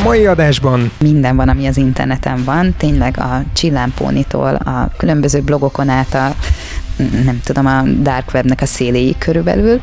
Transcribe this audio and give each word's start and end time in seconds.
A 0.00 0.02
mai 0.02 0.26
adásban 0.26 0.90
minden 0.98 1.36
van, 1.36 1.48
ami 1.48 1.66
az 1.66 1.76
interneten 1.76 2.44
van, 2.44 2.74
tényleg 2.76 3.18
a 3.18 3.42
csillámpónitól, 3.52 4.54
a 4.54 4.90
különböző 4.96 5.40
blogokon 5.40 5.88
át 5.88 6.14
a 6.14 6.34
nem 7.24 7.40
tudom, 7.44 7.66
a 7.66 7.82
dark 7.82 8.30
webnek 8.34 8.60
a 8.60 8.66
széléig 8.66 9.18
körülbelül. 9.18 9.80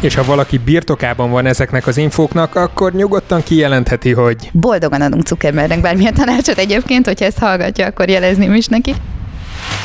És 0.00 0.14
ha 0.14 0.24
valaki 0.24 0.58
birtokában 0.58 1.30
van 1.30 1.46
ezeknek 1.46 1.86
az 1.86 1.96
infóknak, 1.96 2.54
akkor 2.54 2.92
nyugodtan 2.92 3.42
kijelentheti, 3.42 4.12
hogy... 4.12 4.50
Boldogan 4.52 5.00
adunk 5.00 5.26
Zuckerbergnek 5.26 5.80
bármilyen 5.80 6.14
tanácsot 6.14 6.58
egyébként, 6.58 7.06
hogyha 7.06 7.24
ezt 7.24 7.38
hallgatja, 7.38 7.86
akkor 7.86 8.08
jelezném 8.08 8.54
is 8.54 8.66
neki. 8.66 8.94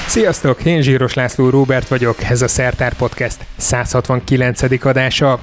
Sziasztok, 0.08 0.66
én 0.66 0.82
Zsíros 0.82 1.14
László 1.14 1.50
Róbert 1.50 1.88
vagyok, 1.88 2.24
ez 2.30 2.42
a 2.42 2.48
Szertár 2.48 2.94
Podcast 2.94 3.38
169. 3.58 4.86
adása. 4.86 5.40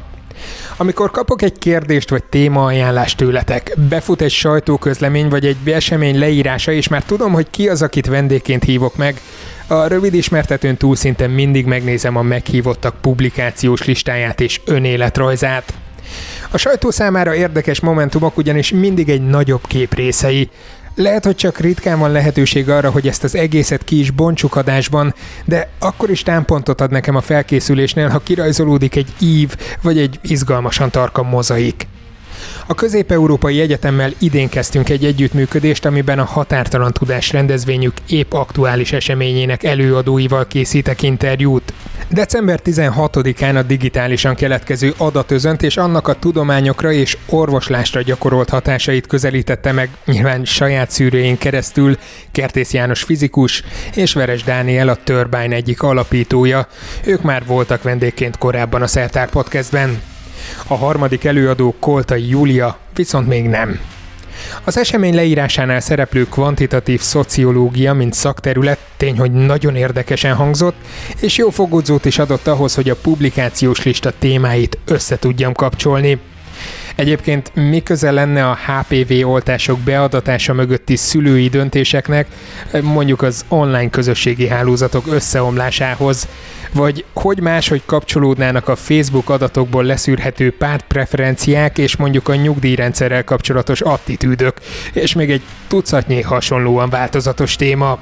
Amikor 0.77 1.11
kapok 1.11 1.43
egy 1.43 1.59
kérdést 1.59 2.11
vagy 2.11 2.25
témaajánlást 2.25 3.17
tőletek, 3.17 3.77
befut 3.89 4.21
egy 4.21 4.31
sajtóközlemény 4.31 5.29
vagy 5.29 5.47
egy 5.47 5.57
esemény 5.65 6.19
leírása, 6.19 6.73
és 6.73 6.89
már 6.89 7.03
tudom, 7.05 7.33
hogy 7.33 7.47
ki 7.51 7.69
az, 7.69 7.83
akit 7.83 8.07
vendégként 8.07 8.65
hívok 8.65 8.97
meg, 8.97 9.21
a 9.67 9.87
rövid 9.87 10.15
ismertetőn 10.15 10.77
túl 10.77 10.97
szinte 10.97 11.27
mindig 11.27 11.67
megnézem 11.67 12.17
a 12.17 12.23
meghívottak 12.23 13.01
publikációs 13.01 13.85
listáját 13.85 14.41
és 14.41 14.61
önéletrajzát. 14.65 15.75
A 16.51 16.57
sajtó 16.57 16.91
számára 16.91 17.35
érdekes 17.35 17.81
momentumok 17.81 18.37
ugyanis 18.37 18.71
mindig 18.71 19.09
egy 19.09 19.27
nagyobb 19.27 19.67
kép 19.67 19.95
részei, 19.95 20.51
lehet, 20.95 21.25
hogy 21.25 21.37
csak 21.37 21.59
ritkán 21.59 21.99
van 21.99 22.13
lehetőség 22.13 22.69
arra, 22.69 22.91
hogy 22.91 23.09
ezt 23.09 23.25
az 23.25 23.35
egészet 23.35 23.85
ki 23.85 23.99
is 23.99 24.11
bontsuk 24.11 24.57
adásban, 24.57 25.15
de 25.45 25.69
akkor 25.79 26.11
is 26.11 26.23
támpontot 26.23 26.81
ad 26.81 26.91
nekem 26.91 27.17
a 27.17 27.21
felkészülésnél, 27.21 28.09
ha 28.09 28.19
kirajzolódik 28.19 28.97
egy 28.97 29.13
ív 29.19 29.57
vagy 29.83 29.99
egy 29.99 30.19
izgalmasan 30.23 30.91
tarka 30.91 31.23
mozaik. 31.23 31.87
A 32.67 32.75
Közép-Európai 32.75 33.61
Egyetemmel 33.61 34.13
idén 34.19 34.49
kezdtünk 34.49 34.89
egy 34.89 35.05
együttműködést, 35.05 35.85
amiben 35.85 36.19
a 36.19 36.25
Határtalan 36.25 36.93
Tudás 36.93 37.33
rendezvényük 37.33 37.93
épp 38.09 38.33
aktuális 38.33 38.93
eseményének 38.93 39.63
előadóival 39.63 40.47
készítek 40.47 41.03
interjút. 41.03 41.72
December 42.13 42.61
16-án 42.65 43.57
a 43.57 43.63
digitálisan 43.63 44.35
keletkező 44.35 44.95
adatözönt 44.97 45.63
és 45.63 45.77
annak 45.77 46.09
a 46.09 46.15
tudományokra 46.15 46.93
és 46.93 47.17
orvoslásra 47.27 48.03
gyakorolt 48.03 48.49
hatásait 48.49 49.07
közelítette 49.07 49.73
meg 49.73 49.89
nyilván 50.05 50.45
saját 50.45 50.91
szűrőjén 50.91 51.39
keresztül 51.39 51.97
Kertész 52.33 52.73
János 52.73 53.03
fizikus 53.03 53.65
és 53.95 54.13
Veres 54.13 54.43
Dániel 54.43 54.89
a 54.89 54.97
Turbine 55.05 55.55
egyik 55.55 55.83
alapítója. 55.83 56.67
Ők 57.05 57.23
már 57.23 57.47
voltak 57.47 57.83
vendégként 57.83 58.39
korábban 58.39 58.83
a 58.83 58.87
Szertár 58.87 59.31
Podcastben. 59.31 60.03
A 60.67 60.75
harmadik 60.75 61.25
előadó 61.25 61.75
Koltai 61.81 62.29
Júlia 62.29 62.79
viszont 62.95 63.29
még 63.29 63.49
nem. 63.49 63.81
Az 64.65 64.79
esemény 64.79 65.15
leírásánál 65.15 65.81
szereplő 65.81 66.25
kvantitatív 66.25 67.01
szociológia, 67.01 67.93
mint 67.93 68.15
szakterület, 68.15 68.79
tény, 68.97 69.19
hogy 69.19 69.33
nagyon 69.33 69.77
érdekesen 69.77 70.35
hangzott, 70.35 70.77
és 71.21 71.37
jó 71.37 71.51
fogódzót 71.51 72.05
is 72.05 72.19
adott 72.19 72.47
ahhoz, 72.47 72.75
hogy 72.75 72.91
a 72.91 72.97
publikációs 72.97 73.83
lista 73.83 74.13
témáit 74.19 74.79
össze 74.85 75.19
tudjam 75.19 75.53
kapcsolni. 75.53 76.19
Egyébként 76.97 77.55
mi 77.55 77.83
köze 77.83 78.11
lenne 78.11 78.49
a 78.49 78.59
HPV 78.67 79.29
oltások 79.29 79.79
beadatása 79.79 80.53
mögötti 80.53 80.97
szülői 80.97 81.49
döntéseknek, 81.49 82.27
mondjuk 82.83 83.23
az 83.23 83.45
online 83.49 83.91
közösségi 83.91 84.49
hálózatok 84.49 85.07
összeomlásához, 85.07 86.29
vagy 86.73 87.05
hogy 87.13 87.41
máshogy 87.41 87.83
kapcsolódnának 87.87 88.69
a 88.69 88.77
Facebook 88.77 89.31
adatokból 89.31 89.85
leszűrhető 89.85 90.57
pártpreferenciák 90.57 91.79
és 91.79 91.97
mondjuk 91.97 92.29
a 92.29 92.35
nyugdíjrendszerrel 92.35 93.25
kapcsolatos 93.25 93.81
attitűdök, 93.81 94.57
és 94.93 95.15
még 95.15 95.31
egy 95.31 95.43
tucatnyi 95.69 96.21
hasonlóan 96.21 96.91
változatos 96.91 97.57
téma. 97.57 97.99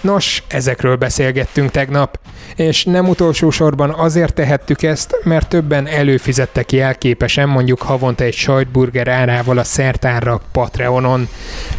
Nos, 0.00 0.42
ezekről 0.48 0.96
beszélgettünk 0.96 1.70
tegnap, 1.70 2.18
és 2.58 2.84
nem 2.84 3.08
utolsó 3.08 3.50
sorban 3.50 3.90
azért 3.90 4.34
tehettük 4.34 4.82
ezt, 4.82 5.20
mert 5.22 5.48
többen 5.48 5.86
előfizettek 5.86 6.72
jelképesen 6.72 7.48
mondjuk 7.48 7.82
havonta 7.82 8.24
egy 8.24 8.34
sajtburger 8.34 9.08
árával 9.08 9.58
a 9.58 9.64
szertárra 9.64 10.40
Patreonon 10.52 11.28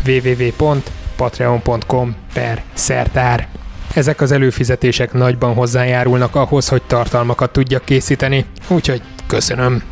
www.patreon.com 0.07 2.15
per 2.33 2.63
szertár. 2.73 3.47
Ezek 3.93 4.21
az 4.21 4.31
előfizetések 4.31 5.13
nagyban 5.13 5.53
hozzájárulnak 5.53 6.35
ahhoz, 6.35 6.67
hogy 6.67 6.81
tartalmakat 6.87 7.51
tudjak 7.51 7.85
készíteni, 7.85 8.45
úgyhogy 8.67 9.01
köszönöm. 9.27 9.83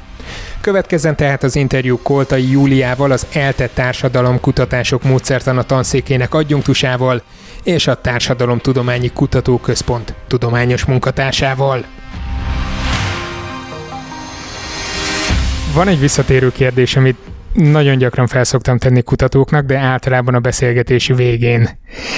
Következzen 0.62 1.16
tehát 1.16 1.44
az 1.44 1.56
interjú 1.56 2.00
Koltai 2.01 2.51
Júliával, 2.51 3.12
az 3.12 3.28
ELTE 3.31 3.68
Társadalomkutatások 3.68 5.03
Módszertana 5.03 5.63
tanszékének 5.63 6.34
adjunktusával 6.34 7.22
és 7.63 7.88
a 7.88 8.01
Társadalomtudományi 8.01 9.12
Kutatóközpont 9.13 10.13
tudományos 10.28 10.85
munkatársával. 10.85 11.85
Van 15.73 15.88
egy 15.88 16.00
visszatérő 16.00 16.51
kérdés, 16.51 16.95
amit 16.95 17.18
nagyon 17.57 17.97
gyakran 17.97 18.28
felszoktam 18.28 18.78
tenni 18.78 19.01
kutatóknak, 19.01 19.66
de 19.66 19.78
általában 19.78 20.35
a 20.35 20.40
beszélgetés 20.40 21.07
végén. 21.07 21.69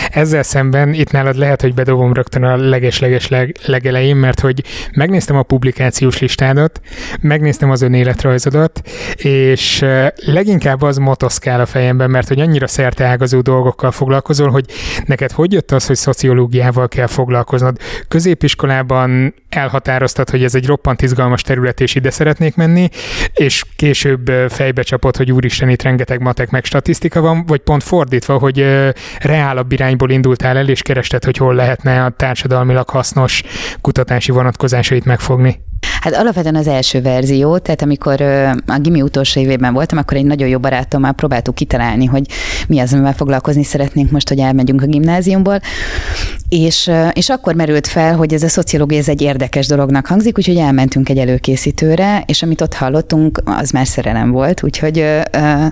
Ezzel 0.09 0.43
szemben 0.43 0.93
itt 0.93 1.11
nálad 1.11 1.35
lehet, 1.35 1.61
hogy 1.61 1.73
bedobom 1.73 2.13
rögtön 2.13 2.43
a 2.43 2.55
leges-leges 2.55 3.27
leg, 3.27 3.55
legelején, 3.65 4.15
mert 4.15 4.39
hogy 4.39 4.63
megnéztem 4.93 5.35
a 5.35 5.43
publikációs 5.43 6.19
listádat, 6.19 6.81
megnéztem 7.21 7.71
az 7.71 7.81
önéletrajzodat, 7.81 8.81
és 9.15 9.85
leginkább 10.15 10.81
az 10.81 10.97
motoszkál 10.97 11.59
a 11.59 11.65
fejemben, 11.65 12.09
mert 12.09 12.27
hogy 12.27 12.39
annyira 12.39 12.67
szerteágazó 12.67 13.41
dolgokkal 13.41 13.91
foglalkozol, 13.91 14.49
hogy 14.49 14.65
neked 15.05 15.31
hogy 15.31 15.53
jött 15.53 15.71
az, 15.71 15.85
hogy 15.85 15.95
szociológiával 15.95 16.87
kell 16.87 17.07
foglalkoznod? 17.07 17.77
Középiskolában 18.07 19.33
elhatároztad, 19.49 20.29
hogy 20.29 20.43
ez 20.43 20.55
egy 20.55 20.65
roppant 20.65 21.01
izgalmas 21.01 21.41
terület, 21.41 21.79
és 21.79 21.95
ide 21.95 22.09
szeretnék 22.09 22.55
menni, 22.55 22.89
és 23.33 23.63
később 23.75 24.31
fejbe 24.49 24.81
csapott, 24.81 25.17
hogy 25.17 25.28
úristen, 25.31 25.69
itt 25.69 25.81
rengeteg 25.81 26.21
matek 26.21 26.49
meg 26.49 26.65
statisztika 26.65 27.21
van, 27.21 27.45
vagy 27.45 27.59
pont 27.59 27.83
fordítva, 27.83 28.37
hogy 28.37 28.65
reálabb 29.19 29.71
irányból 29.71 30.09
indultál 30.09 30.57
el, 30.57 30.69
és 30.69 30.81
kerested, 30.81 31.23
hogy 31.23 31.37
hol 31.37 31.55
lehetne 31.55 32.03
a 32.03 32.09
társadalmilag 32.09 32.89
hasznos 32.89 33.43
kutatási 33.81 34.31
vonatkozásait 34.31 35.05
megfogni? 35.05 35.68
Hát 36.01 36.15
alapvetően 36.15 36.55
az 36.55 36.67
első 36.67 37.01
verzió, 37.01 37.57
tehát 37.57 37.81
amikor 37.81 38.21
a 38.65 38.79
gimi 38.81 39.01
utolsó 39.01 39.41
évében 39.41 39.73
voltam, 39.73 39.97
akkor 39.97 40.17
egy 40.17 40.25
nagyon 40.25 40.47
jó 40.47 40.59
barátommal 40.59 41.11
próbáltuk 41.11 41.55
kitalálni, 41.55 42.05
hogy 42.05 42.25
mi 42.67 42.79
az, 42.79 42.93
amivel 42.93 43.13
foglalkozni 43.13 43.63
szeretnénk 43.63 44.11
most, 44.11 44.29
hogy 44.29 44.39
elmegyünk 44.39 44.81
a 44.81 44.85
gimnáziumból, 44.85 45.59
és, 46.49 46.91
és 47.13 47.29
akkor 47.29 47.55
merült 47.55 47.87
fel, 47.87 48.15
hogy 48.15 48.33
ez 48.33 48.43
a 48.43 48.47
szociológia 48.47 48.97
ez 48.97 49.09
egy 49.09 49.21
érdekes 49.21 49.67
dolognak 49.67 50.07
hangzik, 50.07 50.37
úgyhogy 50.37 50.57
elmentünk 50.57 51.09
egy 51.09 51.17
előkészítőre, 51.17 52.23
és 52.25 52.43
amit 52.43 52.61
ott 52.61 52.73
hallottunk, 52.73 53.41
az 53.45 53.69
már 53.69 53.87
szerelem 53.87 54.31
volt, 54.31 54.63
úgyhogy 54.63 54.99
uh, 54.99 55.65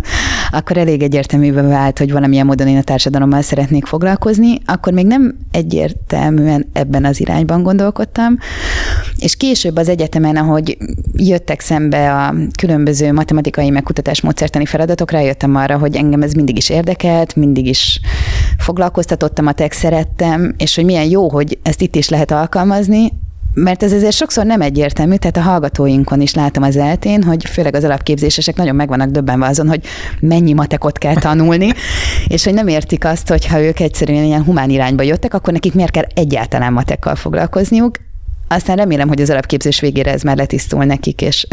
akkor 0.51 0.77
elég 0.77 1.01
egyértelművé 1.01 1.61
vált, 1.61 1.97
hogy 1.97 2.11
valamilyen 2.11 2.45
módon 2.45 2.67
én 2.67 2.77
a 2.77 2.81
társadalommal 2.81 3.41
szeretnék 3.41 3.85
foglalkozni, 3.85 4.57
akkor 4.65 4.93
még 4.93 5.05
nem 5.05 5.37
egyértelműen 5.51 6.69
ebben 6.73 7.05
az 7.05 7.19
irányban 7.19 7.63
gondolkodtam, 7.63 8.37
és 9.19 9.35
később 9.35 9.77
az 9.77 9.89
egyetemen, 9.97 10.35
ahogy 10.35 10.77
jöttek 11.13 11.59
szembe 11.59 12.13
a 12.13 12.33
különböző 12.57 13.13
matematikai 13.13 13.69
megkutatás 13.69 14.21
módszertani 14.21 14.65
feladatok, 14.65 15.11
rájöttem 15.11 15.55
arra, 15.55 15.77
hogy 15.77 15.95
engem 15.95 16.21
ez 16.21 16.33
mindig 16.33 16.57
is 16.57 16.69
érdekelt, 16.69 17.35
mindig 17.35 17.67
is 17.67 17.99
foglalkoztatottam, 18.57 19.47
a 19.47 19.51
tek 19.51 19.71
szerettem, 19.71 20.53
és 20.57 20.75
hogy 20.75 20.85
milyen 20.85 21.09
jó, 21.09 21.29
hogy 21.29 21.57
ezt 21.63 21.81
itt 21.81 21.95
is 21.95 22.09
lehet 22.09 22.31
alkalmazni, 22.31 23.11
mert 23.53 23.83
ez 23.83 23.91
ezért 23.91 24.15
sokszor 24.15 24.45
nem 24.45 24.61
egyértelmű, 24.61 25.15
tehát 25.15 25.37
a 25.37 25.41
hallgatóinkon 25.41 26.21
is 26.21 26.33
látom 26.33 26.63
az 26.63 26.77
eltén, 26.77 27.23
hogy 27.23 27.45
főleg 27.45 27.75
az 27.75 27.83
alapképzésesek 27.83 28.55
nagyon 28.55 28.75
meg 28.75 28.87
vannak 28.87 29.09
döbbenve 29.09 29.45
azon, 29.45 29.67
hogy 29.67 29.83
mennyi 30.19 30.53
matekot 30.53 30.97
kell 30.97 31.15
tanulni, 31.15 31.71
és 32.27 32.43
hogy 32.43 32.53
nem 32.53 32.67
értik 32.67 33.05
azt, 33.05 33.29
hogy 33.29 33.45
ha 33.45 33.61
ők 33.61 33.79
egyszerűen 33.79 34.23
ilyen 34.23 34.43
humán 34.43 34.69
irányba 34.69 35.03
jöttek, 35.03 35.33
akkor 35.33 35.53
nekik 35.53 35.73
miért 35.73 35.91
kell 35.91 36.05
egyáltalán 36.13 36.73
matekkal 36.73 37.15
foglalkozniuk. 37.15 38.06
Aztán 38.47 38.75
remélem, 38.75 39.07
hogy 39.07 39.21
az 39.21 39.29
alapképzés 39.29 39.79
végére 39.79 40.11
ez 40.11 40.21
már 40.21 40.37
letisztul 40.37 40.83
nekik, 40.83 41.21
és, 41.21 41.47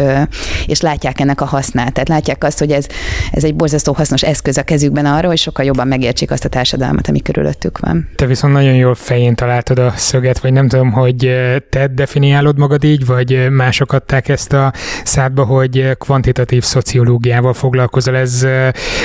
és 0.66 0.80
látják 0.80 1.20
ennek 1.20 1.40
a 1.40 1.44
hasznát. 1.44 1.92
Tehát 1.92 2.08
látják 2.08 2.44
azt, 2.44 2.58
hogy 2.58 2.70
ez, 2.70 2.86
ez 3.32 3.44
egy 3.44 3.54
borzasztó 3.54 3.92
hasznos 3.92 4.22
eszköz 4.22 4.56
a 4.56 4.62
kezükben 4.62 5.06
arra, 5.06 5.28
hogy 5.28 5.38
sokkal 5.38 5.64
jobban 5.64 5.88
megértsék 5.88 6.30
azt 6.30 6.44
a 6.44 6.48
társadalmat, 6.48 7.08
ami 7.08 7.22
körülöttük 7.22 7.78
van. 7.78 8.08
Te 8.16 8.26
viszont 8.26 8.52
nagyon 8.52 8.74
jól 8.74 8.94
fején 8.94 9.34
találtad 9.34 9.78
a 9.78 9.92
szöget, 9.96 10.38
vagy 10.38 10.52
nem 10.52 10.68
tudom, 10.68 10.92
hogy 10.92 11.32
te 11.70 11.86
definiálod 11.86 12.58
magad 12.58 12.84
így, 12.84 13.06
vagy 13.06 13.50
mások 13.50 13.92
adták 13.92 14.28
ezt 14.28 14.52
a 14.52 14.72
szádba, 15.04 15.44
hogy 15.44 15.96
kvantitatív 15.98 16.62
szociológiával 16.62 17.54
foglalkozol. 17.54 18.16
Ez, 18.16 18.46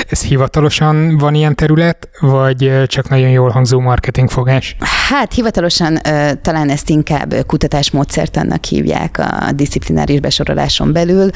ez 0.08 0.22
hivatalosan 0.22 1.18
van 1.18 1.34
ilyen 1.34 1.54
terület, 1.54 2.08
vagy 2.20 2.72
csak 2.86 3.08
nagyon 3.08 3.30
jól 3.30 3.50
hangzó 3.50 3.80
marketingfogás? 3.80 4.76
Hát 5.08 5.34
hivatalosan 5.34 5.98
talán 6.42 6.70
ezt 6.70 6.90
inkább 6.90 7.34
kutatás 7.46 7.79
kutatás 7.80 7.90
módszertannak 7.90 8.64
hívják 8.64 9.18
a 9.18 9.52
disziplináris 9.52 10.20
besoroláson 10.20 10.92
belül, 10.92 11.30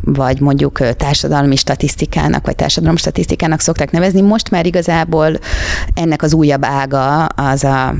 vagy 0.00 0.40
mondjuk 0.40 0.96
társadalmi 0.96 1.56
statisztikának, 1.56 2.46
vagy 2.46 2.56
társadalom 2.56 2.96
statisztikának 2.96 3.60
szokták 3.60 3.90
nevezni. 3.90 4.20
Most 4.20 4.50
már 4.50 4.66
igazából 4.66 5.38
ennek 5.94 6.22
az 6.22 6.34
újabb 6.34 6.64
ága 6.64 7.24
az 7.24 7.64
a 7.64 7.94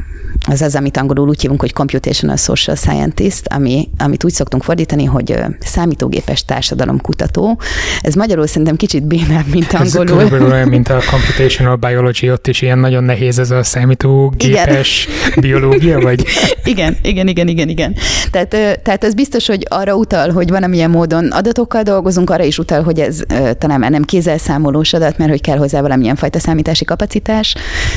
az 0.48 0.62
az, 0.62 0.74
amit 0.74 0.96
angolul 0.96 1.28
úgy 1.28 1.40
hívunk, 1.40 1.60
hogy 1.60 1.72
computational 1.72 2.36
social 2.36 2.76
scientist, 2.76 3.46
ami, 3.46 3.88
amit 3.98 4.24
úgy 4.24 4.32
szoktunk 4.32 4.62
fordítani, 4.62 5.04
hogy 5.04 5.34
számítógépes 5.58 6.44
társadalomkutató. 6.44 7.60
Ez 8.02 8.14
magyarul 8.14 8.46
szerintem 8.46 8.76
kicsit 8.76 9.06
bénább, 9.06 9.46
mint 9.46 9.72
angolul. 9.72 10.06
Ez 10.06 10.12
körülbelül 10.12 10.52
olyan, 10.52 10.68
mint 10.68 10.88
a 10.88 11.00
computational 11.10 11.76
biology, 11.76 12.28
ott 12.28 12.46
is 12.46 12.62
ilyen 12.62 12.78
nagyon 12.78 13.04
nehéz 13.04 13.38
ez 13.38 13.50
a 13.50 13.62
számítógépes 13.62 15.08
igen. 15.26 15.40
biológia, 15.40 16.00
vagy? 16.00 16.24
Igen, 16.64 16.96
igen, 17.02 17.25
igen, 17.28 17.48
igen, 17.48 17.68
igen. 17.68 17.94
Tehát, 18.30 18.48
tehát 18.82 19.04
ez 19.04 19.14
biztos, 19.14 19.46
hogy 19.46 19.66
arra 19.68 19.94
utal, 19.94 20.30
hogy 20.30 20.50
van 20.50 20.62
amilyen 20.62 20.90
módon 20.90 21.26
adatokkal 21.30 21.82
dolgozunk, 21.82 22.30
arra 22.30 22.44
is 22.44 22.58
utal, 22.58 22.82
hogy 22.82 23.00
ez 23.00 23.20
talán 23.58 23.80
már 23.80 23.90
nem 23.90 24.02
kézzelszámolós 24.02 24.92
adat, 24.92 25.18
mert 25.18 25.30
hogy 25.30 25.40
kell 25.40 25.56
hozzá 25.56 25.80
valamilyen 25.80 26.16
fajta 26.16 26.38
számítási 26.38 26.84
kapacitás, 26.84 27.54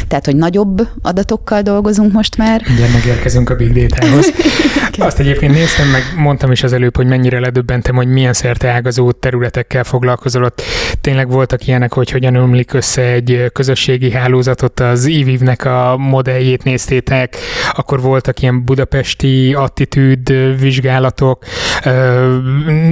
tehát 0.08 0.26
hogy 0.26 0.36
nagyobb 0.36 0.88
adatokkal 1.02 1.62
dolgozunk 1.62 2.12
most 2.12 2.38
már. 2.38 2.62
Ugye 2.74 2.88
megérkezünk 2.94 3.50
a 3.50 3.56
Big 3.56 3.74
Data-hoz. 3.74 4.32
Azt 5.00 5.20
egyébként 5.20 5.54
néztem, 5.54 5.88
meg 5.88 6.02
mondtam 6.16 6.52
is 6.52 6.64
az 6.64 6.74
előbb, 6.74 6.96
hogy 6.96 7.08
mennyire 7.08 7.40
ledöbbentem, 7.40 7.96
hogy 7.96 8.08
milyen 8.08 8.34
szerte 8.34 8.70
ágazó 8.70 9.12
területekkel 9.12 9.84
foglalkozol. 9.84 10.44
Ott 10.44 10.62
tényleg 11.02 11.30
voltak 11.30 11.68
ilyenek, 11.68 11.94
hogy 11.94 12.12
hogyan 12.12 12.36
ömlik 12.36 12.74
össze 12.74 13.02
egy 13.02 13.50
közösségi 13.54 14.12
hálózatot, 14.12 14.80
az 14.80 15.06
IVIV-nek 15.06 15.66
a 15.66 15.98
modelljét 15.98 16.64
néztétek, 16.64 17.38
akkor 17.72 18.02
voltak 18.02 18.42
ilyen 18.42 18.66
budapesti 18.66 19.54
attitűd 19.54 20.60
vizsgálatok, 20.60 21.46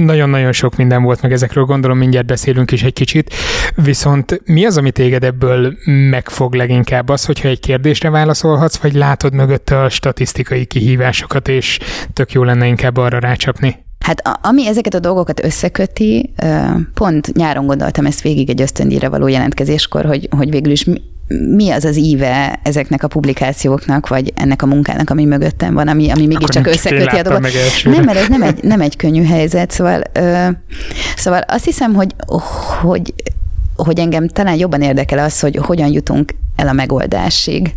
nagyon-nagyon 0.04 0.52
sok 0.52 0.76
minden 0.76 1.02
volt, 1.02 1.22
meg 1.22 1.32
ezekről 1.32 1.64
gondolom 1.64 1.98
mindjárt 1.98 2.26
beszélünk 2.26 2.70
is 2.70 2.82
egy 2.82 2.92
kicsit. 2.92 3.34
Viszont 3.74 4.40
mi 4.44 4.64
az, 4.64 4.76
ami 4.76 4.90
téged 4.90 5.24
ebből 5.24 5.74
megfog 6.10 6.54
leginkább? 6.54 7.08
Az, 7.08 7.24
hogyha 7.24 7.48
egy 7.48 7.60
kérdésre 7.60 8.10
válaszolhatsz, 8.10 8.76
vagy 8.76 8.92
látod 8.92 9.32
mögötte 9.32 9.80
a 9.80 9.88
statisztikai 9.88 10.64
kihívásokat, 10.64 11.48
és 11.48 11.78
tök 12.12 12.32
jó 12.32 12.42
lenne 12.42 12.66
inkább 12.66 12.96
arra 12.96 13.18
rácsapni? 13.18 13.86
Hát 13.98 14.22
ami 14.42 14.66
ezeket 14.66 14.94
a 14.94 14.98
dolgokat 14.98 15.44
összeköti, 15.44 16.32
pont 16.94 17.32
nyáron 17.32 17.66
gondoltam 17.66 18.06
ezt 18.06 18.20
végig 18.20 18.50
egy 18.50 18.60
ösztöndíjra 18.60 19.10
való 19.10 19.26
jelentkezéskor, 19.26 20.04
hogy, 20.04 20.28
hogy 20.36 20.50
végül 20.50 20.72
is 20.72 20.86
mi 21.28 21.70
az 21.70 21.84
az 21.84 21.96
íve 21.96 22.60
ezeknek 22.62 23.02
a 23.02 23.08
publikációknak, 23.08 24.08
vagy 24.08 24.32
ennek 24.36 24.62
a 24.62 24.66
munkának, 24.66 25.10
ami 25.10 25.24
mögöttem 25.24 25.74
van, 25.74 25.88
ami, 25.88 26.10
ami 26.10 26.26
mégiscsak 26.26 26.66
összeköti 26.66 27.16
a 27.16 27.22
dolgot. 27.22 27.50
Nem, 27.84 28.04
mert 28.04 28.18
ez 28.18 28.28
nem 28.28 28.42
egy, 28.42 28.62
nem 28.62 28.80
egy 28.80 28.96
könnyű 28.96 29.24
helyzet, 29.24 29.70
szóval, 29.70 30.02
ö, 30.12 30.48
szóval 31.16 31.40
azt 31.40 31.64
hiszem, 31.64 31.94
hogy, 31.94 32.14
hogy 32.80 33.14
hogy 33.84 33.98
engem 33.98 34.28
talán 34.28 34.56
jobban 34.56 34.82
érdekel 34.82 35.18
az, 35.18 35.40
hogy 35.40 35.56
hogyan 35.56 35.92
jutunk 35.92 36.34
el 36.56 36.68
a 36.68 36.72
megoldásig. 36.72 37.74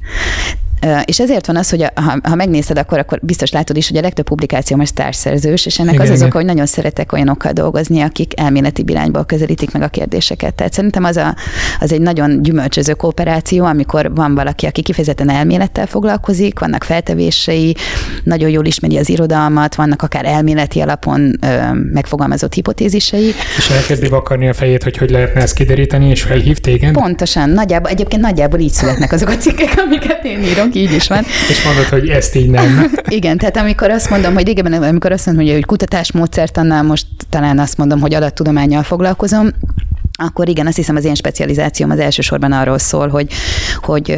És 1.06 1.20
ezért 1.20 1.46
van 1.46 1.56
az, 1.56 1.70
hogy 1.70 1.86
ha, 1.96 2.18
ha 2.24 2.36
megnézed, 2.36 2.78
akkor, 2.78 3.00
akkor 3.00 3.20
biztos 3.22 3.52
látod 3.52 3.78
is, 3.78 3.88
hogy 3.88 3.98
a 3.98 4.02
legtöbb 4.02 4.26
publikáció 4.26 4.78
most 4.78 4.94
társszerzős, 4.94 5.66
és 5.66 5.80
ennek 5.80 5.94
igen, 5.94 6.06
az 6.06 6.12
az 6.12 6.24
oka, 6.24 6.38
hogy 6.38 6.46
nagyon 6.46 6.66
szeretek 6.66 7.12
olyanokkal 7.12 7.52
dolgozni, 7.52 8.02
akik 8.02 8.40
elméleti 8.40 8.84
irányból 8.88 9.26
közelítik 9.26 9.72
meg 9.72 9.82
a 9.82 9.88
kérdéseket. 9.88 10.54
Tehát 10.54 10.74
szerintem 10.74 11.04
az, 11.04 11.18
a, 11.18 11.36
az 11.80 11.92
egy 11.92 12.02
nagyon 12.02 12.42
gyümölcsöző 12.42 12.94
kooperáció, 12.94 13.66
amikor 13.66 14.12
van 14.16 14.36
valaki, 14.36 14.66
aki 14.66 14.82
kifejezetten 14.82 15.30
elmélettel 15.30 15.86
foglalkozik, 15.86 16.60
vannak 16.60 16.84
feltevései, 16.84 17.76
nagyon 18.24 18.50
jól 18.50 18.66
ismeri 18.66 18.98
az 18.98 19.10
irodalmat, 19.10 19.76
vannak 19.76 20.02
akár 20.02 20.26
elméleti 20.26 20.80
alapon 20.80 21.38
ö, 21.42 21.74
megfogalmazott 21.74 22.54
hipotézisei. 22.54 23.34
És 23.58 23.70
elkezdi 23.70 24.08
vakarni 24.08 24.48
a 24.48 24.54
fejét, 24.54 24.84
hogy 24.84 24.98
hogy 24.98 25.10
lehetne 25.10 25.42
ezt 25.42 25.54
kideríteni, 25.54 26.10
és 26.10 26.22
felhív 26.22 26.58
téged? 26.58 26.94
Pontosan, 26.94 27.50
nagyjából, 27.50 27.90
egyébként 27.90 28.22
nagyjából 28.22 28.60
így 28.60 28.72
születnek 28.72 29.12
azok 29.12 29.30
a 29.30 29.38
cikkek, 29.38 29.74
amiket 29.86 30.26
én 30.26 30.44
írok 30.44 30.71
így 30.76 30.94
is 30.94 31.08
van. 31.08 31.24
És 31.50 31.64
mondod, 31.64 31.86
hogy 31.86 32.10
ezt 32.10 32.36
így 32.36 32.50
nem. 32.50 32.92
Igen, 33.08 33.38
tehát 33.38 33.58
amikor 33.58 33.90
azt 33.90 34.10
mondom, 34.10 34.34
hogy 34.34 34.46
régebben, 34.46 34.84
amikor 34.84 35.12
azt 35.12 35.26
mondom, 35.26 35.46
hogy, 35.46 35.54
hogy 35.54 35.66
kutatásmódszert, 35.66 36.58
annál 36.58 36.84
most 36.84 37.06
talán 37.30 37.60
azt 37.60 37.78
mondom, 37.78 38.00
hogy 38.00 38.14
adattudományjal 38.14 38.84
foglalkozom, 38.84 39.50
akkor 40.22 40.50
igen, 40.50 40.68
azt 40.68 40.76
hiszem 40.76 40.96
az 40.96 41.06
én 41.06 41.16
specializációm 41.16 41.90
az 41.90 42.00
elsősorban 42.00 42.52
arról 42.52 42.78
szól, 42.78 43.08
hogy, 43.08 43.28
hogy, 43.82 44.16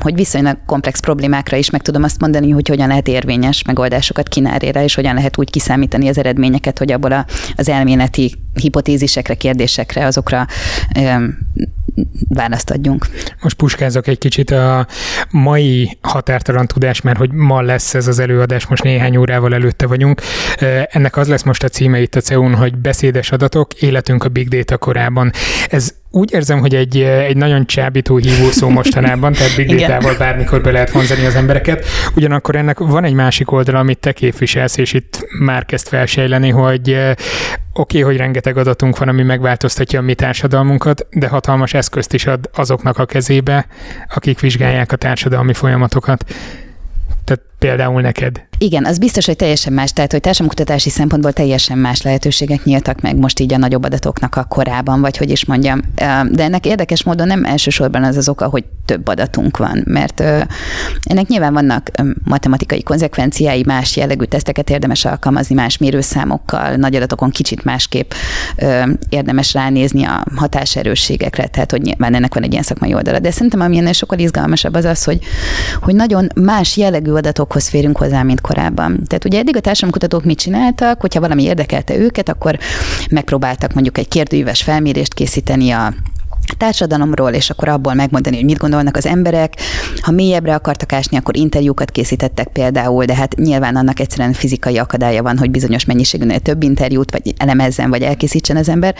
hogy 0.00 0.14
viszonylag 0.14 0.56
komplex 0.66 1.00
problémákra 1.00 1.56
is 1.56 1.70
meg 1.70 1.82
tudom 1.82 2.02
azt 2.02 2.20
mondani, 2.20 2.50
hogy 2.50 2.68
hogyan 2.68 2.88
lehet 2.88 3.08
érvényes 3.08 3.62
megoldásokat 3.62 4.28
kínálni 4.28 4.72
rá, 4.72 4.82
és 4.82 4.94
hogyan 4.94 5.14
lehet 5.14 5.38
úgy 5.38 5.50
kiszámítani 5.50 6.08
az 6.08 6.18
eredményeket, 6.18 6.78
hogy 6.78 6.92
abból 6.92 7.12
a, 7.12 7.26
az 7.56 7.68
elméleti 7.68 8.34
hipotézisekre, 8.54 9.34
kérdésekre, 9.34 10.06
azokra 10.06 10.46
választ 12.28 12.70
adjunk. 12.70 13.06
Most 13.42 13.56
puskázok 13.56 14.06
egy 14.06 14.18
kicsit 14.18 14.50
a 14.50 14.86
mai 15.30 15.98
határtalan 16.00 16.66
tudás, 16.66 17.00
mert 17.00 17.18
hogy 17.18 17.32
ma 17.32 17.60
lesz 17.60 17.94
ez 17.94 18.06
az 18.06 18.18
előadás, 18.18 18.66
most 18.66 18.82
néhány 18.82 19.16
órával 19.16 19.54
előtte 19.54 19.86
vagyunk. 19.86 20.20
Ennek 20.90 21.16
az 21.16 21.28
lesz 21.28 21.42
most 21.42 21.62
a 21.62 21.68
címe 21.68 22.00
itt 22.00 22.14
a 22.14 22.20
CEUN, 22.20 22.54
hogy 22.54 22.76
beszédes 22.76 23.32
adatok, 23.32 23.74
életünk 23.74 24.24
a 24.24 24.28
big 24.28 24.48
data 24.48 24.76
korában. 24.76 25.32
Ez 25.70 25.94
úgy 26.10 26.32
érzem, 26.32 26.58
hogy 26.58 26.74
egy, 26.74 27.00
egy 27.00 27.36
nagyon 27.36 27.66
csábító 27.66 28.16
hívó 28.16 28.50
szó 28.50 28.68
mostanában, 28.68 29.32
tehát 29.32 29.56
big 29.56 29.74
data-val 29.74 30.16
bármikor 30.18 30.60
be 30.60 30.70
lehet 30.70 30.90
vonzani 30.90 31.26
az 31.26 31.34
embereket. 31.34 31.84
Ugyanakkor 32.14 32.56
ennek 32.56 32.78
van 32.78 33.04
egy 33.04 33.12
másik 33.12 33.52
oldala, 33.52 33.78
amit 33.78 33.98
te 33.98 34.12
képviselsz, 34.12 34.76
és 34.76 34.92
itt 34.92 35.26
már 35.38 35.64
kezd 35.64 35.88
felsejleni, 35.88 36.48
hogy 36.48 36.90
oké, 36.90 37.14
okay, 37.72 38.00
hogy 38.00 38.16
rengeteg 38.16 38.56
adatunk 38.56 38.98
van, 38.98 39.08
ami 39.08 39.22
megváltoztatja 39.22 39.98
a 39.98 40.02
mi 40.02 40.14
társadalmunkat, 40.14 41.06
de 41.10 41.28
hatalmas 41.28 41.74
eszközt 41.74 42.14
is 42.14 42.26
ad 42.26 42.50
azoknak 42.54 42.98
a 42.98 43.06
kezébe, 43.06 43.66
akik 44.14 44.40
vizsgálják 44.40 44.92
a 44.92 44.96
társadalmi 44.96 45.54
folyamatokat. 45.54 46.24
Tehát 47.24 47.42
például 47.58 48.00
neked. 48.00 48.45
Igen, 48.58 48.84
az 48.84 48.98
biztos, 48.98 49.26
hogy 49.26 49.36
teljesen 49.36 49.72
más, 49.72 49.92
tehát 49.92 50.12
hogy 50.12 50.20
társadalomkutatási 50.20 50.90
szempontból 50.90 51.32
teljesen 51.32 51.78
más 51.78 52.02
lehetőségek 52.02 52.64
nyíltak 52.64 53.00
meg 53.00 53.16
most 53.16 53.40
így 53.40 53.54
a 53.54 53.56
nagyobb 53.56 53.84
adatoknak 53.84 54.36
a 54.36 54.44
korában, 54.44 55.00
vagy 55.00 55.16
hogy 55.16 55.30
is 55.30 55.44
mondjam. 55.44 55.80
De 56.30 56.42
ennek 56.42 56.66
érdekes 56.66 57.04
módon 57.04 57.26
nem 57.26 57.44
elsősorban 57.44 58.04
az 58.04 58.16
az 58.16 58.28
oka, 58.28 58.46
hogy 58.46 58.64
több 58.84 59.08
adatunk 59.08 59.56
van, 59.56 59.82
mert 59.84 60.20
ennek 61.02 61.26
nyilván 61.26 61.52
vannak 61.52 61.90
matematikai 62.24 62.82
konzekvenciái, 62.82 63.62
más 63.66 63.96
jellegű 63.96 64.24
teszteket 64.24 64.70
érdemes 64.70 65.04
alkalmazni, 65.04 65.54
más 65.54 65.78
mérőszámokkal, 65.78 66.74
nagy 66.74 66.94
adatokon 66.94 67.30
kicsit 67.30 67.64
másképp 67.64 68.12
érdemes 69.08 69.54
ránézni 69.54 70.04
a 70.04 70.24
hatáserősségekre, 70.34 71.46
tehát 71.46 71.70
hogy 71.70 71.82
nyilván 71.82 72.14
ennek 72.14 72.34
van 72.34 72.42
egy 72.42 72.52
ilyen 72.52 72.64
szakmai 72.64 72.94
oldala. 72.94 73.18
De 73.18 73.30
szerintem 73.30 73.60
ami 73.60 73.78
ennél 73.78 73.92
sokkal 73.92 74.18
izgalmasabb 74.18 74.74
az 74.74 74.84
az, 74.84 75.04
hogy, 75.04 75.18
hogy 75.80 75.94
nagyon 75.94 76.28
más 76.34 76.76
jellegű 76.76 77.10
adatokhoz 77.10 77.68
férünk 77.68 77.96
hozzá, 77.96 78.22
mint 78.22 78.40
korábban. 78.46 79.00
Tehát 79.06 79.24
ugye 79.24 79.38
eddig 79.38 79.56
a 79.56 79.60
társadalomkutatók 79.60 80.24
mit 80.24 80.38
csináltak, 80.38 81.00
hogyha 81.00 81.20
valami 81.20 81.42
érdekelte 81.42 81.96
őket, 81.96 82.28
akkor 82.28 82.58
megpróbáltak 83.10 83.72
mondjuk 83.72 83.98
egy 83.98 84.08
kérdőíves 84.08 84.62
felmérést 84.62 85.14
készíteni 85.14 85.70
a 85.70 85.94
társadalomról, 86.58 87.30
és 87.30 87.50
akkor 87.50 87.68
abból 87.68 87.94
megmondani, 87.94 88.36
hogy 88.36 88.44
mit 88.44 88.58
gondolnak 88.58 88.96
az 88.96 89.06
emberek. 89.06 89.54
Ha 90.00 90.10
mélyebbre 90.10 90.54
akartak 90.54 90.92
ásni, 90.92 91.16
akkor 91.16 91.36
interjúkat 91.36 91.90
készítettek 91.90 92.48
például, 92.48 93.04
de 93.04 93.14
hát 93.14 93.34
nyilván 93.36 93.76
annak 93.76 94.00
egyszerűen 94.00 94.32
fizikai 94.32 94.78
akadálya 94.78 95.22
van, 95.22 95.38
hogy 95.38 95.50
bizonyos 95.50 95.84
mennyiségűnél 95.84 96.38
több 96.38 96.62
interjút, 96.62 97.10
vagy 97.10 97.34
elemezzen, 97.36 97.90
vagy 97.90 98.02
elkészítsen 98.02 98.56
az 98.56 98.68
ember. 98.68 98.94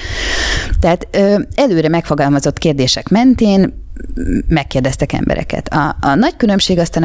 Tehát 0.80 1.08
előre 1.54 1.88
megfogalmazott 1.88 2.58
kérdések 2.58 3.08
mentén 3.08 3.84
megkérdeztek 4.48 5.12
embereket. 5.12 5.68
A, 5.68 5.96
a 6.00 6.14
nagy 6.14 6.36
különbség 6.36 6.78
aztán 6.78 7.04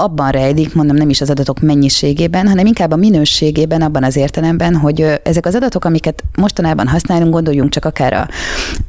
abban 0.00 0.30
rejlik, 0.30 0.74
mondom 0.74 0.96
nem 0.96 1.08
is 1.08 1.20
az 1.20 1.30
adatok 1.30 1.60
mennyiségében, 1.60 2.48
hanem 2.48 2.66
inkább 2.66 2.92
a 2.92 2.96
minőségében, 2.96 3.82
abban 3.82 4.04
az 4.04 4.16
értelemben, 4.16 4.76
hogy 4.76 5.20
ezek 5.22 5.46
az 5.46 5.54
adatok, 5.54 5.84
amiket 5.84 6.24
mostanában 6.36 6.88
használunk, 6.88 7.32
gondoljunk 7.32 7.70
csak 7.70 7.84
akár 7.84 8.12
a, 8.12 8.28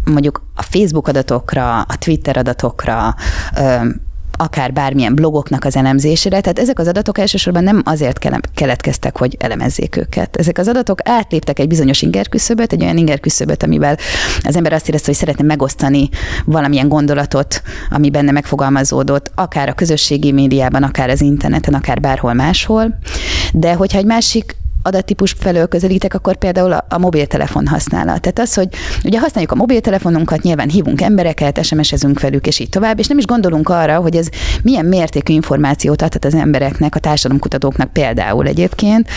mondjuk 0.05 0.41
a 0.55 0.61
Facebook 0.61 1.07
adatokra, 1.07 1.81
a 1.81 1.97
Twitter 1.99 2.37
adatokra, 2.37 3.15
akár 4.41 4.73
bármilyen 4.73 5.15
blogoknak 5.15 5.65
az 5.65 5.75
elemzésére. 5.75 6.41
Tehát 6.41 6.59
ezek 6.59 6.79
az 6.79 6.87
adatok 6.87 7.17
elsősorban 7.17 7.63
nem 7.63 7.81
azért 7.85 8.19
keletkeztek, 8.53 9.17
hogy 9.17 9.35
elemezzék 9.39 9.95
őket. 9.95 10.35
Ezek 10.35 10.57
az 10.57 10.67
adatok 10.67 10.99
átléptek 11.03 11.59
egy 11.59 11.67
bizonyos 11.67 12.01
ingerküszöböt, 12.01 12.73
egy 12.73 12.83
olyan 12.83 12.97
ingerküszöböt, 12.97 13.63
amivel 13.63 13.97
az 14.43 14.55
ember 14.55 14.73
azt 14.73 14.87
érezte, 14.87 15.07
hogy 15.07 15.19
szeretne 15.19 15.43
megosztani 15.43 16.09
valamilyen 16.45 16.87
gondolatot, 16.87 17.61
ami 17.89 18.09
benne 18.09 18.31
megfogalmazódott, 18.31 19.31
akár 19.35 19.69
a 19.69 19.73
közösségi 19.73 20.31
médiában, 20.31 20.83
akár 20.83 21.09
az 21.09 21.21
interneten, 21.21 21.73
akár 21.73 21.99
bárhol 21.99 22.33
máshol. 22.33 22.99
De 23.53 23.73
hogyha 23.73 23.97
egy 23.97 24.05
másik 24.05 24.55
adattípus 24.83 25.35
felől 25.39 25.67
közelítek, 25.67 26.13
akkor 26.13 26.37
például 26.37 26.71
a, 26.71 26.85
a 26.89 26.97
mobiltelefon 26.97 27.67
használat. 27.67 28.21
Tehát 28.21 28.39
az, 28.39 28.53
hogy 28.53 28.67
ugye 29.03 29.19
használjuk 29.19 29.51
a 29.51 29.55
mobiltelefonunkat, 29.55 30.41
nyilván 30.41 30.69
hívunk 30.69 31.01
embereket, 31.01 31.63
SMS-ezünk 31.63 32.19
velük, 32.19 32.47
és 32.47 32.59
így 32.59 32.69
tovább, 32.69 32.99
és 32.99 33.07
nem 33.07 33.17
is 33.17 33.25
gondolunk 33.25 33.69
arra, 33.69 33.95
hogy 33.95 34.15
ez 34.15 34.27
milyen 34.63 34.85
mértékű 34.85 35.33
információt 35.33 36.01
adhat 36.01 36.25
az 36.25 36.35
embereknek, 36.35 36.95
a 36.95 36.99
társadalomkutatóknak 36.99 37.93
például 37.93 38.47
egyébként. 38.47 39.09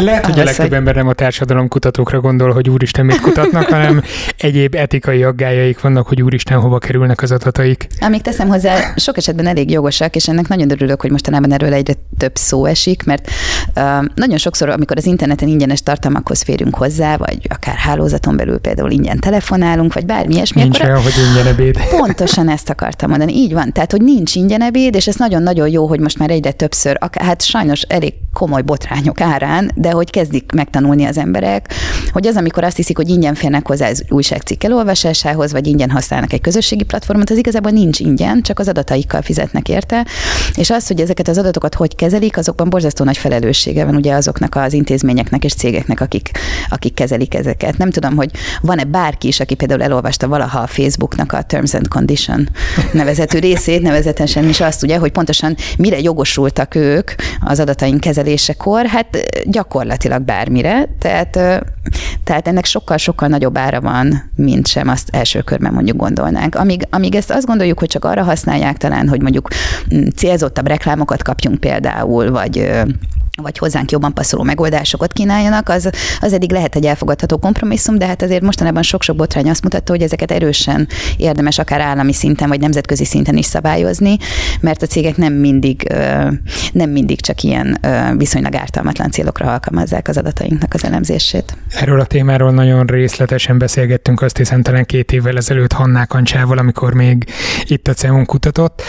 Lehet, 0.00 0.26
hogy 0.26 0.40
a 0.40 0.44
legtöbb 0.44 0.72
ember 0.72 0.94
nem 0.94 1.08
a 1.08 1.12
társadalomkutatókra 1.12 2.20
gondol, 2.20 2.52
hogy 2.52 2.70
úristen 2.70 3.06
mit 3.06 3.20
kutatnak, 3.20 3.68
hanem 3.78 4.02
egyéb 4.36 4.74
etikai 4.74 5.22
aggájaik 5.22 5.80
vannak, 5.80 6.06
hogy 6.06 6.22
úristen 6.22 6.60
hova 6.60 6.78
kerülnek 6.78 7.22
az 7.22 7.30
adataik. 7.32 7.86
Amíg 8.00 8.22
teszem 8.22 8.48
hozzá, 8.48 8.92
sok 8.96 9.16
esetben 9.16 9.46
elég 9.46 9.70
jogosak, 9.70 10.16
és 10.16 10.28
ennek 10.28 10.48
nagyon 10.48 10.70
örülök, 10.70 11.00
hogy 11.00 11.10
mostanában 11.10 11.52
erről 11.52 11.72
egyre 11.72 11.94
több 12.18 12.36
szó 12.36 12.64
esik, 12.64 13.04
mert 13.04 13.30
uh, 13.74 14.04
nagyon 14.14 14.38
sokszor, 14.38 14.67
amikor 14.70 14.96
az 14.96 15.06
interneten 15.06 15.48
ingyenes 15.48 15.82
tartalmakhoz 15.82 16.42
férünk 16.42 16.74
hozzá, 16.74 17.16
vagy 17.16 17.38
akár 17.48 17.76
hálózaton 17.76 18.36
belül 18.36 18.58
például 18.58 18.90
ingyen 18.90 19.18
telefonálunk, 19.18 19.92
vagy 19.92 20.06
bármi 20.06 20.34
ilyesmi. 20.34 20.62
Nincs 20.62 20.80
olyan, 20.80 21.02
hogy 21.02 21.12
ingyen 21.28 21.46
ebéd. 21.46 21.78
Pontosan 21.98 22.48
ezt 22.48 22.70
akartam 22.70 23.10
mondani. 23.10 23.32
Így 23.32 23.52
van. 23.52 23.72
Tehát, 23.72 23.90
hogy 23.90 24.02
nincs 24.02 24.34
ingyen 24.34 24.62
ebéd, 24.62 24.94
és 24.94 25.06
ez 25.06 25.14
nagyon-nagyon 25.14 25.68
jó, 25.68 25.86
hogy 25.86 26.00
most 26.00 26.18
már 26.18 26.30
egyre 26.30 26.52
többször, 26.52 26.96
akár, 27.00 27.24
hát 27.24 27.42
sajnos 27.42 27.82
elég 27.82 28.14
komoly 28.32 28.62
botrányok 28.62 29.20
árán, 29.20 29.70
de 29.74 29.90
hogy 29.90 30.10
kezdik 30.10 30.52
megtanulni 30.52 31.04
az 31.04 31.18
emberek, 31.18 31.74
hogy 32.12 32.26
az, 32.26 32.36
amikor 32.36 32.64
azt 32.64 32.76
hiszik, 32.76 32.96
hogy 32.96 33.08
ingyen 33.08 33.34
férnek 33.34 33.66
hozzá 33.66 33.88
az 33.88 34.04
újságcikk 34.08 34.64
elolvasásához, 34.64 35.52
vagy 35.52 35.66
ingyen 35.66 35.90
használnak 35.90 36.32
egy 36.32 36.40
közösségi 36.40 36.84
platformot, 36.84 37.30
az 37.30 37.36
igazából 37.36 37.70
nincs 37.70 38.00
ingyen, 38.00 38.42
csak 38.42 38.58
az 38.58 38.68
adataikkal 38.68 39.22
fizetnek 39.22 39.68
érte. 39.68 40.06
És 40.54 40.70
az, 40.70 40.86
hogy 40.86 41.00
ezeket 41.00 41.28
az 41.28 41.38
adatokat 41.38 41.74
hogy 41.74 41.96
kezelik, 41.96 42.36
azokban 42.36 42.70
borzasztó 42.70 43.04
nagy 43.04 43.16
felelőssége 43.16 43.84
van 43.84 43.96
ugye 43.96 44.14
azoknak 44.14 44.54
az 44.62 44.72
intézményeknek 44.72 45.44
és 45.44 45.54
cégeknek, 45.54 46.00
akik, 46.00 46.30
akik 46.68 46.94
kezelik 46.94 47.34
ezeket. 47.34 47.78
Nem 47.78 47.90
tudom, 47.90 48.16
hogy 48.16 48.30
van-e 48.60 48.84
bárki 48.84 49.28
is, 49.28 49.40
aki 49.40 49.54
például 49.54 49.82
elolvasta 49.82 50.28
valaha 50.28 50.58
a 50.58 50.66
Facebooknak 50.66 51.32
a 51.32 51.42
Terms 51.42 51.74
and 51.74 51.88
Condition 51.88 52.48
nevezetű 52.92 53.38
részét, 53.38 53.82
nevezetesen 53.82 54.48
is 54.48 54.60
azt 54.60 54.82
ugye, 54.82 54.98
hogy 54.98 55.12
pontosan 55.12 55.56
mire 55.78 56.00
jogosultak 56.00 56.74
ők 56.74 57.10
az 57.40 57.60
adataink 57.60 58.00
kezelésekor, 58.00 58.86
hát 58.86 59.18
gyakorlatilag 59.44 60.22
bármire, 60.22 60.88
tehát, 60.98 61.30
tehát 62.24 62.48
ennek 62.48 62.64
sokkal-sokkal 62.64 63.28
nagyobb 63.28 63.58
ára 63.58 63.80
van, 63.80 64.30
mint 64.36 64.66
sem 64.66 64.88
azt 64.88 65.08
első 65.12 65.40
körben 65.40 65.72
mondjuk 65.72 65.96
gondolnánk. 65.96 66.54
Amíg, 66.54 66.86
amíg 66.90 67.14
ezt 67.14 67.30
azt 67.30 67.46
gondoljuk, 67.46 67.78
hogy 67.78 67.88
csak 67.88 68.04
arra 68.04 68.22
használják 68.22 68.76
talán, 68.76 69.08
hogy 69.08 69.22
mondjuk 69.22 69.48
mm, 69.94 70.06
célzottabb 70.16 70.66
reklámokat 70.66 71.22
kapjunk 71.22 71.60
például, 71.60 72.30
vagy 72.30 72.70
vagy 73.42 73.58
hozzánk 73.58 73.90
jobban 73.90 74.14
passzoló 74.14 74.42
megoldásokat 74.42 75.12
kínáljanak, 75.12 75.68
az, 75.68 75.90
az 76.20 76.32
eddig 76.32 76.52
lehet 76.52 76.76
egy 76.76 76.86
elfogadható 76.86 77.38
kompromisszum, 77.38 77.98
de 77.98 78.06
hát 78.06 78.22
azért 78.22 78.42
mostanában 78.42 78.82
sok-sok 78.82 79.16
botrány 79.16 79.48
azt 79.48 79.62
mutatta, 79.62 79.92
hogy 79.92 80.02
ezeket 80.02 80.30
erősen 80.30 80.88
érdemes 81.16 81.58
akár 81.58 81.80
állami 81.80 82.12
szinten 82.12 82.48
vagy 82.48 82.60
nemzetközi 82.60 83.04
szinten 83.04 83.36
is 83.36 83.46
szabályozni, 83.46 84.16
mert 84.60 84.82
a 84.82 84.86
cégek 84.86 85.16
nem 85.16 85.32
mindig, 85.32 85.92
nem 86.72 86.90
mindig 86.90 87.20
csak 87.20 87.42
ilyen 87.42 87.78
viszonylag 88.16 88.54
ártalmatlan 88.54 89.10
célokra 89.10 89.52
alkalmazzák 89.52 90.08
az 90.08 90.16
adatainknak 90.16 90.74
az 90.74 90.84
elemzését. 90.84 91.56
Erről 91.70 92.00
a 92.00 92.04
témáról 92.04 92.50
nagyon 92.50 92.86
részletesen 92.86 93.58
beszélgettünk, 93.58 94.22
azt 94.22 94.36
hiszem 94.36 94.62
talán 94.62 94.84
két 94.84 95.12
évvel 95.12 95.36
ezelőtt 95.36 95.72
Hannák 95.72 96.12
Ancsával, 96.12 96.58
amikor 96.58 96.94
még 96.94 97.24
itt 97.64 97.88
a 97.88 97.92
CEUN 97.92 98.24
kutatott. 98.24 98.82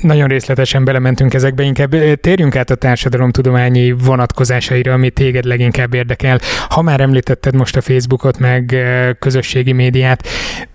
Nagyon 0.00 0.28
részletesen 0.28 0.84
belementünk 0.84 1.34
ezekbe, 1.34 1.62
inkább 1.62 1.94
térjünk 2.20 2.56
át 2.56 2.70
a 2.70 2.74
társadalom 2.74 3.30
tudományi 3.42 3.92
vonatkozásaira, 3.92 4.92
ami 4.92 5.10
téged 5.10 5.44
leginkább 5.44 5.94
érdekel. 5.94 6.40
Ha 6.68 6.82
már 6.82 7.00
említetted 7.00 7.54
most 7.54 7.76
a 7.76 7.80
Facebookot, 7.80 8.38
meg 8.38 8.76
közösségi 9.18 9.72
médiát, 9.72 10.28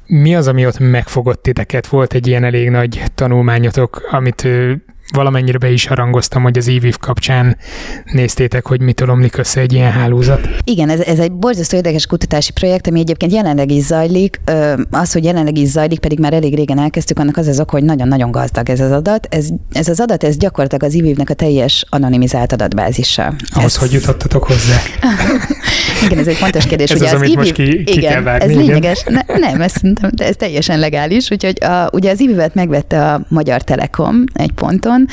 mi 0.07 0.35
az, 0.35 0.47
ami 0.47 0.65
ott 0.65 0.79
megfogott 0.79 1.41
titeket? 1.43 1.87
Volt 1.87 2.13
egy 2.13 2.27
ilyen 2.27 2.43
elég 2.43 2.69
nagy 2.69 3.03
tanulmányotok, 3.15 4.07
amit 4.11 4.47
valamennyire 5.13 5.57
be 5.57 5.69
is 5.69 5.87
harangoztam, 5.87 6.43
hogy 6.43 6.57
az 6.57 6.67
EVIV 6.67 6.97
kapcsán 6.97 7.57
néztétek, 8.11 8.67
hogy 8.67 8.81
mitől 8.81 9.09
omlik 9.09 9.37
össze 9.37 9.61
egy 9.61 9.73
ilyen 9.73 9.91
hálózat. 9.91 10.49
Igen, 10.63 10.89
ez, 10.89 10.99
ez 10.99 11.19
egy 11.19 11.31
borzasztó 11.31 11.75
érdekes 11.75 12.05
kutatási 12.05 12.51
projekt, 12.51 12.87
ami 12.87 12.99
egyébként 12.99 13.31
jelenleg 13.31 13.71
is 13.71 13.83
zajlik. 13.83 14.41
Az, 14.91 15.11
hogy 15.11 15.23
jelenleg 15.23 15.57
is 15.57 15.67
zajlik, 15.67 15.99
pedig 15.99 16.19
már 16.19 16.33
elég 16.33 16.55
régen 16.55 16.79
elkezdtük, 16.79 17.19
annak 17.19 17.37
az 17.37 17.47
az 17.47 17.59
ok, 17.59 17.69
hogy 17.69 17.83
nagyon-nagyon 17.83 18.31
gazdag 18.31 18.69
ez 18.69 18.79
az 18.79 18.91
adat. 18.91 19.27
Ez, 19.29 19.47
ez 19.71 19.87
az 19.87 19.99
adat, 19.99 20.23
ez 20.23 20.37
gyakorlatilag 20.37 20.83
az 20.83 20.99
EVIV-nek 20.99 21.29
a 21.29 21.33
teljes 21.33 21.85
anonimizált 21.89 22.51
adatbázisa. 22.51 23.33
Ahhoz 23.53 23.75
ez... 23.75 23.75
hogy 23.75 23.91
jutottatok 23.91 24.43
hozzá? 24.43 24.75
igen, 26.05 26.17
ez 26.17 26.27
egy 26.27 26.35
fontos 26.35 26.65
kérdés. 26.65 26.89
ez 26.89 26.97
ugye 26.97 27.07
az, 27.07 27.13
az 27.13 27.21
amit 27.21 27.35
most 27.35 27.51
ki, 27.51 27.83
ki 27.83 27.97
igen, 27.97 28.11
kell 28.11 28.21
várni, 28.21 28.53
ez 28.53 28.55
lényeges. 28.59 29.03
Ne, 29.03 29.21
nem, 29.37 29.61
ez, 29.61 29.73
de 30.11 30.25
ez 30.25 30.35
teljesen 30.35 30.79
legális. 30.79 31.31
Úgyhogy 31.31 31.63
a, 31.63 31.89
ugye 31.91 32.11
az 32.11 32.21
EVIV-et 32.21 32.53
megvette 32.53 33.11
a 33.13 33.21
Magyar 33.27 33.61
Telekom 33.61 34.23
egy 34.33 34.51
ponton, 34.51 34.96
Magyarországon, 34.97 35.07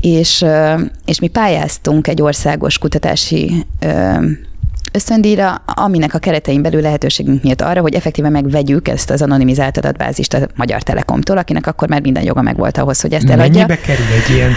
és, 0.00 0.44
és 1.04 1.20
mi 1.20 1.28
pályáztunk 1.28 2.06
egy 2.08 2.22
országos 2.22 2.78
kutatási 2.78 3.66
ösztöndíjra, 4.92 5.62
aminek 5.66 6.14
a 6.14 6.18
keretein 6.18 6.62
belül 6.62 6.80
lehetőségünk 6.80 7.42
nyílt 7.42 7.62
arra, 7.62 7.80
hogy 7.80 7.94
effektíven 7.94 8.32
megvegyük 8.32 8.88
ezt 8.88 9.10
az 9.10 9.22
anonimizált 9.22 9.76
adatbázist 9.76 10.34
a 10.34 10.46
Magyar 10.54 10.82
Telekomtól, 10.82 11.38
akinek 11.38 11.66
akkor 11.66 11.88
már 11.88 12.00
minden 12.00 12.22
joga 12.22 12.42
megvolt 12.42 12.78
ahhoz, 12.78 13.00
hogy 13.00 13.12
ezt 13.12 13.28
eladja. 13.28 13.66
Mennyibe 13.66 13.80
kerül 13.80 14.06
egy 14.24 14.34
ilyen? 14.34 14.52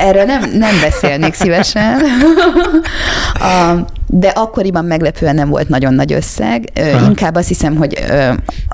Erről 0.00 0.24
nem, 0.24 0.50
nem 0.52 0.80
beszélnék 0.80 1.34
szívesen. 1.34 2.00
A, 3.34 3.84
de 4.06 4.28
akkoriban 4.28 4.84
meglepően 4.84 5.34
nem 5.34 5.48
volt 5.48 5.68
nagyon 5.68 5.94
nagy 5.94 6.12
összeg. 6.12 6.64
Aha. 6.74 7.06
Inkább 7.06 7.34
azt 7.34 7.48
hiszem, 7.48 7.76
hogy 7.76 8.04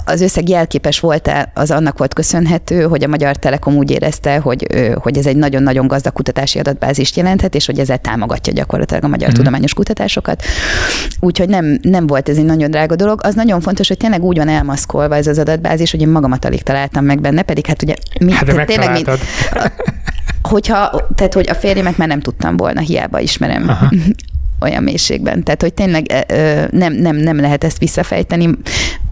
az 0.04 0.20
összeg 0.20 0.48
jelképes 0.48 1.00
volt 1.00 1.30
az 1.54 1.70
annak 1.70 1.98
volt 1.98 2.14
köszönhető, 2.14 2.82
hogy 2.82 3.04
a 3.04 3.08
Magyar 3.08 3.36
Telekom 3.36 3.76
úgy 3.76 3.90
érezte, 3.90 4.38
hogy, 4.38 4.66
hogy 4.94 5.18
ez 5.18 5.26
egy 5.26 5.36
nagyon-nagyon 5.36 5.86
gazdag 5.86 6.12
kutatási 6.12 6.58
adatbázist 6.58 7.16
jelenthet, 7.16 7.54
és 7.54 7.66
hogy 7.66 7.78
ezzel 7.78 7.98
támogatja 7.98 8.52
gyakorlatilag 8.52 9.04
a 9.04 9.08
magyar 9.08 9.28
uh-huh. 9.28 9.38
tudományos 9.38 9.74
kutatásokat. 9.74 10.42
Úgyhogy 11.20 11.48
nem, 11.48 11.78
nem 11.82 12.06
volt 12.06 12.28
ez 12.28 12.36
egy 12.36 12.44
nagyon 12.44 12.70
drága 12.70 12.96
dolog. 12.96 13.20
Az 13.22 13.34
nagyon 13.34 13.60
fontos, 13.60 13.88
hogy 13.88 13.96
tényleg 13.96 14.22
úgy 14.22 14.36
van 14.36 14.48
elmaszkolva 14.48 15.16
ez 15.16 15.26
az 15.26 15.38
adatbázis, 15.38 15.90
hogy 15.90 16.00
én 16.00 16.08
magamat 16.08 16.44
alig 16.44 16.62
találtam 16.62 17.04
meg 17.04 17.20
benne, 17.20 17.42
pedig 17.42 17.66
hát 17.66 17.82
ugye 17.82 17.94
mi, 18.20 18.32
hát 18.32 18.66
tényleg 18.66 18.92
mi, 18.92 19.02
hogyha, 20.46 21.06
tehát 21.14 21.34
hogy 21.34 21.48
a 21.48 21.54
férjemet 21.54 21.96
már 21.96 22.08
nem 22.08 22.20
tudtam 22.20 22.56
volna, 22.56 22.80
hiába 22.80 23.20
ismerem. 23.20 23.68
Aha 23.68 23.88
olyan 24.60 24.82
mélységben. 24.82 25.42
Tehát, 25.42 25.62
hogy 25.62 25.74
tényleg 25.74 26.26
nem, 26.70 26.92
nem, 26.92 27.16
nem 27.16 27.40
lehet 27.40 27.64
ezt 27.64 27.78
visszafejteni. 27.78 28.50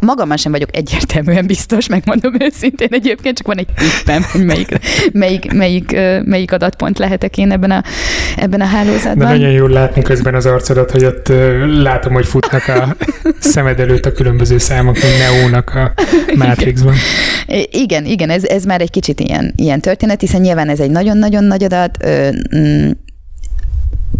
Magamban 0.01 0.37
sem 0.37 0.53
vagyok 0.53 0.77
egyértelműen 0.77 1.47
biztos, 1.47 1.87
megmondom 1.87 2.35
őszintén 2.41 2.89
egyébként, 2.91 3.37
csak 3.37 3.47
van 3.47 3.59
egy 3.59 3.67
tippem, 3.77 4.25
hogy 4.33 4.45
melyik, 4.45 4.79
melyik, 5.13 5.53
melyik, 5.53 5.97
melyik 6.25 6.53
adatpont 6.53 6.99
lehetek 6.99 7.39
én 7.39 7.51
ebben 7.51 7.71
a, 7.71 7.83
ebben 8.37 8.61
a 8.61 8.65
hálózatban. 8.65 9.27
De 9.27 9.33
nagyon 9.33 9.51
jól 9.51 9.71
látni 9.71 10.03
közben 10.03 10.35
az 10.35 10.47
arcodat, 10.47 10.91
hogy 10.91 11.05
ott 11.05 11.33
látom, 11.83 12.13
hogy 12.13 12.27
futnak 12.27 12.69
a 12.69 12.97
szemed 13.39 13.81
előtt 13.81 14.07
a 14.07 14.13
különböző 14.13 14.59
számok, 14.59 14.95
mint 14.95 15.19
Neónak 15.19 15.71
a 15.75 15.93
Matrixban. 16.35 16.95
Igen, 17.71 18.05
igen, 18.05 18.31
ez, 18.31 18.45
ez 18.45 18.65
már 18.65 18.81
egy 18.81 18.91
kicsit 18.91 19.21
ilyen, 19.21 19.53
ilyen 19.57 19.81
történet, 19.81 20.21
hiszen 20.21 20.41
nyilván 20.41 20.69
ez 20.69 20.81
egy 20.81 20.91
nagyon-nagyon 20.91 21.45
nagy 21.45 21.65
adat, 21.65 21.99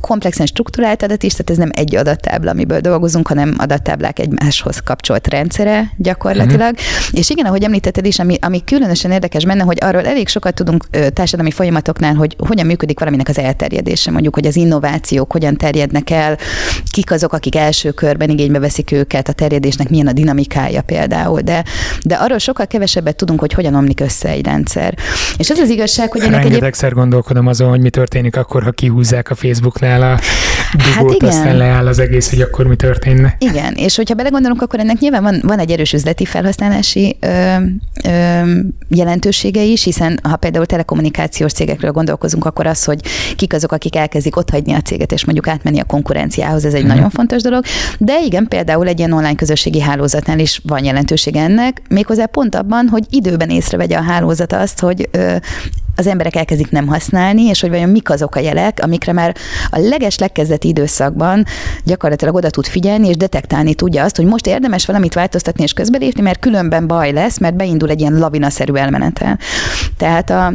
komplexen 0.05 0.47
struktúrált 0.47 1.03
adat 1.03 1.23
is, 1.23 1.31
tehát 1.33 1.51
ez 1.51 1.57
nem 1.57 1.71
egy 1.73 1.97
adattábla, 1.97 2.51
amiből 2.51 2.81
dolgozunk, 2.81 3.29
hanem 3.29 3.55
adattáblák 3.59 4.19
egymáshoz 4.19 4.79
kapcsolt 4.79 5.29
rendszere 5.29 5.91
gyakorlatilag. 5.97 6.73
Uh-huh. 6.73 7.19
És 7.19 7.31
igen, 7.31 7.47
ahogy 7.47 7.63
említetted 7.63 8.07
is, 8.07 8.19
ami, 8.19 8.37
ami 8.41 8.65
különösen 8.65 9.11
érdekes 9.11 9.45
benne, 9.45 9.63
hogy 9.63 9.79
arról 9.81 10.07
elég 10.07 10.29
sokat 10.29 10.55
tudunk 10.55 10.85
társadalmi 11.13 11.51
folyamatoknál, 11.51 12.15
hogy 12.15 12.37
hogyan 12.39 12.67
működik 12.67 12.99
valaminek 12.99 13.29
az 13.29 13.39
elterjedése, 13.39 14.11
mondjuk, 14.11 14.35
hogy 14.35 14.47
az 14.47 14.57
innovációk 14.57 15.33
hogyan 15.33 15.57
terjednek 15.57 16.11
el, 16.11 16.39
kik 16.91 17.11
azok, 17.11 17.33
akik 17.33 17.57
első 17.57 17.91
körben 17.91 18.31
igénybe 18.31 18.59
veszik 18.59 18.93
őket, 18.93 19.29
a 19.29 19.33
terjedésnek 19.33 19.89
milyen 19.89 20.07
a 20.07 20.13
dinamikája 20.13 20.83
például, 20.83 21.41
de, 21.41 21.65
de 22.03 22.15
arról 22.15 22.39
sokkal 22.39 22.67
kevesebbet 22.67 23.17
tudunk, 23.17 23.41
hogy 23.41 23.53
hogyan 23.53 23.75
omlik 23.75 24.01
össze 24.01 24.29
egy 24.29 24.45
rendszer. 24.45 24.95
És 25.37 25.51
az 25.51 25.59
az 25.59 25.69
igazság, 25.69 26.13
hogy 26.13 26.21
ennek 26.21 26.43
Rengetegszer 26.43 26.85
egyéb... 26.85 26.99
gondolkodom 26.99 27.47
azon, 27.47 27.69
hogy 27.69 27.81
mi 27.81 27.91
történik 27.91 28.37
akkor, 28.37 28.63
ha 28.63 28.71
kihúzzák 28.71 29.31
a 29.31 29.35
Facebooknál 29.35 29.94
el 29.95 30.03
a 30.13 30.19
dugót, 30.77 30.95
hát 30.95 31.15
igen. 31.15 31.29
aztán 31.29 31.57
leáll 31.57 31.87
az 31.87 31.99
egész, 31.99 32.31
hogy 32.31 32.41
akkor 32.41 32.67
mi 32.67 32.77
történne. 32.77 33.37
Igen, 33.39 33.75
és 33.75 33.97
hogyha 33.97 34.15
belegondolunk, 34.15 34.63
akkor 34.63 34.81
ennek 34.81 34.99
nyilván 34.99 35.23
van, 35.23 35.41
van 35.43 35.59
egy 35.59 35.71
erős 35.71 35.93
üzleti 35.93 36.25
felhasználási 36.25 37.17
ö, 37.21 37.57
ö, 38.05 38.41
jelentősége 38.89 39.63
is, 39.63 39.85
hiszen 39.85 40.21
ha 40.23 40.37
például 40.37 40.67
telekommunikációs 40.67 41.53
cégekről 41.53 41.91
gondolkozunk, 41.91 42.45
akkor 42.45 42.67
az, 42.67 42.85
hogy 42.85 43.01
kik 43.37 43.55
azok, 43.55 43.73
akik 43.73 43.97
elkezdik 43.97 44.37
otthagyni 44.37 44.73
a 44.73 44.81
céget, 44.81 45.13
és 45.13 45.25
mondjuk 45.25 45.49
átmenni 45.49 45.79
a 45.79 45.85
konkurenciához, 45.85 46.65
ez 46.65 46.75
egy 46.75 46.81
hmm. 46.81 46.89
nagyon 46.89 47.11
fontos 47.11 47.43
dolog. 47.43 47.65
De 47.99 48.21
igen, 48.25 48.49
például 48.49 48.87
egy 48.89 48.99
ilyen 48.99 49.13
online 49.13 49.35
közösségi 49.35 49.81
hálózatnál 49.81 50.39
is 50.39 50.61
van 50.65 50.85
jelentősége 50.85 51.41
ennek, 51.41 51.83
méghozzá 51.89 52.27
pont 52.27 52.55
abban, 52.55 52.89
hogy 52.89 53.05
időben 53.11 53.51
észrevegye 53.51 53.97
a 53.97 54.03
hálózat 54.03 54.53
azt, 54.53 54.81
hogy 54.81 55.09
ö, 55.11 55.37
az 55.97 56.07
emberek 56.07 56.37
elkezdik 56.37 56.71
nem 56.71 56.87
használni, 56.87 57.43
és 57.43 57.61
hogy 57.61 57.71
vajon 57.71 57.89
mik 57.89 58.11
azok 58.11 58.35
a 58.35 58.41
jelek, 58.41 58.79
amikre 58.83 59.13
már 59.13 59.37
a 59.71 59.79
leges 59.79 60.19
legkezdeti 60.19 60.69
időszakban 60.69 61.45
gyakorlatilag 61.85 62.35
oda 62.35 62.51
tud 62.51 62.67
figyelni, 62.67 63.09
és 63.09 63.17
detektálni 63.17 63.75
tudja 63.75 64.05
azt, 64.05 64.17
hogy 64.17 64.27
most 64.27 64.47
érdemes 64.47 64.87
valamit 64.87 65.15
változtatni 65.15 65.63
és 65.63 65.73
közbelépni, 65.73 66.23
mert 66.23 66.39
különben 66.39 66.87
baj 66.87 67.13
lesz, 67.13 67.39
mert 67.39 67.57
beindul 67.57 67.91
egy 67.91 68.01
ilyen 68.01 68.19
lavinaszerű 68.19 68.73
elmenetel. 68.73 69.39
Tehát 69.97 70.31
a 70.31 70.53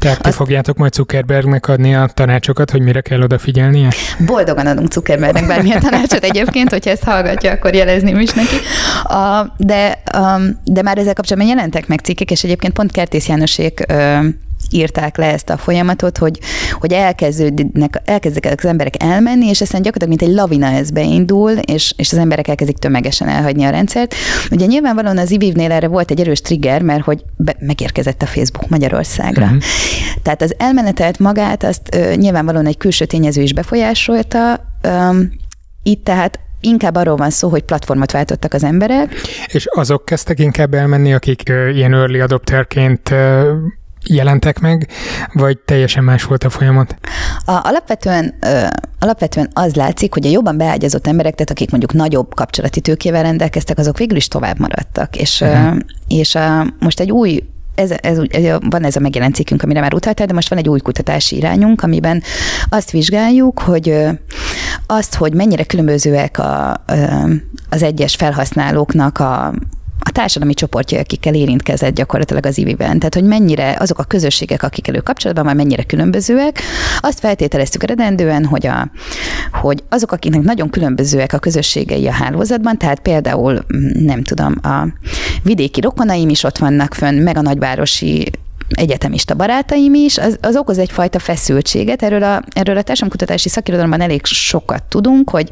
tehát 0.00 0.20
ti 0.20 0.28
azt... 0.28 0.36
fogjátok 0.36 0.76
majd 0.76 0.92
Zuckerbergnek 0.92 1.68
adni 1.68 1.94
a 1.94 2.06
tanácsokat, 2.14 2.70
hogy 2.70 2.80
mire 2.80 3.00
kell 3.00 3.22
odafigyelnie? 3.22 3.88
Boldogan 4.26 4.66
adunk 4.66 4.92
Zuckerbergnek 4.92 5.46
bármilyen 5.46 5.80
tanácsot 5.80 6.24
egyébként, 6.24 6.70
hogyha 6.70 6.90
ezt 6.90 7.04
hallgatja, 7.04 7.52
akkor 7.52 7.74
jelezném 7.74 8.20
is 8.20 8.32
neki. 8.32 8.56
A, 9.04 9.52
de, 9.56 10.02
a, 10.04 10.40
de 10.64 10.82
már 10.82 10.98
ezzel 10.98 11.14
kapcsolatban 11.14 11.52
jelentek 11.56 11.86
meg 11.86 12.00
cikkek, 12.00 12.30
és 12.30 12.44
egyébként 12.44 12.72
pont 12.72 12.92
Kertész 12.92 13.28
Jánosék 13.28 13.84
írták 14.70 15.16
le 15.16 15.32
ezt 15.32 15.50
a 15.50 15.56
folyamatot, 15.56 16.18
hogy, 16.18 16.38
hogy 16.72 16.92
elkezdődnek, 16.92 18.02
elkezdik 18.04 18.46
az 18.56 18.64
emberek 18.64 19.02
elmenni, 19.02 19.46
és 19.48 19.60
aztán 19.60 19.82
gyakorlatilag 19.82 20.18
mint 20.18 20.30
egy 20.30 20.38
lavina 20.38 20.66
ez 20.66 20.90
beindul, 20.90 21.50
és, 21.50 21.94
és 21.96 22.12
az 22.12 22.18
emberek 22.18 22.48
elkezdik 22.48 22.78
tömegesen 22.78 23.28
elhagyni 23.28 23.64
a 23.64 23.70
rendszert. 23.70 24.14
Ugye 24.50 24.66
nyilvánvalóan 24.66 25.18
az 25.18 25.30
IVIV-nél 25.30 25.72
erre 25.72 25.88
volt 25.88 26.10
egy 26.10 26.20
erős 26.20 26.40
trigger, 26.40 26.82
mert 26.82 27.04
hogy 27.04 27.24
be, 27.36 27.56
megérkezett 27.58 28.22
a 28.22 28.26
Facebook 28.26 28.68
Magyarországra. 28.68 29.44
Uh-huh. 29.44 29.62
Tehát 30.22 30.42
az 30.42 30.54
elmenetelt 30.58 31.18
magát, 31.18 31.64
azt 31.64 31.94
ö, 31.94 32.14
nyilvánvalóan 32.14 32.66
egy 32.66 32.76
külső 32.76 33.04
tényező 33.04 33.42
is 33.42 33.52
befolyásolta, 33.52 34.60
ö, 34.80 35.20
itt 35.82 36.04
tehát 36.04 36.38
inkább 36.60 36.94
arról 36.94 37.16
van 37.16 37.30
szó, 37.30 37.48
hogy 37.48 37.62
platformot 37.62 38.10
váltottak 38.12 38.54
az 38.54 38.64
emberek. 38.64 39.14
És 39.46 39.66
azok 39.66 40.04
kezdtek 40.04 40.38
inkább 40.38 40.74
elmenni, 40.74 41.14
akik 41.14 41.48
ö, 41.48 41.68
ilyen 41.68 41.94
early 41.94 42.20
adopterként 42.20 43.10
ö, 43.10 43.52
jelentek 44.08 44.58
meg, 44.58 44.88
vagy 45.32 45.58
teljesen 45.58 46.04
más 46.04 46.24
volt 46.24 46.44
a 46.44 46.50
folyamat? 46.50 46.96
A, 47.44 47.60
alapvetően, 47.62 48.34
ö, 48.40 48.66
alapvetően 48.98 49.50
az 49.52 49.74
látszik, 49.74 50.12
hogy 50.12 50.26
a 50.26 50.30
jobban 50.30 50.56
beágyazott 50.56 51.06
emberek, 51.06 51.34
tehát 51.34 51.50
akik 51.50 51.70
mondjuk 51.70 51.92
nagyobb 51.92 52.34
kapcsolati 52.34 52.80
tőkével 52.80 53.22
rendelkeztek, 53.22 53.78
azok 53.78 53.98
végül 53.98 54.16
is 54.16 54.28
tovább 54.28 54.58
maradtak. 54.58 55.16
És, 55.16 55.40
uh-huh. 55.40 55.74
ö, 55.74 55.78
és 56.08 56.34
a, 56.34 56.66
most 56.78 57.00
egy 57.00 57.10
új 57.10 57.42
ez, 57.76 57.90
ez, 58.00 58.18
ez, 58.28 58.58
van 58.68 58.84
ez 58.84 58.96
a 58.96 59.00
megjelent 59.00 59.34
cikkünk, 59.34 59.62
amire 59.62 59.80
már 59.80 59.94
utaltál, 59.94 60.26
de 60.26 60.32
most 60.32 60.48
van 60.48 60.58
egy 60.58 60.68
új 60.68 60.80
kutatási 60.80 61.36
irányunk, 61.36 61.82
amiben 61.82 62.22
azt 62.68 62.90
vizsgáljuk, 62.90 63.58
hogy 63.58 63.94
azt, 64.86 65.14
hogy 65.14 65.34
mennyire 65.34 65.64
különbözőek 65.64 66.38
a, 66.38 66.82
az 67.68 67.82
egyes 67.82 68.14
felhasználóknak 68.14 69.18
a, 69.18 69.54
a 69.98 70.10
társadalmi 70.10 70.54
csoportja, 70.54 70.98
akikkel 70.98 71.34
érintkezett 71.34 71.94
gyakorlatilag 71.94 72.46
az 72.46 72.58
IVI-ben. 72.58 72.98
Tehát, 72.98 73.14
hogy 73.14 73.24
mennyire 73.24 73.76
azok 73.78 73.98
a 73.98 74.04
közösségek, 74.04 74.62
akikkel 74.62 74.94
ő 74.94 75.00
kapcsolatban 75.00 75.44
van, 75.44 75.56
mennyire 75.56 75.82
különbözőek. 75.82 76.60
Azt 77.00 77.18
feltételeztük 77.18 77.82
eredendően, 77.82 78.44
hogy, 78.44 78.66
a, 78.66 78.90
hogy 79.52 79.82
azok, 79.88 80.12
akiknek 80.12 80.42
nagyon 80.42 80.70
különbözőek 80.70 81.32
a 81.32 81.38
közösségei 81.38 82.06
a 82.06 82.12
hálózatban, 82.12 82.78
tehát 82.78 83.00
például, 83.00 83.64
nem 83.92 84.22
tudom, 84.22 84.54
a 84.62 84.86
vidéki 85.42 85.80
rokonaim 85.80 86.28
is 86.28 86.42
ott 86.42 86.58
vannak 86.58 86.94
fönn, 86.94 87.22
meg 87.22 87.36
a 87.36 87.42
nagyvárosi 87.42 88.30
egyetemista 88.68 89.34
barátaim 89.34 89.94
is, 89.94 90.18
az, 90.18 90.38
az 90.40 90.56
okoz 90.56 90.78
egyfajta 90.78 91.18
feszültséget. 91.18 92.02
Erről 92.02 92.22
a, 92.22 92.42
erről 92.52 92.76
a 92.76 92.82
társadalomkutatási 92.82 93.48
szakirodalomban 93.48 94.00
elég 94.00 94.24
sokat 94.24 94.82
tudunk, 94.82 95.30
hogy 95.30 95.48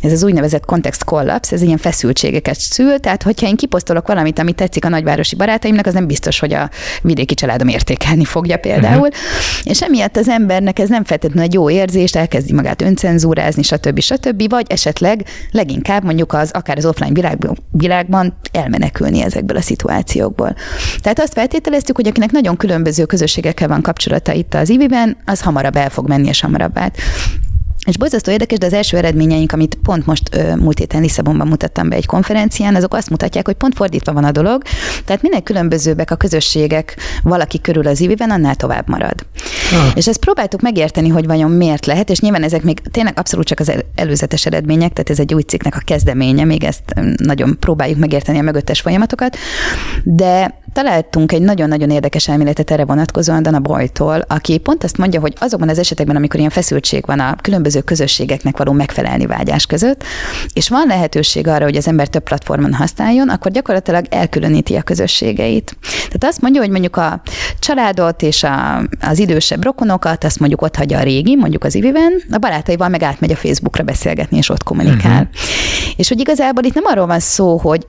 ez 0.00 0.12
az 0.12 0.22
úgynevezett 0.22 0.64
kontext 0.64 1.04
kollaps, 1.04 1.52
ez 1.52 1.62
ilyen 1.62 1.78
feszültségeket 1.78 2.60
szül, 2.60 2.98
tehát 2.98 3.22
hogyha 3.22 3.46
én 3.46 3.56
kiposztolok 3.56 4.06
valamit, 4.06 4.38
ami 4.38 4.52
tetszik 4.52 4.84
a 4.84 4.88
nagyvárosi 4.88 5.36
barátaimnak, 5.36 5.86
az 5.86 5.94
nem 5.94 6.06
biztos, 6.06 6.38
hogy 6.38 6.52
a 6.52 6.70
vidéki 7.02 7.34
családom 7.34 7.68
értékelni 7.68 8.24
fogja 8.24 8.56
például. 8.56 9.08
Uh-huh. 9.08 9.62
És 9.62 9.82
emiatt 9.82 10.16
az 10.16 10.28
embernek 10.28 10.78
ez 10.78 10.88
nem 10.88 11.04
feltétlenül 11.04 11.44
egy 11.44 11.54
jó 11.54 11.70
érzést, 11.70 12.16
elkezdi 12.16 12.52
magát 12.52 12.82
öncenzúrázni, 12.82 13.62
stb. 13.62 14.00
stb. 14.00 14.48
Vagy 14.48 14.66
esetleg 14.68 15.24
leginkább 15.50 16.04
mondjuk 16.04 16.32
az 16.32 16.50
akár 16.50 16.76
az 16.76 16.86
offline 16.86 17.12
világban, 17.12 17.58
világban 17.70 18.38
elmenekülni 18.52 19.22
ezekből 19.22 19.56
a 19.56 19.60
szituációkból. 19.60 20.54
Tehát 21.00 21.20
azt 21.20 21.32
feltételeztük, 21.32 21.96
hogy 21.96 22.06
akinek 22.06 22.30
nagyon 22.30 22.56
különböző 22.58 23.04
közösségekkel 23.04 23.68
van 23.68 23.82
kapcsolata 23.82 24.32
itt 24.32 24.54
az 24.54 24.68
IBI-ben, 24.68 25.16
az 25.24 25.40
hamarabb 25.40 25.76
el 25.76 25.90
fog 25.90 26.08
menni, 26.08 26.28
és 26.28 26.40
hamarabb 26.40 26.78
át. 26.78 26.96
És 27.88 27.96
borzasztó 27.96 28.30
érdekes, 28.30 28.58
de 28.58 28.66
az 28.66 28.72
első 28.72 28.96
eredményeink, 28.96 29.52
amit 29.52 29.78
pont 29.82 30.06
most 30.06 30.34
ö, 30.34 30.56
múlt 30.56 30.78
héten 30.78 31.00
Lisszabonban 31.00 31.46
mutattam 31.46 31.88
be 31.88 31.96
egy 31.96 32.06
konferencián, 32.06 32.74
azok 32.74 32.94
azt 32.94 33.10
mutatják, 33.10 33.46
hogy 33.46 33.54
pont 33.54 33.74
fordítva 33.74 34.12
van 34.12 34.24
a 34.24 34.30
dolog. 34.30 34.62
Tehát 35.04 35.22
minél 35.22 35.42
különbözőbbek 35.42 36.10
a 36.10 36.16
közösségek 36.16 36.96
valaki 37.22 37.60
körül 37.60 37.86
az 37.86 38.00
IBI-ben, 38.00 38.30
annál 38.30 38.54
tovább 38.54 38.88
marad. 38.88 39.26
Ah. 39.72 39.96
És 39.96 40.08
ezt 40.08 40.18
próbáltuk 40.18 40.60
megérteni, 40.60 41.08
hogy 41.08 41.26
vajon 41.26 41.50
miért 41.50 41.86
lehet, 41.86 42.10
és 42.10 42.20
nyilván 42.20 42.42
ezek 42.42 42.62
még 42.62 42.80
tényleg 42.90 43.18
abszolút 43.18 43.46
csak 43.46 43.60
az 43.60 43.72
előzetes 43.94 44.46
eredmények, 44.46 44.92
tehát 44.92 45.10
ez 45.10 45.18
egy 45.18 45.34
új 45.34 45.42
cikknek 45.42 45.76
a 45.76 45.82
kezdeménye, 45.84 46.44
még 46.44 46.64
ezt 46.64 46.94
nagyon 47.16 47.56
próbáljuk 47.60 47.98
megérteni 47.98 48.38
a 48.38 48.42
mögöttes 48.42 48.80
folyamatokat, 48.80 49.36
de 50.04 50.60
találtunk 50.72 51.32
egy 51.32 51.42
nagyon-nagyon 51.42 51.90
érdekes 51.90 52.28
elméletet 52.28 52.70
erre 52.70 52.84
vonatkozóan 52.84 53.42
Dana 53.42 53.58
Boytól, 53.58 54.24
aki 54.28 54.58
pont 54.58 54.84
azt 54.84 54.98
mondja, 54.98 55.20
hogy 55.20 55.32
azokban 55.38 55.68
az 55.68 55.78
esetekben, 55.78 56.16
amikor 56.16 56.38
ilyen 56.38 56.50
feszültség 56.50 57.06
van 57.06 57.20
a 57.20 57.36
különböző 57.42 57.77
közösségeknek 57.84 58.56
való 58.56 58.72
megfelelni 58.72 59.26
vágyás 59.26 59.66
között, 59.66 60.04
és 60.52 60.68
van 60.68 60.86
lehetőség 60.86 61.46
arra, 61.46 61.64
hogy 61.64 61.76
az 61.76 61.88
ember 61.88 62.08
több 62.08 62.22
platformon 62.22 62.74
használjon, 62.74 63.28
akkor 63.28 63.50
gyakorlatilag 63.50 64.06
elkülöníti 64.10 64.76
a 64.76 64.82
közösségeit. 64.82 65.76
Tehát 65.80 66.24
azt 66.24 66.40
mondja, 66.40 66.60
hogy 66.60 66.70
mondjuk 66.70 66.96
a 66.96 67.22
családot 67.58 68.22
és 68.22 68.42
a, 68.42 68.82
az 69.00 69.18
idősebb 69.18 69.64
rokonokat, 69.64 70.24
azt 70.24 70.38
mondjuk 70.38 70.62
ott 70.62 70.76
hagyja 70.76 70.98
a 70.98 71.02
régi, 71.02 71.36
mondjuk 71.36 71.64
az 71.64 71.74
iviben, 71.74 72.12
a 72.30 72.38
barátaival 72.38 72.88
meg 72.88 73.02
átmegy 73.02 73.32
a 73.32 73.36
Facebookra 73.36 73.82
beszélgetni, 73.82 74.36
és 74.36 74.48
ott 74.48 74.62
kommunikál. 74.62 75.22
Uh-huh. 75.22 75.96
És 75.96 76.08
hogy 76.08 76.20
igazából 76.20 76.64
itt 76.64 76.74
nem 76.74 76.84
arról 76.86 77.06
van 77.06 77.20
szó, 77.20 77.56
hogy 77.56 77.86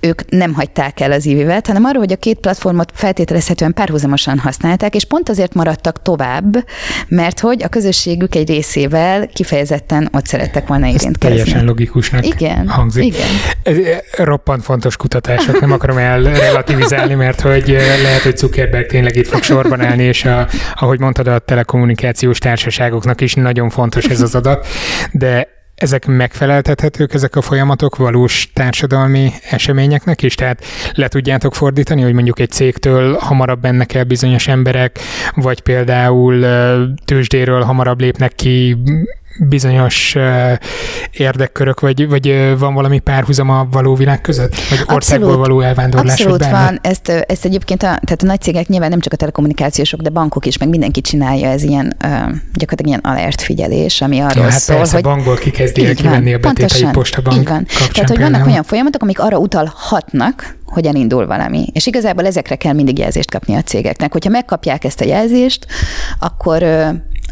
ők 0.00 0.30
nem 0.30 0.54
hagyták 0.54 1.00
el 1.00 1.12
az 1.12 1.26
ivivet, 1.26 1.66
hanem 1.66 1.84
arról, 1.84 2.02
hogy 2.02 2.12
a 2.12 2.16
két 2.16 2.38
platformot 2.38 2.92
feltételezhetően 2.94 3.74
párhuzamosan 3.74 4.38
használták, 4.38 4.94
és 4.94 5.04
pont 5.04 5.28
azért 5.28 5.54
maradtak 5.54 6.02
tovább, 6.02 6.66
mert 7.08 7.40
hogy 7.40 7.62
a 7.62 7.68
közösségük 7.68 8.34
egy 8.34 8.48
részével 8.48 9.26
kifejezetten 9.26 10.08
ott 10.12 10.26
szerettek 10.26 10.66
volna 10.66 10.86
érintkezni. 10.86 11.36
Teljesen 11.36 11.64
logikusnak 11.64 12.26
igen, 12.26 12.68
hangzik. 12.68 13.04
Igen. 13.04 13.28
Ez 13.62 13.76
roppant 14.16 14.62
fontos 14.62 14.96
kutatások, 14.96 15.60
nem 15.60 15.72
akarom 15.72 15.96
elrelativizálni, 15.96 17.14
mert 17.14 17.40
hogy 17.40 17.68
lehet, 18.02 18.20
hogy 18.20 18.36
Zuckerberg 18.36 18.86
tényleg 18.86 19.16
itt 19.16 19.26
fog 19.26 19.42
sorban 19.42 19.80
állni, 19.80 20.02
és 20.02 20.24
a, 20.24 20.48
ahogy 20.74 20.98
mondtad, 20.98 21.26
a 21.26 21.38
telekommunikációs 21.38 22.38
társaságoknak 22.38 23.20
is 23.20 23.34
nagyon 23.34 23.70
fontos 23.70 24.04
ez 24.04 24.20
az 24.20 24.34
adat, 24.34 24.66
de 25.12 25.58
ezek 25.82 26.06
megfeleltethetők, 26.06 27.14
ezek 27.14 27.36
a 27.36 27.40
folyamatok 27.40 27.96
valós 27.96 28.50
társadalmi 28.52 29.32
eseményeknek 29.50 30.22
is? 30.22 30.34
Tehát 30.34 30.64
le 30.94 31.08
tudjátok 31.08 31.54
fordítani, 31.54 32.02
hogy 32.02 32.12
mondjuk 32.12 32.38
egy 32.38 32.50
cégtől 32.50 33.16
hamarabb 33.16 33.62
mennek 33.62 33.94
el 33.94 34.04
bizonyos 34.04 34.48
emberek, 34.48 34.98
vagy 35.34 35.60
például 35.60 36.44
tőzsdéről 37.04 37.62
hamarabb 37.62 38.00
lépnek 38.00 38.32
ki 38.34 38.76
bizonyos 39.38 40.16
érdekkörök, 41.10 41.80
vagy, 41.80 42.08
vagy 42.08 42.54
van 42.58 42.74
valami 42.74 42.98
párhuzam 42.98 43.50
a 43.50 43.66
való 43.70 43.94
világ 43.94 44.20
között? 44.20 44.54
Vagy 44.54 44.78
országból 44.78 45.28
abszolút, 45.28 45.36
való 45.36 45.60
elvándorlás? 45.60 46.20
Abszolút 46.20 46.50
van. 46.50 46.78
Ezt, 46.82 47.08
ezt 47.08 47.44
egyébként 47.44 47.82
a, 47.82 47.86
tehát 47.86 48.22
a 48.22 48.26
nagy 48.26 48.40
cégek 48.40 48.66
nyilván 48.66 48.90
nem 48.90 49.00
csak 49.00 49.12
a 49.12 49.16
telekommunikációsok, 49.16 50.00
de 50.00 50.10
bankok 50.10 50.46
is, 50.46 50.58
meg 50.58 50.68
mindenki 50.68 51.00
csinálja, 51.00 51.48
ez 51.48 51.62
ilyen 51.62 51.96
gyakorlatilag 52.54 52.86
ilyen 52.86 53.00
alert 53.02 53.40
figyelés, 53.40 54.00
ami 54.00 54.18
arról 54.18 54.44
ja, 54.44 54.50
hát 54.50 54.60
szól, 54.60 54.76
persze, 54.76 54.94
hogy... 54.94 55.02
bankból 55.02 55.36
kikezdi 55.36 55.86
el 55.86 55.94
kivenni 55.94 56.34
a 56.34 56.38
betétei 56.38 56.86
postabank 56.92 57.36
így 57.36 57.48
van. 57.48 57.66
Tehát, 57.92 58.08
hogy 58.08 58.20
vannak 58.20 58.46
olyan 58.46 58.62
folyamatok, 58.62 59.02
amik 59.02 59.20
arra 59.20 59.38
utalhatnak, 59.38 60.58
hogy 60.64 60.86
elindul 60.86 61.26
valami. 61.26 61.66
És 61.72 61.86
igazából 61.86 62.26
ezekre 62.26 62.54
kell 62.54 62.72
mindig 62.72 62.98
jelzést 62.98 63.30
kapni 63.30 63.54
a 63.54 63.62
cégeknek. 63.62 64.12
Hogyha 64.12 64.30
megkapják 64.30 64.84
ezt 64.84 65.00
a 65.00 65.04
jelzést, 65.04 65.66
akkor 66.18 66.62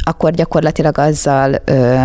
akkor 0.08 0.32
gyakorlatilag 0.32 0.98
azzal 0.98 1.54
ö, 1.64 2.04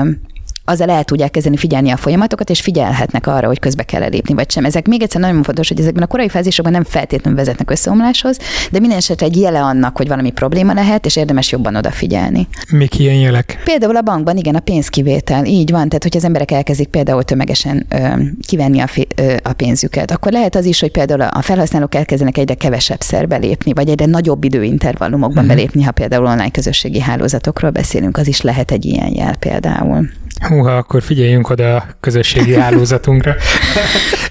azzal 0.65 0.89
el 0.89 1.03
tudják 1.03 1.31
kezdeni 1.31 1.57
figyelni 1.57 1.91
a 1.91 1.97
folyamatokat, 1.97 2.49
és 2.49 2.61
figyelhetnek 2.61 3.27
arra, 3.27 3.47
hogy 3.47 3.59
közbe 3.59 3.83
kell 3.83 4.09
lépni, 4.09 4.33
vagy 4.33 4.51
sem. 4.51 4.65
Ezek 4.65 4.87
még 4.87 5.01
egyszer 5.01 5.21
nagyon 5.21 5.43
fontos, 5.43 5.67
hogy 5.67 5.79
ezekben 5.79 6.03
a 6.03 6.07
korai 6.07 6.29
fázisokban 6.29 6.73
nem 6.73 6.83
feltétlenül 6.83 7.39
vezetnek 7.39 7.71
összeomláshoz, 7.71 8.37
de 8.71 8.79
minden 8.79 8.97
esetre 8.97 9.25
egy 9.25 9.37
jele 9.37 9.61
annak, 9.61 9.97
hogy 9.97 10.07
valami 10.07 10.31
probléma 10.31 10.73
lehet, 10.73 11.05
és 11.05 11.15
érdemes 11.15 11.51
jobban 11.51 11.75
odafigyelni. 11.75 12.47
Mik 12.71 12.99
ilyen 12.99 13.15
jelek? 13.15 13.61
Például 13.63 13.95
a 13.95 14.01
bankban, 14.01 14.37
igen, 14.37 14.55
a 14.55 14.59
pénzkivétel. 14.59 15.45
Így 15.45 15.71
van, 15.71 15.87
tehát 15.87 16.03
hogy 16.03 16.17
az 16.17 16.23
emberek 16.23 16.51
elkezdik 16.51 16.87
például 16.87 17.23
tömegesen 17.23 17.85
ö, 17.89 18.07
kivenni 18.47 18.79
a, 18.79 18.87
fi, 18.87 19.07
ö, 19.15 19.35
a 19.43 19.53
pénzüket, 19.53 20.11
akkor 20.11 20.31
lehet 20.31 20.55
az 20.55 20.65
is, 20.65 20.79
hogy 20.79 20.91
például 20.91 21.21
a 21.21 21.41
felhasználók 21.41 21.95
elkezdenek 21.95 22.37
egyre 22.37 22.53
kevesebb 22.53 23.01
szer 23.01 23.27
belépni, 23.27 23.73
vagy 23.73 23.89
egyre 23.89 24.05
nagyobb 24.05 24.43
időintervallumokban 24.43 25.43
uh-huh. 25.43 25.55
belépni, 25.55 25.83
ha 25.83 25.91
például 25.91 26.25
online 26.25 26.51
közösségi 26.51 26.99
hálózatokról 26.99 27.71
beszélünk, 27.71 28.17
az 28.17 28.27
is 28.27 28.41
lehet 28.41 28.71
egy 28.71 28.85
ilyen 28.85 29.13
jel 29.15 29.35
például. 29.35 30.09
Húha, 30.47 30.77
akkor 30.77 31.01
figyeljünk 31.01 31.49
oda 31.49 31.75
a 31.75 31.85
közösségi 31.99 32.55
hálózatunkra. 32.59 33.35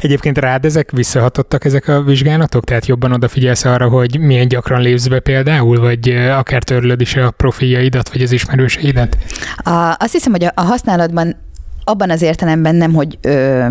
Egyébként 0.00 0.38
rád 0.38 0.64
ezek 0.64 0.90
visszahatottak 0.90 1.64
ezek 1.64 1.88
a 1.88 2.02
vizsgálatok? 2.02 2.64
Tehát 2.64 2.86
jobban 2.86 3.12
odafigyelsz 3.12 3.64
arra, 3.64 3.88
hogy 3.88 4.18
milyen 4.20 4.48
gyakran 4.48 4.80
lépsz 4.80 5.06
be 5.06 5.20
például, 5.20 5.80
vagy 5.80 6.08
akár 6.10 6.62
törlöd 6.62 7.00
is 7.00 7.16
a 7.16 7.30
profiljaidat, 7.30 8.12
vagy 8.12 8.22
az 8.22 8.32
ismerőseidet? 8.32 9.16
A, 9.56 9.94
azt 9.98 10.12
hiszem, 10.12 10.32
hogy 10.32 10.44
a, 10.44 10.52
a 10.54 10.62
használatban 10.62 11.36
abban 11.84 12.10
az 12.10 12.22
értelemben 12.22 12.74
nem, 12.74 12.92
hogy 12.92 13.18
ö, 13.20 13.66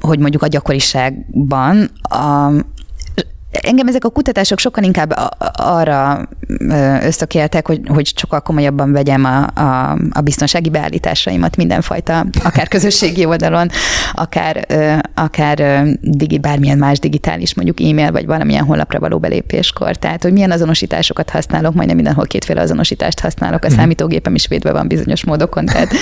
hogy 0.00 0.18
mondjuk 0.18 0.42
a 0.42 0.46
gyakoriságban 0.46 1.90
a, 2.02 2.50
Engem 3.50 3.88
ezek 3.88 4.04
a 4.04 4.08
kutatások 4.08 4.58
sokkal 4.58 4.84
inkább 4.84 5.14
arra 5.52 6.28
ösztökéltek, 7.02 7.66
hogy, 7.66 7.80
hogy 7.86 8.12
sokkal 8.16 8.40
komolyabban 8.40 8.92
vegyem 8.92 9.24
a, 9.24 9.60
a, 9.60 9.98
a 10.10 10.20
biztonsági 10.20 10.70
beállításaimat 10.70 11.56
mindenfajta, 11.56 12.26
akár 12.44 12.68
közösségi 12.68 13.24
oldalon, 13.24 13.68
akár, 14.12 14.66
akár 15.14 15.84
digi, 16.00 16.38
bármilyen 16.38 16.78
más 16.78 16.98
digitális, 16.98 17.54
mondjuk 17.54 17.80
e-mail, 17.80 18.12
vagy 18.12 18.26
valamilyen 18.26 18.64
honlapra 18.64 18.98
való 18.98 19.18
belépéskor. 19.18 19.96
Tehát, 19.96 20.22
hogy 20.22 20.32
milyen 20.32 20.50
azonosításokat 20.50 21.30
használok, 21.30 21.74
majdnem 21.74 21.96
mindenhol 21.96 22.26
kétféle 22.26 22.60
azonosítást 22.60 23.20
használok, 23.20 23.64
a 23.64 23.68
mhm. 23.68 23.76
számítógépem 23.76 24.34
is 24.34 24.46
védve 24.46 24.72
van 24.72 24.88
bizonyos 24.88 25.24
módokon. 25.24 25.66
Tehát 25.66 25.92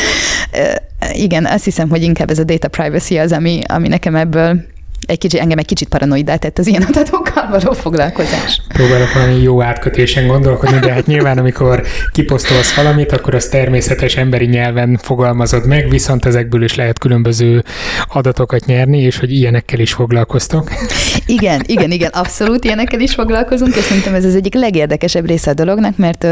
igen, 1.13 1.47
azt 1.47 1.65
hiszem, 1.65 1.89
hogy 1.89 2.03
inkább 2.03 2.31
ez 2.31 2.39
a 2.39 2.45
data 2.45 2.69
privacy 2.69 3.19
az, 3.19 3.33
ami, 3.33 3.61
ami 3.67 3.89
nekem 3.89 4.15
ebből 4.15 4.75
egy 5.07 5.19
kicsit, 5.19 5.41
engem 5.41 5.59
egy 5.59 5.67
kicsit 5.67 5.89
paranoidát 5.89 6.41
tett 6.41 6.59
az 6.59 6.67
ilyen 6.67 6.83
adatokkal 6.83 7.49
való 7.51 7.73
foglalkozás. 7.73 8.61
Próbálok 8.69 9.13
valami 9.13 9.43
jó 9.43 9.63
átkötésen 9.63 10.27
gondolkodni, 10.27 10.79
de 10.79 10.93
hát 10.93 11.07
nyilván, 11.07 11.39
amikor 11.39 11.83
kiposztolsz 12.13 12.75
valamit, 12.75 13.13
akkor 13.13 13.35
az 13.35 13.47
természetes 13.49 14.17
emberi 14.17 14.47
nyelven 14.47 14.99
fogalmazod 15.03 15.67
meg, 15.67 15.89
viszont 15.89 16.25
ezekből 16.25 16.63
is 16.63 16.75
lehet 16.75 16.99
különböző 16.99 17.65
adatokat 18.09 18.65
nyerni, 18.65 18.99
és 19.01 19.19
hogy 19.19 19.33
ilyenekkel 19.33 19.79
is 19.79 19.93
foglalkoztok. 19.93 20.71
Igen, 21.27 21.63
igen, 21.67 21.91
igen, 21.91 22.11
abszolút 22.11 22.65
ilyenekkel 22.65 23.01
is 23.01 23.15
foglalkozunk, 23.15 23.77
és 23.77 23.83
szerintem 23.83 24.15
ez 24.15 24.25
az 24.25 24.35
egyik 24.35 24.55
legérdekesebb 24.55 25.27
része 25.27 25.51
a 25.51 25.55
dolognak, 25.55 25.97
mert, 25.97 26.23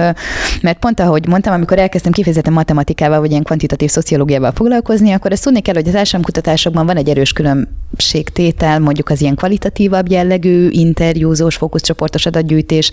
mert 0.61 0.78
pont 0.78 1.00
ahogy 1.00 1.28
mondtam, 1.28 1.52
amikor 1.52 1.78
elkezdtem 1.78 2.12
kifejezetten 2.12 2.52
matematikával, 2.52 3.20
vagy 3.20 3.30
ilyen 3.30 3.42
kvantitatív 3.42 3.90
szociológiával 3.90 4.52
foglalkozni, 4.52 5.12
akkor 5.12 5.33
ezt 5.33 5.42
tudni 5.42 5.61
kell, 5.61 5.74
hogy 5.74 5.87
az 5.87 5.92
társadalomkutatásokban 5.92 6.87
van 6.87 6.96
egy 6.96 7.09
erős 7.09 7.33
különbségtétel, 7.33 8.68
el 8.68 8.78
mondjuk 8.80 9.09
az 9.09 9.20
ilyen 9.20 9.35
kvalitatívabb 9.35 10.11
jellegű 10.11 10.68
interjúzós, 10.70 11.57
fókuszcsoportos 11.57 12.26
adatgyűjtés, 12.26 12.90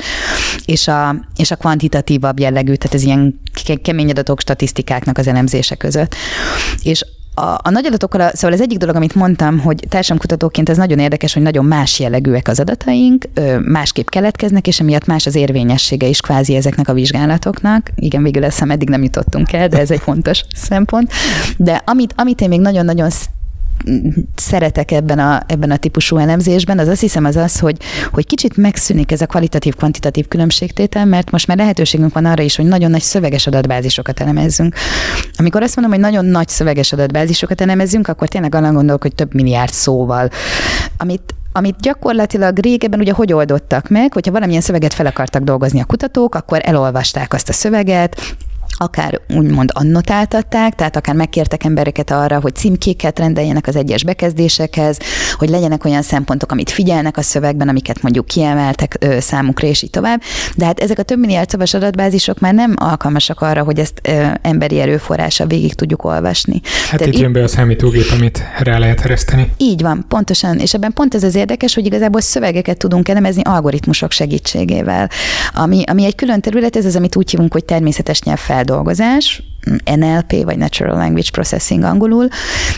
és 0.65 0.87
a, 0.87 1.15
és 1.35 1.51
a 1.51 1.55
kvantitatívabb 1.55 2.39
jellegű, 2.39 2.73
tehát 2.73 2.95
ez 2.95 3.03
ilyen 3.03 3.39
kemény 3.81 4.09
adatok, 4.09 4.39
statisztikáknak 4.39 5.17
az 5.17 5.27
elemzése 5.27 5.75
között. 5.75 6.15
És 6.83 7.05
a, 7.33 7.41
a 7.41 7.69
nagy 7.69 7.85
adatokkal, 7.85 8.31
szóval 8.33 8.57
az 8.57 8.61
egyik 8.61 8.77
dolog, 8.77 8.95
amit 8.95 9.15
mondtam, 9.15 9.59
hogy 9.59 9.85
társadalomkutatóként 9.89 10.69
ez 10.69 10.77
nagyon 10.77 10.99
érdekes, 10.99 11.33
hogy 11.33 11.41
nagyon 11.41 11.65
más 11.65 11.99
jellegűek 11.99 12.47
az 12.47 12.59
adataink, 12.59 13.25
másképp 13.65 14.07
keletkeznek, 14.07 14.67
és 14.67 14.79
emiatt 14.79 15.05
más 15.05 15.25
az 15.25 15.35
érvényessége 15.35 16.07
is 16.07 16.21
kvázi 16.21 16.55
ezeknek 16.55 16.87
a 16.87 16.93
vizsgálatoknak. 16.93 17.91
Igen, 17.95 18.23
végül 18.23 18.43
ezt 18.43 18.61
eddig 18.61 18.89
nem 18.89 19.03
jutottunk 19.03 19.53
el, 19.53 19.67
de 19.67 19.79
ez 19.79 19.91
egy 19.91 19.99
fontos 20.01 20.43
szempont. 20.69 21.11
De 21.57 21.81
amit, 21.85 22.13
amit 22.17 22.41
én 22.41 22.49
még 22.49 22.59
nagyon-nagyon 22.59 23.09
szeretek 24.36 24.91
ebben 24.91 25.19
a, 25.19 25.43
ebben 25.47 25.71
a 25.71 25.77
típusú 25.77 26.17
elemzésben, 26.17 26.79
az 26.79 26.88
azt 26.88 27.01
hiszem 27.01 27.25
az 27.25 27.36
az, 27.36 27.60
hogy, 27.60 27.77
hogy 28.12 28.25
kicsit 28.25 28.57
megszűnik 28.57 29.12
ez 29.12 29.21
a 29.21 29.25
kvalitatív-kvantitatív 29.25 30.27
különbségtétel, 30.27 31.05
mert 31.05 31.31
most 31.31 31.47
már 31.47 31.57
lehetőségünk 31.57 32.13
van 32.13 32.25
arra 32.25 32.43
is, 32.43 32.55
hogy 32.55 32.65
nagyon 32.65 32.91
nagy 32.91 33.01
szöveges 33.01 33.47
adatbázisokat 33.47 34.19
elemezzünk. 34.19 34.75
Amikor 35.38 35.62
azt 35.62 35.75
mondom, 35.75 35.93
hogy 35.93 36.03
nagyon 36.03 36.25
nagy 36.25 36.47
szöveges 36.47 36.93
adatbázisokat 36.93 37.62
elemezzünk, 37.62 38.07
akkor 38.07 38.27
tényleg 38.27 38.55
arra 38.55 38.71
gondolok, 38.71 39.01
hogy 39.01 39.15
több 39.15 39.34
milliárd 39.34 39.71
szóval, 39.71 40.29
amit 40.97 41.36
amit 41.53 41.79
gyakorlatilag 41.79 42.60
régebben 42.60 42.99
ugye 42.99 43.13
hogy 43.13 43.34
oldottak 43.34 43.89
meg, 43.89 44.13
hogyha 44.13 44.31
valamilyen 44.31 44.62
szöveget 44.62 44.93
fel 44.93 45.05
akartak 45.05 45.43
dolgozni 45.43 45.79
a 45.79 45.86
kutatók, 45.86 46.36
akkor 46.36 46.60
elolvasták 46.63 47.34
azt 47.34 47.49
a 47.49 47.53
szöveget, 47.53 48.36
akár 48.77 49.21
úgymond 49.36 49.69
annotáltatták, 49.73 50.75
tehát 50.75 50.95
akár 50.95 51.15
megkértek 51.15 51.63
embereket 51.63 52.12
arra, 52.12 52.39
hogy 52.39 52.55
címkéket 52.55 53.19
rendeljenek 53.19 53.67
az 53.67 53.75
egyes 53.75 54.03
bekezdésekhez, 54.03 54.97
hogy 55.34 55.49
legyenek 55.49 55.86
olyan 55.86 56.01
szempontok, 56.01 56.51
amit 56.51 56.69
figyelnek 56.69 57.17
a 57.17 57.21
szövegben, 57.21 57.69
amiket 57.69 58.01
mondjuk 58.01 58.25
kiemeltek 58.25 58.95
ö, 58.99 59.19
számukra, 59.19 59.67
és 59.67 59.81
így 59.81 59.89
tovább. 59.89 60.21
De 60.55 60.65
hát 60.65 60.79
ezek 60.79 60.99
a 60.99 61.03
több 61.03 61.19
milliárd 61.19 61.49
szavas 61.49 61.73
adatbázisok 61.73 62.39
már 62.39 62.53
nem 62.53 62.73
alkalmasak 62.75 63.41
arra, 63.41 63.63
hogy 63.63 63.79
ezt 63.79 63.99
ö, 64.03 64.25
emberi 64.41 64.79
erőforrása 64.79 65.45
végig 65.45 65.73
tudjuk 65.73 66.03
olvasni. 66.03 66.62
Hát 66.89 66.99
Tehát 66.99 67.13
itt 67.13 67.19
jön 67.19 67.34
be 67.34 67.43
a 67.43 67.47
számítógép, 67.47 68.10
amit 68.12 68.43
rá 68.60 68.77
lehet 68.77 69.01
ereszteni. 69.01 69.51
Így 69.57 69.81
van, 69.81 70.05
pontosan. 70.07 70.60
És 70.60 70.73
ebben 70.73 70.93
pont 70.93 71.15
ez 71.15 71.23
az 71.23 71.36
érdekes, 71.36 71.75
hogy 71.75 71.86
igazából 71.86 72.21
szövegeket 72.21 72.77
tudunk 72.77 73.10
elemezni 73.10 73.41
algoritmusok 73.41 74.12
segítségével. 74.12 75.10
Ami, 75.53 75.84
ami 75.86 76.05
egy 76.05 76.15
külön 76.15 76.41
terület, 76.41 76.75
ez 76.75 76.86
az, 76.86 76.95
amit 76.95 77.15
úgy 77.15 77.29
hívunk, 77.29 77.53
hogy 77.53 77.65
természetes 77.65 78.21
nyelvfeldolgozás 78.21 78.61
feldolgozás, 78.62 79.41
NLP, 79.95 80.43
vagy 80.43 80.58
Natural 80.58 80.95
Language 80.95 81.30
Processing 81.32 81.84
angolul, 81.84 82.28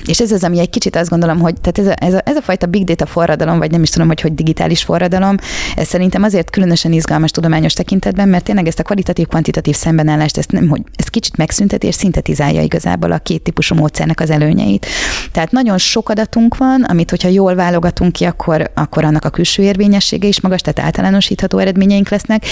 és 0.06 0.20
ez 0.20 0.32
az, 0.32 0.44
ami 0.44 0.60
egy 0.60 0.70
kicsit 0.70 0.96
azt 0.96 1.10
gondolom, 1.10 1.40
hogy 1.40 1.54
tehát 1.62 1.78
ez 1.78 1.88
a, 1.88 2.06
ez 2.06 2.14
a, 2.14 2.22
ez 2.26 2.36
a 2.36 2.42
fajta 2.42 2.66
big 2.66 2.84
data 2.84 3.06
forradalom, 3.06 3.58
vagy 3.58 3.72
nem 3.72 3.82
is 3.84 3.90
tudom, 3.90 4.08
hogy 4.08 4.22
hogy 4.22 4.36
digitális 4.36 4.84
forradalom, 4.84 5.36
ez 5.76 5.88
szerintem 5.88 6.24
azért 6.24 6.50
különösen 6.50 6.92
izgalmas 6.92 7.32
tudományos 7.32 7.74
tekintetben, 7.74 8.30
mert 8.30 8.44
tényleg 8.44 8.68
ezt 8.68 8.80
a 8.80 8.84
kvalitatív-kvantitatív 8.84 9.76
szembenállást, 9.76 10.38
ezt, 10.38 10.52
nem, 10.52 10.68
hogy 10.68 10.82
ezt 10.96 11.10
kicsit 11.10 11.38
megszünteti 11.38 11.88
és 11.88 11.96
szintetizálja 11.96 12.62
igazából 12.62 13.12
a 13.12 13.18
két 13.18 13.42
típusú 13.42 13.76
módszernek 13.76 14.20
az 14.20 14.30
előnyeit. 14.30 14.86
Tehát 15.32 15.52
nagyon 15.52 15.78
sok 15.78 16.10
adatunk 16.10 16.58
van, 16.58 16.84
amit 16.84 17.10
hogyha 17.10 17.30
jól 17.30 17.56
válogatunk 17.56 18.12
ki, 18.12 18.26
akkor, 18.26 18.72
akkor 18.74 19.06
annak 19.06 19.26
a 19.26 19.30
külső 19.30 19.64
érvényessége 19.64 20.28
is 20.28 20.42
magas, 20.42 20.62
tehát 20.62 20.80
általánosítható 20.80 21.58
eredményeink 21.58 22.10
lesznek, 22.10 22.46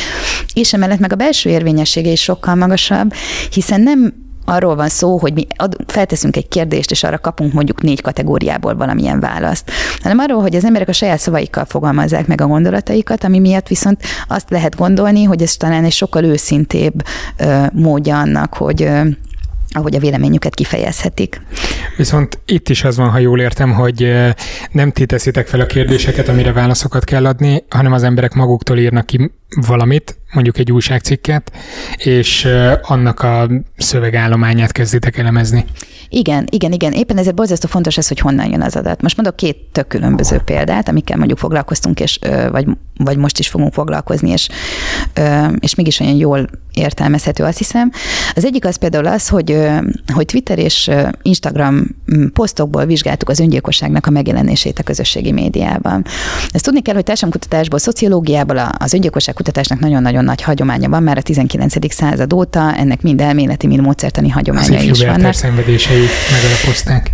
és 0.54 0.74
emellett 0.74 1.00
meg 1.00 1.14
a 1.14 1.16
belső 1.16 1.50
érvényessége 1.50 2.12
is 2.12 2.22
sokkal 2.22 2.56
magasabb, 2.56 3.14
hiszen 3.52 3.82
nem 3.82 4.21
arról 4.46 4.76
van 4.76 4.90
szó, 4.90 5.18
hogy 5.18 5.34
mi 5.34 5.48
ad, 5.56 5.76
felteszünk 5.88 6.36
egy 6.36 6.48
kérdést, 6.48 6.92
és 6.92 7.04
arra 7.04 7.18
kapunk 7.18 7.54
mondjuk 7.54 7.82
négy 7.82 8.02
kategóriából 8.02 8.76
valamilyen 8.76 9.20
választ, 9.20 9.72
hanem 10.02 10.20
arról, 10.20 10.42
hogy 10.42 10.56
az 10.56 10.66
emberek 10.66 10.88
a 10.88 10.94
saját 10.94 11.20
szavaikkal 11.20 11.66
fogalmazzák 11.66 12.28
meg 12.28 12.42
a 12.42 12.48
gondolataikat, 12.48 13.24
ami 13.24 13.40
miatt 13.40 13.68
viszont 13.68 14.04
azt 14.28 14.50
lehet 14.50 14.76
gondolni, 14.76 15.24
hogy 15.24 15.42
ez 15.42 15.56
talán 15.56 15.84
egy 15.84 15.92
sokkal 15.92 16.24
őszintébb 16.24 17.04
ö, 17.38 17.66
módja 17.74 18.20
annak, 18.20 18.54
hogy 18.54 18.82
ö, 18.82 19.02
ahogy 19.72 19.96
a 19.96 20.00
véleményüket 20.00 20.56
kifejezhetik. 20.56 21.42
Viszont 21.98 22.40
itt 22.46 22.70
is 22.70 22.84
az 22.84 22.98
van, 22.98 23.10
ha 23.10 23.18
jól 23.18 23.40
értem, 23.40 23.74
hogy 23.74 24.12
nem 24.72 24.92
ti 24.92 25.06
teszitek 25.06 25.48
fel 25.48 25.60
a 25.60 25.66
kérdéseket, 25.66 26.28
amire 26.28 26.52
válaszokat 26.52 27.04
kell 27.04 27.26
adni, 27.26 27.64
hanem 27.70 27.94
az 27.94 28.04
emberek 28.04 28.34
maguktól 28.34 28.78
írnak 28.78 29.06
ki 29.06 29.32
valamit, 29.68 30.18
mondjuk 30.34 30.58
egy 30.58 30.72
újságcikket, 30.72 31.52
és 31.98 32.48
annak 32.82 33.20
a 33.20 33.50
szövegállományát 33.78 34.72
kezditek 34.72 35.18
elemezni. 35.18 35.66
Igen, 36.10 36.48
igen, 36.50 36.72
igen. 36.72 36.92
Éppen 36.92 37.18
ezért 37.18 37.36
borzasztó 37.36 37.68
fontos 37.68 37.98
ez, 37.98 38.08
hogy 38.08 38.20
honnan 38.20 38.52
jön 38.52 38.62
az 38.62 38.76
adat. 38.76 39.02
Most 39.02 39.16
mondok 39.16 39.36
két 39.36 39.58
tök 39.72 39.88
különböző 39.88 40.38
példát, 40.46 40.90
amikkel 40.90 41.18
mondjuk 41.18 41.40
foglalkoztunk, 41.40 42.00
és, 42.00 42.20
vagy, 42.52 42.68
vagy 43.04 43.18
most 43.18 43.40
is 43.40 43.48
fogunk 43.48 43.74
foglalkozni, 43.74 44.30
és, 44.30 44.50
és 45.60 45.76
mégis 45.76 46.00
olyan 46.00 46.16
jól 46.16 46.50
értelmezhető, 46.74 47.44
azt 47.44 47.58
hiszem. 47.58 47.92
Az 48.36 48.46
egyik 48.46 48.66
az 48.66 48.76
például 48.76 49.08
az, 49.08 49.28
hogy, 49.28 49.58
hogy 50.14 50.26
Twitter 50.26 50.60
és 50.60 50.90
Instagram 51.22 51.88
posztokból 52.34 52.86
vizsgáltuk 52.86 53.30
az 53.30 53.40
öngyilkosságnak 53.40 54.06
a 54.06 54.10
megjelenését 54.10 54.80
a 54.80 54.84
közösségi 54.84 55.32
médiában. 55.32 56.06
Ezt 56.52 56.64
tudni 56.64 56.82
kell, 56.82 56.96
hogy 56.96 57.04
társadalomkutatásból, 57.04 57.80
szociológiából 57.80 58.58
az 58.78 58.94
öngyilkosság 58.94 59.36
kutatásnak 59.36 59.80
nagyon-nagyon 59.80 60.24
nagy 60.24 60.42
hagyománya 60.42 60.90
van, 60.90 61.04
már 61.04 61.18
a 61.18 61.22
19. 61.22 61.94
század 61.94 62.34
óta, 62.34 62.76
ennek 62.76 63.02
mind 63.02 63.22
elméleti, 63.22 63.68
mind 63.68 63.82
módszertani 63.82 64.30
hagyományai 64.30 64.90
is 64.90 65.06
vannak. 65.06 65.34
szenvedései 65.34 66.06
megalapozták. 66.32 67.12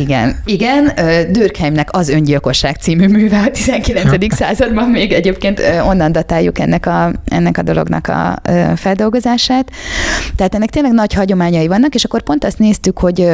Igen, 0.00 0.40
igen. 0.44 0.92
Durkheimnek 1.32 1.88
az 1.92 2.08
öngyilkosság 2.08 2.76
című 2.76 3.08
műve 3.08 3.38
a 3.38 3.50
19. 3.50 4.34
században 4.34 4.88
még 4.88 5.12
egyébként 5.22 5.62
onnan 5.86 6.12
datáljuk 6.12 6.58
ennek 6.58 6.86
a, 6.86 7.12
ennek 7.24 7.58
a 7.58 7.62
dolognak 7.62 8.08
a 8.08 8.42
feldolgozását. 8.76 9.70
Tehát 10.36 10.54
ennek 10.54 10.70
tényleg 10.70 10.92
nagy 10.92 11.12
hagyományai 11.12 11.66
vannak, 11.66 11.94
és 11.94 12.04
akkor 12.04 12.22
pont 12.22 12.44
azt 12.44 12.58
néztük, 12.58 12.98
hogy, 12.98 13.30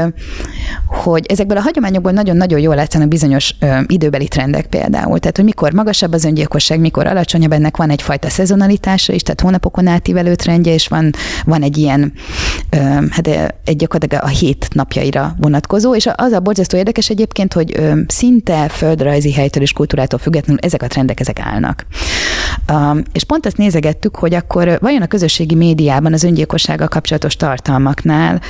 hogy 0.87 1.27
ezekből 1.29 1.57
a 1.57 1.61
hagyományokból 1.61 2.13
nagyon-nagyon 2.13 2.61
jól 2.61 2.75
látszanak 2.75 3.09
bizonyos 3.09 3.55
időbeli 3.87 4.29
trendek 4.29 4.67
például. 4.67 5.19
Tehát, 5.19 5.37
hogy 5.37 5.45
mikor 5.45 5.73
magasabb 5.73 6.13
az 6.13 6.25
öngyilkosság, 6.25 6.81
mikor 6.81 7.07
alacsonyabb, 7.07 7.53
ennek 7.53 7.77
van 7.77 7.91
egyfajta 7.91 8.29
szezonalitása 8.29 9.13
is, 9.13 9.23
tehát 9.23 9.41
hónapokon 9.41 9.87
átívelő 9.87 10.35
trendje, 10.35 10.73
és 10.73 10.89
van, 10.89 11.11
van 11.45 11.63
egy 11.63 11.77
ilyen, 11.77 12.13
hát 13.11 13.29
egy 13.65 13.77
gyakorlatilag 13.77 14.25
a 14.25 14.29
hét 14.29 14.69
napjaira 14.73 15.35
vonatkozó, 15.39 15.95
és 15.95 16.09
az 16.15 16.33
a 16.33 16.41
borzasztó 16.41 16.77
érdekes 16.77 17.11
egyébként, 17.11 17.53
hogy 17.53 17.81
szinte 18.07 18.69
földrajzi 18.69 19.33
helytől 19.33 19.63
és 19.63 19.73
kultúrától 19.73 20.19
függetlenül 20.19 20.61
ezek 20.63 20.83
a 20.83 20.87
trendek, 20.87 21.21
ezek 21.21 21.41
állnak. 21.41 21.78
Um, 22.73 23.03
és 23.13 23.25
pont 23.25 23.47
azt 23.47 23.57
nézegettük, 23.57 24.17
hogy 24.17 24.35
akkor 24.35 24.79
vajon 24.81 25.03
a 25.03 25.07
közösségi 25.07 25.55
médiában 25.55 26.13
az 26.13 26.23
öngyilkossággal 26.25 26.89
kapcsolatos 26.89 27.37
tartalmaknál 27.37 28.41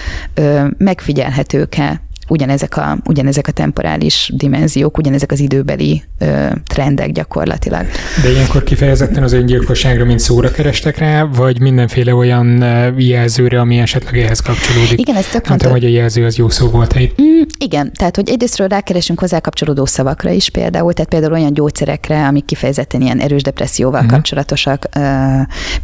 megfigyelhetők-e 0.79 2.01
ugyanezek 2.29 2.77
a, 2.77 2.99
ugyanezek 3.05 3.47
a 3.47 3.53
temporális 3.53 4.33
dimenziók, 4.35 4.99
ugyanezek 4.99 5.33
az 5.33 5.41
időbeli 5.41 6.03
ö, 6.19 6.47
trendek 6.67 7.13
gyakorlatilag. 7.13 7.87
De 8.23 8.31
ilyenkor 8.31 8.63
kifejezetten 8.63 9.23
az 9.23 9.33
öngyilkosságra, 9.33 10.05
mint 10.05 10.19
szóra 10.19 10.51
kerestek 10.51 10.99
rá, 10.99 11.25
vagy 11.25 11.61
mindenféle 11.61 12.15
olyan 12.15 12.65
jelzőre, 12.97 13.61
ami 13.61 13.79
esetleg 13.79 14.19
ehhez 14.19 14.41
kapcsolódik? 14.41 15.01
Igen, 15.01 15.17
ez 15.17 15.27
tök. 15.27 15.49
Nem 15.49 15.71
hogy 15.71 15.85
a 15.85 15.89
jelző 15.89 16.25
az 16.25 16.37
jó 16.37 16.49
szó 16.49 16.69
volt 16.69 16.95
itt. 16.95 17.21
Mm, 17.21 17.41
igen, 17.59 17.93
tehát 17.93 18.17
hogy 18.17 18.29
egyrésztről 18.29 18.69
rákeresünk 18.69 19.21
hozzá 19.21 19.39
kapcsolódó 19.39 19.85
szavakra 19.85 20.31
is 20.31 20.51
például, 20.51 20.93
tehát 20.93 21.11
például 21.11 21.33
olyan 21.33 21.53
gyógyszerekre, 21.53 22.27
amik 22.27 22.45
kifejezetten 22.45 23.01
ilyen 23.01 23.21
erős 23.21 23.43
depresszióval 23.43 24.01
uh-huh. 24.01 24.15
kapcsolatosak, 24.15 24.89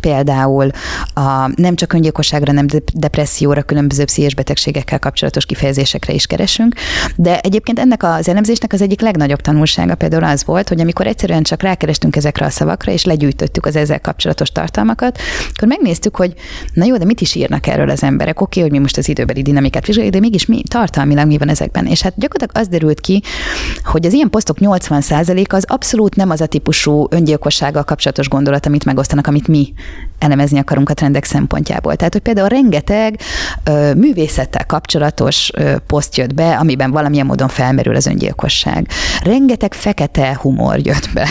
például 0.01 0.71
a, 1.15 1.51
nem 1.57 1.75
csak 1.75 1.93
öngyilkosságra, 1.93 2.53
nem 2.53 2.67
depresszióra, 2.95 3.63
különböző 3.63 4.05
pszichés 4.05 4.35
betegségekkel 4.35 4.99
kapcsolatos 4.99 5.47
kifejezésekre 5.47 6.13
is 6.13 6.27
keresünk. 6.35 6.75
De 7.17 7.41
egyébként 7.41 7.79
ennek 7.79 8.03
az 8.03 8.29
elemzésnek 8.29 8.73
az 8.73 8.83
egyik 8.83 9.01
legnagyobb 9.01 9.41
tanulsága 9.41 9.95
például 9.95 10.25
az 10.25 10.45
volt, 10.45 10.69
hogy 10.69 10.81
amikor 10.81 11.07
egyszerűen 11.07 11.43
csak 11.43 11.63
rákerestünk 11.63 12.17
ezekre 12.17 12.47
a 12.47 12.51
szavakra, 12.51 12.93
és 12.93 13.05
legyűjtöttük 13.05 13.67
az 13.67 13.77
ezzel 13.77 14.01
kapcsolatos 14.01 14.53
tartalmakat, 14.53 15.19
akkor 15.55 15.69
megnéztük, 15.69 16.17
hogy 16.17 16.35
na 16.73 16.85
jó, 16.85 16.97
de 16.97 17.05
mit 17.05 17.21
is 17.21 17.35
írnak 17.35 17.67
erről 17.67 17.91
az 17.91 18.03
emberek? 18.03 18.41
Oké, 18.41 18.59
okay, 18.59 18.63
hogy 18.63 18.71
mi 18.71 18.79
most 18.79 18.97
az 18.97 19.09
időbeli 19.09 19.43
dinamikát 19.43 19.87
vizsgáljuk, 19.87 20.15
de 20.15 20.21
mégis 20.21 20.47
mi 20.47 20.63
tartalmilag 20.69 21.27
mi 21.27 21.39
van 21.39 21.49
ezekben? 21.49 21.87
És 21.87 22.03
hát 22.03 22.13
gyakorlatilag 22.17 22.63
az 22.63 22.69
derült 22.69 23.01
ki, 23.01 23.23
hogy 23.85 24.07
az 24.07 24.13
ilyen 24.13 24.31
posztok 24.31 24.57
80% 24.61 25.49
az 25.49 25.65
abszolút 25.67 26.17
nem 26.17 26.31
az 26.31 26.41
a 26.41 26.47
típusú 26.47 27.07
öngyilkossággal 27.11 27.85
kapcsolatos 27.85 28.29
gondolat, 28.29 28.67
amit 28.67 28.85
megosztanak, 28.85 29.27
amit 29.27 29.49
mi 29.49 29.73
elemezni 30.19 30.59
akarunk 30.59 30.89
a 30.91 30.95
trendek 30.95 31.25
szempontjából. 31.25 31.97
Tehát, 31.97 32.13
hogy 32.13 32.23
például 32.23 32.49
rengeteg 32.49 33.21
ö, 33.65 33.95
művészettel 33.95 34.67
kapcsolatos 34.67 35.51
ö, 35.55 35.75
poszt 35.87 36.17
jött 36.25 36.35
be, 36.35 36.57
amiben 36.57 36.91
valamilyen 36.91 37.27
módon 37.27 37.49
felmerül 37.49 37.95
az 37.95 38.07
öngyilkosság. 38.07 38.89
Rengeteg 39.25 39.75
fekete 39.75 40.39
humor 40.41 40.79
jött 40.79 41.09
be, 41.15 41.29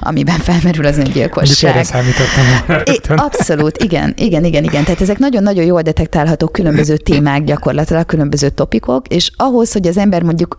amiben 0.00 0.38
felmerül 0.38 0.86
az 0.86 0.98
öngyilkosság. 0.98 1.70
Erre 1.70 1.82
számítottam. 1.82 3.16
Abszolút, 3.16 3.82
igen, 3.82 4.14
igen, 4.16 4.44
igen, 4.44 4.64
igen. 4.64 4.84
Tehát 4.84 5.00
ezek 5.00 5.18
nagyon-nagyon 5.18 5.64
jól 5.64 5.82
detektálható 5.82 6.46
különböző 6.46 6.96
témák 6.96 7.44
gyakorlatilag, 7.44 8.06
különböző 8.06 8.48
topikok, 8.48 9.08
és 9.08 9.30
ahhoz, 9.36 9.72
hogy 9.72 9.86
az 9.86 9.96
ember 9.96 10.22
mondjuk, 10.22 10.56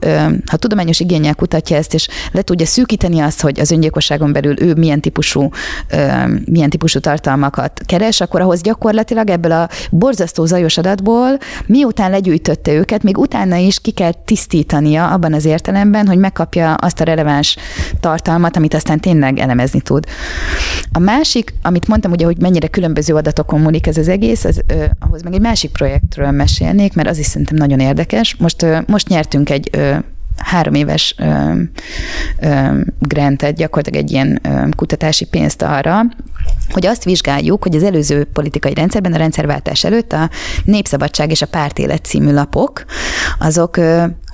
ha 0.51 0.57
tudományos 0.57 0.99
igényel 0.99 1.35
kutatja 1.35 1.77
ezt, 1.77 1.93
és 1.93 2.07
le 2.31 2.41
tudja 2.41 2.65
szűkíteni 2.65 3.19
azt, 3.19 3.41
hogy 3.41 3.59
az 3.59 3.71
öngyilkosságon 3.71 4.31
belül 4.31 4.61
ő 4.61 4.73
milyen 4.73 5.01
típusú, 5.01 5.49
milyen 6.45 6.69
típusú 6.69 6.99
tartalmakat 6.99 7.81
keres, 7.85 8.21
akkor 8.21 8.41
ahhoz 8.41 8.61
gyakorlatilag 8.61 9.29
ebből 9.29 9.51
a 9.51 9.69
borzasztó 9.91 10.45
zajos 10.45 10.77
adatból, 10.77 11.37
miután 11.65 12.11
legyűjtötte 12.11 12.71
őket, 12.71 13.03
még 13.03 13.17
utána 13.17 13.55
is 13.55 13.74
ki 13.77 13.91
kell 13.91 14.11
tisztítania 14.25 15.11
abban 15.11 15.33
az 15.33 15.45
értelemben, 15.45 16.07
hogy 16.07 16.17
megkapja 16.17 16.73
azt 16.73 17.01
a 17.01 17.03
releváns 17.03 17.57
tartalmat, 17.99 18.55
amit 18.57 18.73
aztán 18.73 18.99
tényleg 18.99 19.39
elemezni 19.39 19.81
tud. 19.81 20.05
A 20.91 20.99
másik, 20.99 21.53
amit 21.61 21.87
mondtam 21.87 22.11
ugye, 22.11 22.25
hogy 22.25 22.37
mennyire 22.37 22.67
különböző 22.67 23.15
adatokon 23.15 23.59
múlik 23.59 23.87
ez 23.87 23.97
az 23.97 24.07
egész, 24.07 24.45
az, 24.45 24.61
ö, 24.67 24.85
ahhoz 24.99 25.21
meg 25.23 25.33
egy 25.33 25.41
másik 25.41 25.71
projektről 25.71 26.31
mesélnék, 26.31 26.93
mert 26.93 27.09
az 27.09 27.17
is 27.17 27.25
szerintem 27.25 27.57
nagyon 27.57 27.79
érdekes. 27.79 28.35
Most, 28.35 28.61
ö, 28.61 28.79
most 28.87 29.07
nyertünk 29.07 29.49
egy 29.49 29.69
ö, 29.71 29.95
három 30.37 30.73
éves 30.73 31.15
ö, 31.17 31.51
ö, 32.39 32.79
grantet, 32.99 33.55
gyakorlatilag 33.55 34.03
egy 34.03 34.11
ilyen 34.11 34.39
ö, 34.43 34.69
kutatási 34.75 35.25
pénzt 35.25 35.61
arra, 35.61 36.01
hogy 36.69 36.85
azt 36.85 37.03
vizsgáljuk, 37.03 37.63
hogy 37.63 37.75
az 37.75 37.83
előző 37.83 38.23
politikai 38.23 38.73
rendszerben, 38.73 39.13
a 39.13 39.17
rendszerváltás 39.17 39.83
előtt 39.83 40.13
a 40.13 40.29
Népszabadság 40.63 41.31
és 41.31 41.41
a 41.41 41.47
Pártélet 41.47 42.05
című 42.05 42.33
lapok, 42.33 42.85
azok 43.39 43.77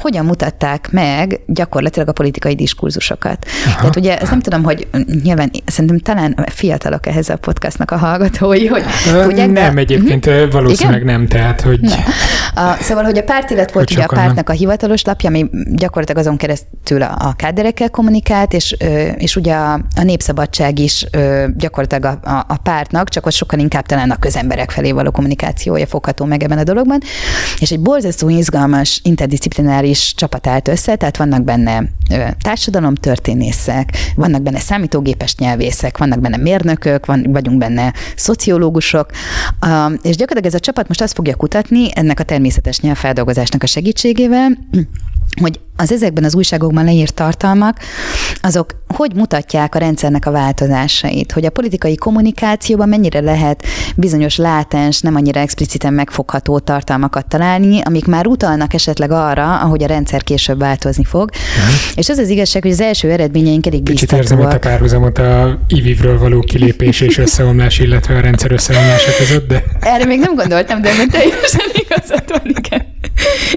hogyan 0.01 0.25
mutatták 0.25 0.91
meg 0.91 1.39
gyakorlatilag 1.47 2.07
a 2.07 2.11
politikai 2.11 2.55
diskurzusokat. 2.55 3.45
Aha. 3.65 3.75
Tehát 3.75 3.95
ugye, 3.95 4.17
ezt 4.17 4.31
nem 4.31 4.39
tudom, 4.39 4.63
hogy 4.63 4.87
nyilván 5.23 5.51
szerintem 5.65 5.99
talán 5.99 6.45
fiatalok 6.51 7.07
ehhez 7.07 7.29
a 7.29 7.35
podcastnak 7.37 7.91
a 7.91 7.97
hallgatói, 7.97 8.67
hogy 8.67 8.83
tudják, 9.03 9.51
Nem, 9.51 9.75
de... 9.75 9.81
egyébként 9.81 10.25
uh-huh. 10.25 10.51
valószínűleg 10.51 11.01
Igen? 11.01 11.13
nem, 11.13 11.27
tehát, 11.27 11.61
hogy... 11.61 11.79
Nem. 11.79 11.99
A, 12.55 12.77
szóval, 12.81 13.03
hogy 13.03 13.17
a 13.17 13.23
pártélet 13.23 13.71
volt 13.71 13.87
hogy 13.87 13.97
ugye 13.97 14.05
a 14.05 14.13
pártnak 14.15 14.47
nem. 14.47 14.55
a 14.55 14.59
hivatalos 14.59 15.03
lapja, 15.03 15.29
ami 15.29 15.49
gyakorlatilag 15.73 16.21
azon 16.21 16.37
keresztül 16.37 17.01
a, 17.01 17.15
a 17.19 17.33
káderekkel 17.33 17.89
kommunikált, 17.89 18.53
és, 18.53 18.75
és 19.17 19.35
ugye 19.35 19.53
a, 19.53 19.73
a 19.73 20.03
népszabadság 20.03 20.79
is 20.79 21.05
gyakorlatilag 21.57 22.05
a, 22.23 22.29
a, 22.29 22.45
a 22.47 22.57
pártnak, 22.57 23.09
csak 23.09 23.25
ott 23.25 23.33
sokkal 23.33 23.59
inkább 23.59 23.85
talán 23.85 24.11
a 24.11 24.15
közemberek 24.15 24.71
felé 24.71 24.91
való 24.91 25.11
kommunikációja 25.11 25.85
fogható 25.87 26.25
meg 26.25 26.43
ebben 26.43 26.57
a 26.57 26.63
dologban. 26.63 26.99
És 27.59 27.71
egy 27.71 27.79
borzasztó 27.79 28.29
izgalmas, 28.29 28.99
interdisziplináris 29.91 30.13
csapat 30.15 30.47
állt 30.47 30.67
össze, 30.67 30.95
tehát 30.95 31.17
vannak 31.17 31.43
benne 31.43 31.83
társadalomtörténészek, 32.41 33.89
vannak 34.15 34.41
benne 34.41 34.59
számítógépes 34.59 35.35
nyelvészek, 35.35 35.97
vannak 35.97 36.19
benne 36.19 36.37
mérnökök, 36.37 37.05
van, 37.05 37.25
vagyunk 37.29 37.57
benne 37.57 37.93
szociológusok, 38.15 39.11
és 40.01 40.15
gyakorlatilag 40.15 40.45
ez 40.45 40.53
a 40.53 40.59
csapat 40.59 40.87
most 40.87 41.01
azt 41.01 41.13
fogja 41.13 41.35
kutatni 41.35 41.89
ennek 41.93 42.19
a 42.19 42.23
természetes 42.23 42.79
nyelvfeldolgozásnak 42.79 43.63
a 43.63 43.67
segítségével, 43.67 44.57
hogy 45.41 45.59
az 45.75 45.91
ezekben 45.91 46.23
az 46.23 46.35
újságokban 46.35 46.83
leírt 46.83 47.13
tartalmak, 47.13 47.79
azok 48.41 48.83
hogy 48.87 49.15
mutatják 49.15 49.75
a 49.75 49.79
rendszernek 49.79 50.25
a 50.25 50.31
változásait, 50.31 51.31
hogy 51.31 51.45
a 51.45 51.49
politikai 51.49 51.95
kommunikációban 51.95 52.89
mennyire 52.89 53.19
lehet 53.19 53.65
bizonyos 53.95 54.37
látens, 54.37 54.99
nem 54.99 55.15
annyira 55.15 55.39
expliciten 55.39 55.93
megfogható 55.93 56.59
tartalmakat 56.59 57.27
találni, 57.27 57.81
amik 57.81 58.05
már 58.05 58.27
utalnak 58.27 58.73
esetleg 58.73 59.11
arra, 59.11 59.59
ahogy 59.59 59.83
a 59.83 59.87
rendszer 59.87 60.23
később 60.23 60.59
változni 60.59 61.03
fog. 61.03 61.29
Uh-huh. 61.29 61.73
És 61.95 62.09
az 62.09 62.17
az 62.17 62.29
igazság, 62.29 62.61
hogy 62.61 62.71
az 62.71 62.81
első 62.81 63.11
eredményeink 63.11 63.65
elég 63.65 63.83
Kicsit 63.83 64.11
érzem 64.11 64.39
itt 64.39 64.53
a 64.53 64.59
párhuzamot 64.59 65.17
a 65.17 65.59
IVIV-ről 65.67 66.19
való 66.19 66.39
kilépés 66.39 67.01
és 67.01 67.17
összeomlás, 67.17 67.79
illetve 67.79 68.15
a 68.15 68.19
rendszer 68.19 68.51
összeomlása 68.51 69.11
között, 69.17 69.47
de... 69.47 69.63
Erre 69.79 70.05
még 70.05 70.19
nem 70.19 70.35
gondoltam, 70.35 70.81
de 70.81 70.89
teljesen 71.11 71.65
igazad 71.73 72.23
van, 72.27 72.41
igen. 72.43 72.85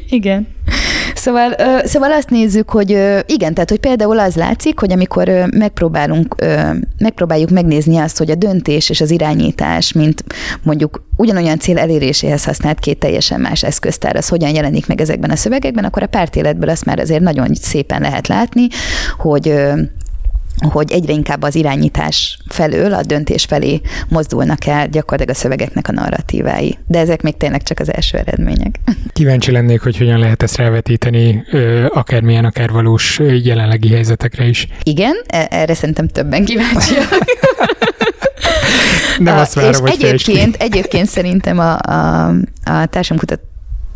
Igen. 0.09 0.49
Szóval, 1.15 1.55
szóval 1.85 2.13
azt 2.13 2.31
nézzük, 2.31 2.71
hogy 2.71 2.91
igen, 3.27 3.55
tehát 3.55 3.71
hogy 3.71 3.81
például 3.81 4.19
az 4.19 4.35
látszik, 4.35 4.79
hogy 4.79 4.93
amikor 4.93 5.31
megpróbálunk, 5.51 6.35
megpróbáljuk 6.99 7.51
megnézni 7.51 7.97
azt, 7.97 8.19
hogy 8.19 8.31
a 8.31 8.35
döntés 8.35 8.91
és 8.91 9.01
az 9.01 9.11
irányítás, 9.11 9.93
mint 9.93 10.25
mondjuk 10.63 11.03
ugyanolyan 11.17 11.59
cél 11.59 11.79
eléréséhez 11.79 12.45
használt 12.45 12.79
két 12.79 12.99
teljesen 12.99 13.41
más 13.41 13.63
eszköztár, 13.63 14.17
az 14.17 14.29
hogyan 14.29 14.55
jelenik 14.55 14.87
meg 14.87 15.01
ezekben 15.01 15.31
a 15.31 15.37
szövegekben, 15.37 15.85
akkor 15.85 16.03
a 16.03 16.07
pártéletből 16.07 16.69
azt 16.69 16.85
már 16.85 16.99
azért 16.99 17.23
nagyon 17.23 17.55
szépen 17.55 18.01
lehet 18.01 18.29
látni, 18.29 18.67
hogy 19.19 19.55
hogy 20.59 20.93
egyre 20.93 21.13
inkább 21.13 21.43
az 21.43 21.55
irányítás 21.55 22.39
felől, 22.49 22.95
a 22.95 23.03
döntés 23.03 23.45
felé 23.45 23.81
mozdulnak 24.09 24.67
el 24.67 24.89
gyakorlatilag 24.89 25.37
a 25.37 25.41
szövegeknek 25.41 25.89
a 25.89 25.93
narratívái. 25.93 26.79
De 26.87 26.99
ezek 26.99 27.23
még 27.23 27.37
tényleg 27.37 27.63
csak 27.63 27.79
az 27.79 27.95
első 27.95 28.19
eredmények. 28.19 28.81
Kíváncsi 29.13 29.51
lennék, 29.51 29.81
hogy 29.81 29.97
hogyan 29.97 30.19
lehet 30.19 30.43
ezt 30.43 30.57
rávetíteni 30.57 31.45
akármilyen, 31.89 32.45
akár 32.45 32.71
valós 32.71 33.21
jelenlegi 33.43 33.89
helyzetekre 33.89 34.47
is. 34.47 34.67
Igen, 34.83 35.15
e- 35.27 35.49
erre 35.51 35.75
szerintem 35.75 36.09
többen 36.09 36.45
kíváncsiak. 36.45 37.09
Nem 39.19 39.39
azt 39.39 39.55
várom, 39.55 39.87
és 39.87 39.93
egyébként, 39.93 40.57
egyébként 40.57 41.09
szerintem 41.09 41.59
a, 41.59 41.79
a, 41.79 42.27
a 42.65 42.87
társadalomkutató 42.87 43.43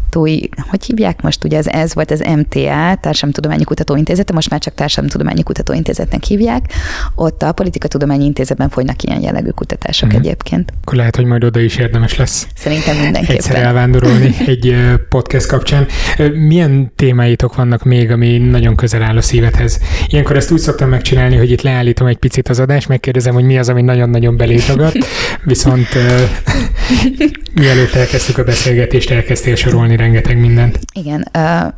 kutatói, 0.09 0.39
hogy 0.69 0.85
hívják 0.85 1.23
most, 1.23 1.45
ugye 1.45 1.57
ez, 1.57 1.67
ez 1.67 1.95
volt 1.95 2.11
az 2.11 2.21
MTA, 2.21 2.99
Társadalomtudományi 3.01 3.65
Kutatóintézete, 3.65 4.33
most 4.33 4.51
már 4.51 4.61
csak 4.61 4.75
Társadalomtudományi 4.75 5.43
Kutatóintézetnek 5.43 6.25
hívják. 6.25 6.73
Ott 7.15 7.43
a 7.43 7.53
Politikatudományi 7.53 8.25
Intézetben 8.25 8.69
folynak 8.69 9.03
ilyen 9.03 9.21
jellegű 9.23 9.51
kutatások 9.51 10.11
hmm. 10.11 10.19
egyébként. 10.19 10.73
Akkor 10.81 10.97
lehet, 10.97 11.17
hogy 11.17 11.25
majd 11.25 11.45
oda 11.45 11.61
is 11.61 11.77
érdemes 11.77 12.17
lesz. 12.17 12.47
Szerintem 12.55 12.97
mindenképpen. 12.97 13.37
Egyszer 13.37 13.57
elvándorolni 13.63 14.35
egy 14.47 14.77
podcast 15.09 15.47
kapcsán. 15.47 15.87
Milyen 16.35 16.93
témáitok 16.97 17.55
vannak 17.55 17.85
még, 17.85 18.11
ami 18.11 18.39
nagyon 18.39 18.77
közel 18.77 19.03
áll 19.03 19.17
a 19.17 19.23
szívedhez? 19.23 19.81
Ilyenkor 20.09 20.37
ezt 20.37 20.51
úgy 20.51 20.59
szoktam 20.59 20.89
megcsinálni, 20.89 21.37
hogy 21.37 21.51
itt 21.51 21.63
leállítom 21.63 22.07
egy 22.07 22.17
picit 22.17 22.49
az 22.49 22.61
adást, 22.61 22.89
megkérdezem, 22.89 23.35
hogy 23.35 23.45
mi 23.45 23.59
az, 23.59 23.69
ami 23.69 23.83
nagyon-nagyon 23.83 24.37
belétagat, 24.37 24.97
viszont 25.45 25.89
mielőtt 27.55 27.95
elkezdtük 27.95 28.39
a 28.39 28.45
beszélgetést, 28.45 29.11
elkezdtél 29.11 29.55
sorolni 29.55 29.97
rengeteg 29.99 30.39
mindent. 30.39 30.79
Igen. 30.93 31.29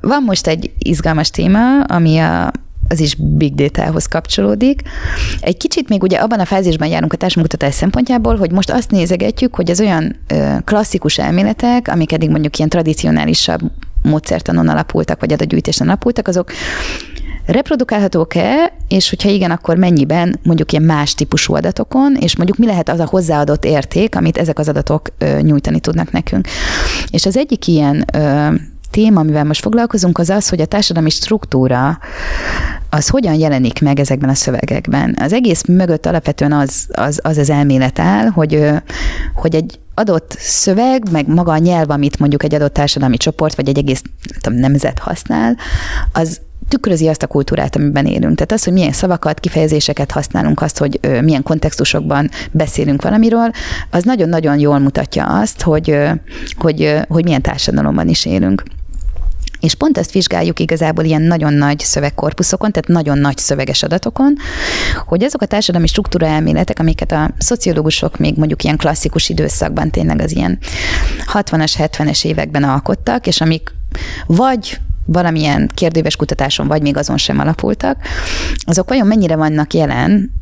Van 0.00 0.22
most 0.26 0.46
egy 0.46 0.70
izgalmas 0.78 1.30
téma, 1.30 1.80
ami 1.80 2.18
a 2.18 2.52
az 2.88 3.00
is 3.00 3.14
big 3.14 3.54
data-hoz 3.54 4.06
kapcsolódik. 4.06 4.82
Egy 5.40 5.56
kicsit 5.56 5.88
még 5.88 6.02
ugye 6.02 6.18
abban 6.18 6.40
a 6.40 6.44
fázisban 6.44 6.88
járunk 6.88 7.12
a 7.12 7.16
társadalomkutatás 7.16 7.74
szempontjából, 7.74 8.36
hogy 8.36 8.50
most 8.50 8.70
azt 8.70 8.90
nézegetjük, 8.90 9.54
hogy 9.54 9.70
az 9.70 9.80
olyan 9.80 10.16
klasszikus 10.64 11.18
elméletek, 11.18 11.88
amik 11.88 12.12
eddig 12.12 12.30
mondjuk 12.30 12.56
ilyen 12.56 12.70
tradicionálisabb 12.70 13.60
módszertanon 14.02 14.68
alapultak, 14.68 15.20
vagy 15.20 15.32
adatgyűjtésen 15.32 15.86
alapultak, 15.86 16.28
azok 16.28 16.52
reprodukálhatók-e, 17.52 18.72
és 18.88 19.10
hogyha 19.10 19.28
igen, 19.28 19.50
akkor 19.50 19.76
mennyiben 19.76 20.38
mondjuk 20.42 20.72
ilyen 20.72 20.84
más 20.84 21.14
típusú 21.14 21.54
adatokon, 21.54 22.16
és 22.20 22.36
mondjuk 22.36 22.58
mi 22.58 22.66
lehet 22.66 22.88
az 22.88 23.00
a 23.00 23.06
hozzáadott 23.06 23.64
érték, 23.64 24.16
amit 24.16 24.38
ezek 24.38 24.58
az 24.58 24.68
adatok 24.68 25.08
nyújtani 25.40 25.80
tudnak 25.80 26.12
nekünk. 26.12 26.48
És 27.10 27.26
az 27.26 27.36
egyik 27.36 27.66
ilyen 27.66 28.04
ö, 28.14 28.48
téma, 28.90 29.20
amivel 29.20 29.44
most 29.44 29.60
foglalkozunk, 29.60 30.18
az 30.18 30.30
az, 30.30 30.48
hogy 30.48 30.60
a 30.60 30.66
társadalmi 30.66 31.10
struktúra 31.10 31.98
az 32.90 33.08
hogyan 33.08 33.34
jelenik 33.34 33.80
meg 33.80 34.00
ezekben 34.00 34.28
a 34.28 34.34
szövegekben. 34.34 35.16
Az 35.20 35.32
egész 35.32 35.64
mögött 35.64 36.06
alapvetően 36.06 36.52
az 36.52 36.86
az, 36.92 37.20
az, 37.22 37.38
az 37.38 37.50
elmélet 37.50 37.98
áll, 37.98 38.26
hogy, 38.26 38.68
hogy 39.34 39.54
egy 39.54 39.78
adott 39.94 40.36
szöveg, 40.38 41.10
meg 41.10 41.28
maga 41.28 41.52
a 41.52 41.58
nyelv, 41.58 41.90
amit 41.90 42.18
mondjuk 42.18 42.42
egy 42.42 42.54
adott 42.54 42.72
társadalmi 42.72 43.16
csoport, 43.16 43.54
vagy 43.54 43.68
egy 43.68 43.78
egész 43.78 44.02
tudom, 44.40 44.58
nemzet 44.58 44.98
használ, 44.98 45.56
az 46.12 46.40
tükrözi 46.70 47.08
azt 47.08 47.22
a 47.22 47.26
kultúrát, 47.26 47.76
amiben 47.76 48.06
élünk. 48.06 48.34
Tehát 48.34 48.52
az, 48.52 48.64
hogy 48.64 48.72
milyen 48.72 48.92
szavakat, 48.92 49.40
kifejezéseket 49.40 50.10
használunk, 50.10 50.62
azt, 50.62 50.78
hogy 50.78 51.00
milyen 51.22 51.42
kontextusokban 51.42 52.30
beszélünk 52.50 53.02
valamiről, 53.02 53.50
az 53.90 54.04
nagyon-nagyon 54.04 54.58
jól 54.58 54.78
mutatja 54.78 55.24
azt, 55.24 55.62
hogy, 55.62 55.96
hogy, 56.56 56.98
hogy 57.08 57.24
milyen 57.24 57.42
társadalomban 57.42 58.08
is 58.08 58.24
élünk. 58.24 58.62
És 59.60 59.74
pont 59.74 59.98
ezt 59.98 60.12
vizsgáljuk 60.12 60.58
igazából 60.58 61.04
ilyen 61.04 61.22
nagyon 61.22 61.52
nagy 61.52 61.78
szövegkorpuszokon, 61.78 62.72
tehát 62.72 62.88
nagyon 62.88 63.18
nagy 63.18 63.38
szöveges 63.38 63.82
adatokon, 63.82 64.36
hogy 65.06 65.24
azok 65.24 65.42
a 65.42 65.46
társadalmi 65.46 65.86
struktúra 65.86 66.26
elméletek, 66.26 66.78
amiket 66.78 67.12
a 67.12 67.30
szociológusok 67.38 68.18
még 68.18 68.36
mondjuk 68.36 68.64
ilyen 68.64 68.76
klasszikus 68.76 69.28
időszakban 69.28 69.90
tényleg 69.90 70.20
az 70.20 70.36
ilyen 70.36 70.58
60-as, 71.32 71.74
70-es 71.78 72.24
években 72.24 72.64
alkottak, 72.64 73.26
és 73.26 73.40
amik 73.40 73.74
vagy 74.26 74.80
valamilyen 75.12 75.70
kérdéves 75.74 76.16
kutatáson, 76.16 76.66
vagy 76.66 76.82
még 76.82 76.96
azon 76.96 77.16
sem 77.16 77.38
alapultak, 77.38 77.96
azok 78.64 78.88
vajon 78.88 79.06
mennyire 79.06 79.36
vannak 79.36 79.74
jelen 79.74 80.38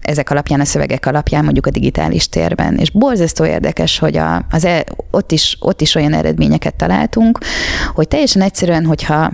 ezek 0.00 0.30
alapján, 0.30 0.60
a 0.60 0.64
szövegek 0.64 1.06
alapján 1.06 1.44
mondjuk 1.44 1.66
a 1.66 1.70
digitális 1.70 2.28
térben. 2.28 2.76
És 2.76 2.90
borzasztó 2.90 3.44
érdekes, 3.44 3.98
hogy 3.98 4.16
a, 4.16 4.46
az 4.50 4.64
e, 4.64 4.84
ott, 5.14 5.32
is, 5.32 5.56
ott 5.60 5.80
is 5.80 5.94
olyan 5.94 6.12
eredményeket 6.12 6.74
találtunk, 6.74 7.38
hogy 7.94 8.08
teljesen 8.08 8.42
egyszerűen, 8.42 8.84
hogyha 8.84 9.32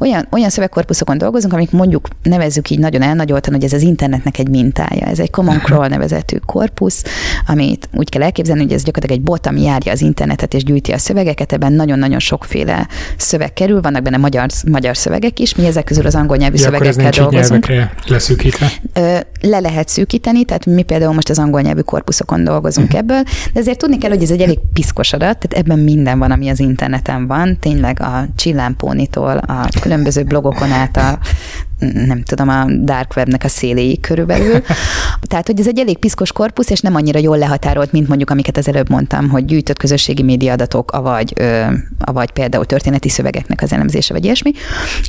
olyan, 0.00 0.26
olyan 0.30 0.50
szövegkorpuszokon 0.50 1.18
dolgozunk, 1.18 1.52
amik 1.52 1.70
mondjuk 1.70 2.08
nevezzük 2.22 2.70
így 2.70 2.78
nagyon 2.78 3.02
elnagyoltan, 3.02 3.54
hogy 3.54 3.64
ez 3.64 3.72
az 3.72 3.82
internetnek 3.82 4.38
egy 4.38 4.48
mintája. 4.48 5.06
Ez 5.06 5.18
egy 5.18 5.30
Common 5.30 5.58
Crawl 5.58 5.86
nevezetű 5.86 6.36
korpusz, 6.46 7.04
amit 7.46 7.88
úgy 7.92 8.08
kell 8.08 8.22
elképzelni, 8.22 8.62
hogy 8.62 8.72
ez 8.72 8.82
gyakorlatilag 8.82 9.20
egy 9.20 9.24
bot, 9.24 9.46
ami 9.46 9.62
járja 9.62 9.92
az 9.92 10.00
internetet 10.00 10.54
és 10.54 10.64
gyűjti 10.64 10.92
a 10.92 10.98
szövegeket, 10.98 11.52
ebben 11.52 11.72
nagyon-nagyon 11.72 12.18
sokféle 12.18 12.88
szöveg 13.16 13.52
kerül, 13.52 13.80
vannak 13.80 14.02
benne 14.02 14.16
magyar, 14.16 14.48
magyar 14.70 14.96
szövegek 14.96 15.38
is, 15.38 15.54
mi 15.54 15.66
ezek 15.66 15.84
közül 15.84 16.06
az 16.06 16.14
angol 16.14 16.36
nyelvű 16.36 16.56
ja, 16.56 16.62
szövegekkel 16.62 17.10
dolgozunk. 17.10 17.66
leszűkítve? 18.06 18.72
Le 19.40 19.60
lehet 19.60 19.88
szűkíteni, 19.88 20.44
tehát 20.44 20.66
mi 20.66 20.82
például 20.82 21.12
most 21.12 21.28
az 21.28 21.38
angol 21.38 21.60
nyelvű 21.60 21.80
korpuszokon 21.80 22.44
dolgozunk 22.44 22.86
uh-huh. 22.86 23.00
ebből, 23.00 23.22
de 23.52 23.60
azért 23.60 23.78
tudni 23.78 23.98
kell, 23.98 24.10
hogy 24.10 24.22
ez 24.22 24.30
egy 24.30 24.40
elég 24.40 24.58
piszkos 24.72 25.12
adat, 25.22 25.38
tehát 25.38 25.66
ebben 25.66 25.78
minden 25.78 26.18
van, 26.18 26.30
ami 26.30 26.48
az 26.48 26.60
interneten 26.60 27.26
van, 27.26 27.58
tényleg 27.60 28.00
a 28.00 28.24
csillámpónitól, 28.36 29.36
a 29.36 29.68
különböző 29.80 30.22
blogokon 30.22 30.70
át 30.70 30.96
a 30.96 31.18
nem 32.06 32.22
tudom, 32.22 32.48
a 32.48 32.64
dark 32.82 33.12
webnek 33.16 33.44
a 33.44 33.48
széléig 33.48 34.00
körülbelül. 34.00 34.62
Tehát, 35.28 35.46
hogy 35.46 35.60
ez 35.60 35.68
egy 35.68 35.78
elég 35.78 35.98
piszkos 35.98 36.32
korpusz, 36.32 36.70
és 36.70 36.80
nem 36.80 36.94
annyira 36.94 37.18
jól 37.18 37.38
lehatárolt, 37.38 37.92
mint 37.92 38.08
mondjuk, 38.08 38.30
amiket 38.30 38.56
az 38.56 38.68
előbb 38.68 38.88
mondtam, 38.88 39.28
hogy 39.28 39.44
gyűjtött 39.44 39.78
közösségi 39.78 40.22
média 40.22 40.52
adatok, 40.52 40.90
avagy, 40.90 41.32
ö, 41.36 41.64
avagy 41.98 42.30
például 42.30 42.64
történeti 42.64 43.08
szövegeknek 43.08 43.62
az 43.62 43.72
elemzése, 43.72 44.12
vagy 44.12 44.24
ilyesmi. 44.24 44.52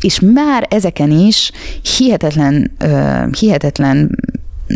És 0.01 0.19
már 0.19 0.67
ezeken 0.69 1.11
is 1.11 1.51
hihetetlen, 1.97 2.71
ö, 2.77 3.23
hihetetlen 3.39 4.17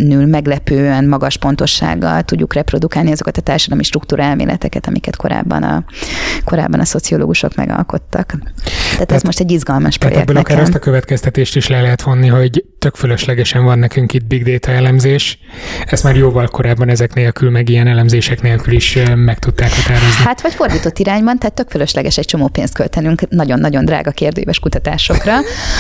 nül 0.04 0.26
meglepően 0.26 1.06
magas 1.06 1.38
pontossággal 1.38 2.22
tudjuk 2.22 2.54
reprodukálni 2.54 3.12
azokat 3.12 3.38
a 3.38 3.42
társadalmi 3.42 3.84
struktúra 3.84 4.24
elméleteket, 4.24 4.88
amiket 4.88 5.16
korábban 5.16 5.64
a, 5.64 5.84
korábban 6.44 6.80
a 6.80 6.86
szociológusok 6.86 7.56
megalkottak. 7.56 8.26
Tehát, 8.28 8.92
tehát 8.92 9.12
ez 9.12 9.22
most 9.22 9.40
egy 9.40 9.52
izgalmas 9.52 9.98
projekt 9.98 10.22
ebből 10.22 10.36
nekem. 10.36 10.54
akár 10.54 10.68
azt 10.68 10.76
a 10.76 10.80
következtetést 10.80 11.56
is 11.56 11.68
le 11.68 11.82
lehet 11.82 12.02
vonni, 12.02 12.28
hogy 12.28 12.64
tök 12.80 12.96
fölöslegesen 12.96 13.64
van 13.64 13.80
nekünk 13.80 14.14
itt 14.14 14.26
big 14.26 14.44
data 14.44 14.72
elemzés. 14.72 15.40
Ezt 15.86 16.04
már 16.04 16.16
jóval 16.16 16.48
korábban 16.48 16.90
ezek 16.90 17.14
nélkül, 17.14 17.50
meg 17.50 17.70
ilyen 17.70 17.88
elemzések 17.88 18.42
nélkül 18.42 18.74
is 18.74 19.00
meg 19.16 19.40
tudták 19.40 19.74
határozni. 19.74 20.24
Hát 20.24 20.42
vagy 20.42 20.54
fordított 20.54 21.00
irányban, 21.00 21.38
tehát 21.38 21.56
tök 21.56 21.70
fölösleges 21.70 22.18
egy 22.18 22.26
csomó 22.26 22.48
pénzt 22.48 22.74
költenünk 22.74 23.30
nagyon-nagyon 23.30 23.86
drága 23.86 24.12
kérdőíves 24.12 24.60
kutatásokra, 24.60 25.34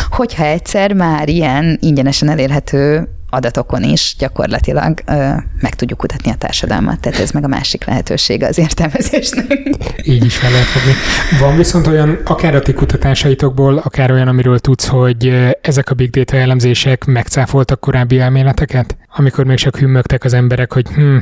hogyha 0.10 0.46
egyszer 0.46 0.94
már 0.94 1.30
ilyen 1.30 1.78
ingyenesen 1.82 2.30
elérhető 2.30 3.08
adatokon 3.30 3.84
is 3.84 4.16
gyakorlatilag 4.20 5.00
ö, 5.06 5.30
meg 5.60 5.76
tudjuk 5.76 6.00
kutatni 6.00 6.32
a 6.32 6.36
társadalmat, 6.36 7.00
tehát 7.00 7.20
ez 7.20 7.32
meg 7.32 7.44
a 7.44 7.48
másik 7.48 7.86
lehetősége 7.86 8.48
az 8.48 8.58
értelmezésnek. 8.58 9.60
Így 10.04 10.26
is 10.26 10.36
fel 10.36 10.52
lehet 10.52 10.66
fogni. 10.66 10.94
Van 11.40 11.58
viszont 11.58 11.88
olyan, 11.88 12.20
akár 12.26 12.56
a 12.56 12.60
ti 12.62 12.74
kutatásaitokból, 12.74 13.78
akár 13.78 14.12
olyan, 14.12 14.28
amiről 14.28 14.60
tudsz, 14.60 14.88
hogy 14.88 15.54
ezek 15.62 15.90
a 15.90 15.96
big 15.96 16.10
data 16.10 16.38
elemzések 16.38 17.06
megcáfoltak 17.06 17.80
korábbi 17.80 18.20
elméleteket? 18.20 18.98
Amikor 19.15 19.46
még 19.46 19.58
csak 19.58 19.78
hümmögtek 19.78 20.24
az 20.24 20.34
emberek, 20.34 20.74
hogy 20.74 20.88
hm, 20.88 21.17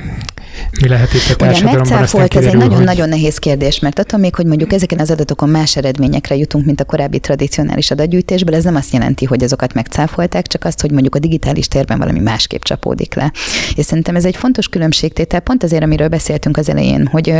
mi 0.81 0.87
lehet 0.87 1.13
itt 1.13 1.33
a 1.33 1.35
társadalomban, 1.35 2.01
aztán 2.01 2.27
kiderül, 2.27 2.47
ez 2.47 2.53
egy 2.53 2.69
nagyon-nagyon 2.69 3.01
hogy... 3.01 3.09
nehéz 3.09 3.37
kérdés, 3.37 3.79
mert 3.79 3.99
attól 3.99 4.19
még, 4.19 4.35
hogy 4.35 4.45
mondjuk 4.45 4.73
ezeken 4.73 4.99
az 4.99 5.11
adatokon 5.11 5.49
más 5.49 5.75
eredményekre 5.75 6.35
jutunk, 6.35 6.65
mint 6.65 6.81
a 6.81 6.85
korábbi 6.85 7.19
tradicionális 7.19 7.91
adatgyűjtésből, 7.91 8.55
ez 8.55 8.63
nem 8.63 8.75
azt 8.75 8.93
jelenti, 8.93 9.25
hogy 9.25 9.43
azokat 9.43 9.73
megcáfolták, 9.73 10.47
csak 10.47 10.63
azt, 10.63 10.81
hogy 10.81 10.91
mondjuk 10.91 11.15
a 11.15 11.19
digitális 11.19 11.67
térben 11.67 11.97
valami 11.97 12.19
másképp 12.19 12.61
csapódik 12.61 13.13
le. 13.13 13.31
És 13.75 13.85
szerintem 13.85 14.15
ez 14.15 14.25
egy 14.25 14.35
fontos 14.35 14.67
különbségtétel, 14.67 15.39
pont 15.39 15.63
azért, 15.63 15.83
amiről 15.83 16.07
beszéltünk 16.07 16.57
az 16.57 16.69
elején, 16.69 17.07
hogy, 17.07 17.33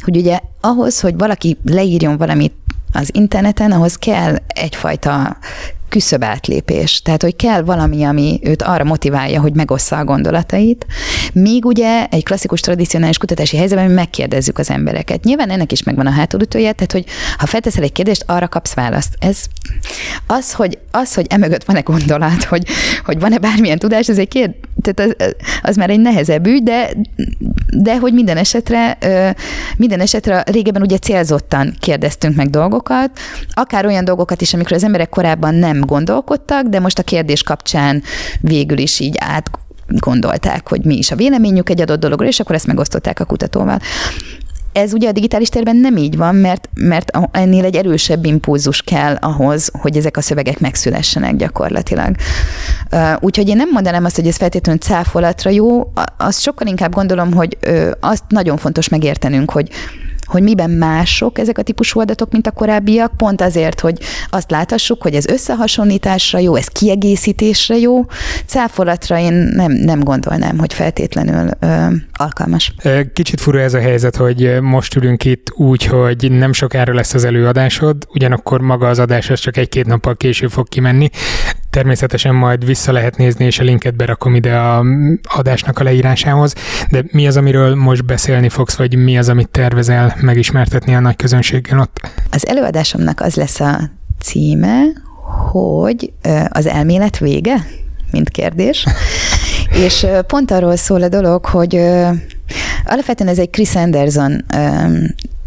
hogy 0.00 0.16
ugye 0.16 0.38
ahhoz, 0.60 1.00
hogy 1.00 1.14
valaki 1.16 1.58
leírjon 1.64 2.16
valamit 2.16 2.52
az 2.92 3.08
interneten, 3.12 3.72
ahhoz 3.72 3.96
kell 3.96 4.36
egyfajta 4.46 5.36
küszöb 5.94 6.24
átlépés. 6.24 7.02
Tehát, 7.02 7.22
hogy 7.22 7.36
kell 7.36 7.62
valami, 7.62 8.04
ami 8.04 8.40
őt 8.42 8.62
arra 8.62 8.84
motiválja, 8.84 9.40
hogy 9.40 9.54
megossza 9.54 9.96
a 9.96 10.04
gondolatait. 10.04 10.86
Míg 11.32 11.64
ugye 11.64 12.06
egy 12.10 12.24
klasszikus, 12.24 12.60
tradicionális 12.60 13.18
kutatási 13.18 13.56
helyzetben 13.56 13.86
mi 13.86 13.92
megkérdezzük 13.92 14.58
az 14.58 14.70
embereket. 14.70 15.24
Nyilván 15.24 15.50
ennek 15.50 15.72
is 15.72 15.82
megvan 15.82 16.06
a 16.06 16.10
hátulütője, 16.10 16.72
tehát, 16.72 16.92
hogy 16.92 17.04
ha 17.38 17.46
felteszel 17.46 17.82
egy 17.82 17.92
kérdést, 17.92 18.24
arra 18.26 18.48
kapsz 18.48 18.74
választ. 18.74 19.14
Ez 19.18 19.38
az, 20.26 20.52
hogy, 20.52 20.78
az, 20.90 21.14
hogy 21.14 21.26
emögött 21.28 21.64
van-e 21.64 21.80
gondolat, 21.80 22.44
hogy, 22.44 22.66
hogy 23.04 23.20
van-e 23.20 23.38
bármilyen 23.38 23.78
tudás, 23.78 24.08
ez 24.08 24.18
egy 24.18 24.28
kérd, 24.28 24.54
tehát 24.82 25.12
az, 25.18 25.34
az, 25.62 25.76
már 25.76 25.90
egy 25.90 26.00
nehezebb 26.00 26.46
ügy, 26.46 26.62
de, 26.62 26.90
de 27.76 27.98
hogy 27.98 28.12
minden 28.12 28.36
esetre, 28.36 28.98
minden 29.76 30.00
esetre 30.00 30.44
régebben 30.46 30.82
ugye 30.82 30.98
célzottan 30.98 31.74
kérdeztünk 31.80 32.36
meg 32.36 32.50
dolgokat, 32.50 33.10
akár 33.52 33.86
olyan 33.86 34.04
dolgokat 34.04 34.40
is, 34.40 34.54
amikről 34.54 34.78
az 34.78 34.84
emberek 34.84 35.08
korábban 35.08 35.54
nem 35.54 35.83
gondolkodtak, 35.84 36.66
de 36.66 36.80
most 36.80 36.98
a 36.98 37.02
kérdés 37.02 37.42
kapcsán 37.42 38.02
végül 38.40 38.78
is 38.78 39.00
így 39.00 39.16
át 39.18 39.50
gondolták, 39.86 40.68
hogy 40.68 40.84
mi 40.84 40.96
is 40.96 41.10
a 41.10 41.16
véleményük 41.16 41.70
egy 41.70 41.80
adott 41.80 42.00
dologról, 42.00 42.28
és 42.28 42.40
akkor 42.40 42.54
ezt 42.54 42.66
megosztották 42.66 43.20
a 43.20 43.24
kutatóval. 43.24 43.78
Ez 44.72 44.92
ugye 44.92 45.08
a 45.08 45.12
digitális 45.12 45.48
térben 45.48 45.76
nem 45.76 45.96
így 45.96 46.16
van, 46.16 46.34
mert, 46.34 46.68
mert 46.74 47.10
ennél 47.30 47.64
egy 47.64 47.76
erősebb 47.76 48.24
impulzus 48.24 48.82
kell 48.82 49.14
ahhoz, 49.14 49.70
hogy 49.80 49.96
ezek 49.96 50.16
a 50.16 50.20
szövegek 50.20 50.60
megszülessenek 50.60 51.36
gyakorlatilag. 51.36 52.14
Úgyhogy 53.20 53.48
én 53.48 53.56
nem 53.56 53.68
mondanám 53.72 54.04
azt, 54.04 54.16
hogy 54.16 54.26
ez 54.26 54.36
feltétlenül 54.36 54.80
cáfolatra 54.80 55.50
jó, 55.50 55.92
azt 56.16 56.40
sokkal 56.40 56.66
inkább 56.66 56.94
gondolom, 56.94 57.32
hogy 57.32 57.58
azt 58.00 58.24
nagyon 58.28 58.56
fontos 58.56 58.88
megértenünk, 58.88 59.50
hogy 59.50 59.70
hogy 60.24 60.42
miben 60.42 60.70
mások 60.70 61.38
ezek 61.38 61.58
a 61.58 61.62
típusú 61.62 62.00
adatok, 62.00 62.32
mint 62.32 62.46
a 62.46 62.50
korábbiak, 62.50 63.16
pont 63.16 63.40
azért, 63.40 63.80
hogy 63.80 63.98
azt 64.30 64.50
láthassuk, 64.50 65.02
hogy 65.02 65.14
ez 65.14 65.26
összehasonlításra 65.26 66.38
jó, 66.38 66.54
ez 66.54 66.66
kiegészítésre 66.66 67.76
jó. 67.76 68.06
Cáfolatra 68.46 69.18
én 69.18 69.32
nem, 69.32 69.72
nem 69.72 70.00
gondolnám, 70.00 70.58
hogy 70.58 70.72
feltétlenül 70.72 71.50
ö, 71.60 71.86
alkalmas. 72.12 72.74
Kicsit 73.12 73.40
fura 73.40 73.60
ez 73.60 73.74
a 73.74 73.80
helyzet, 73.80 74.16
hogy 74.16 74.60
most 74.60 74.96
ülünk 74.96 75.24
itt 75.24 75.52
úgy, 75.54 75.84
hogy 75.84 76.30
nem 76.30 76.52
sokára 76.52 76.94
lesz 76.94 77.14
az 77.14 77.24
előadásod, 77.24 77.96
ugyanakkor 78.08 78.60
maga 78.60 78.88
az 78.88 78.98
adás 78.98 79.30
az 79.30 79.40
csak 79.40 79.56
egy-két 79.56 79.86
nappal 79.86 80.16
később 80.16 80.50
fog 80.50 80.68
kimenni. 80.68 81.10
Természetesen 81.74 82.34
majd 82.34 82.64
vissza 82.64 82.92
lehet 82.92 83.16
nézni, 83.16 83.44
és 83.44 83.58
a 83.58 83.62
linket 83.62 83.96
berakom 83.96 84.34
ide 84.34 84.56
a 84.56 84.84
adásnak 85.22 85.78
a 85.78 85.82
leírásához, 85.82 86.54
de 86.90 87.04
mi 87.10 87.26
az, 87.26 87.36
amiről 87.36 87.74
most 87.74 88.04
beszélni 88.04 88.48
fogsz, 88.48 88.74
vagy 88.74 88.96
mi 88.96 89.18
az, 89.18 89.28
amit 89.28 89.48
tervezel 89.48 90.16
megismertetni 90.20 90.94
a 90.94 91.00
nagy 91.00 91.16
közönséggel 91.16 91.78
ott? 91.78 92.00
Az 92.30 92.46
előadásomnak 92.46 93.20
az 93.20 93.34
lesz 93.34 93.60
a 93.60 93.90
címe, 94.20 94.82
hogy 95.50 96.12
az 96.48 96.66
elmélet 96.66 97.18
vége, 97.18 97.66
mint 98.10 98.28
kérdés. 98.28 98.86
És 99.84 100.06
pont 100.26 100.50
arról 100.50 100.76
szól 100.76 101.02
a 101.02 101.08
dolog, 101.08 101.46
hogy 101.46 101.76
alapvetően 102.84 103.30
ez 103.30 103.38
egy 103.38 103.50
Chris 103.50 103.74
Anderson 103.74 104.44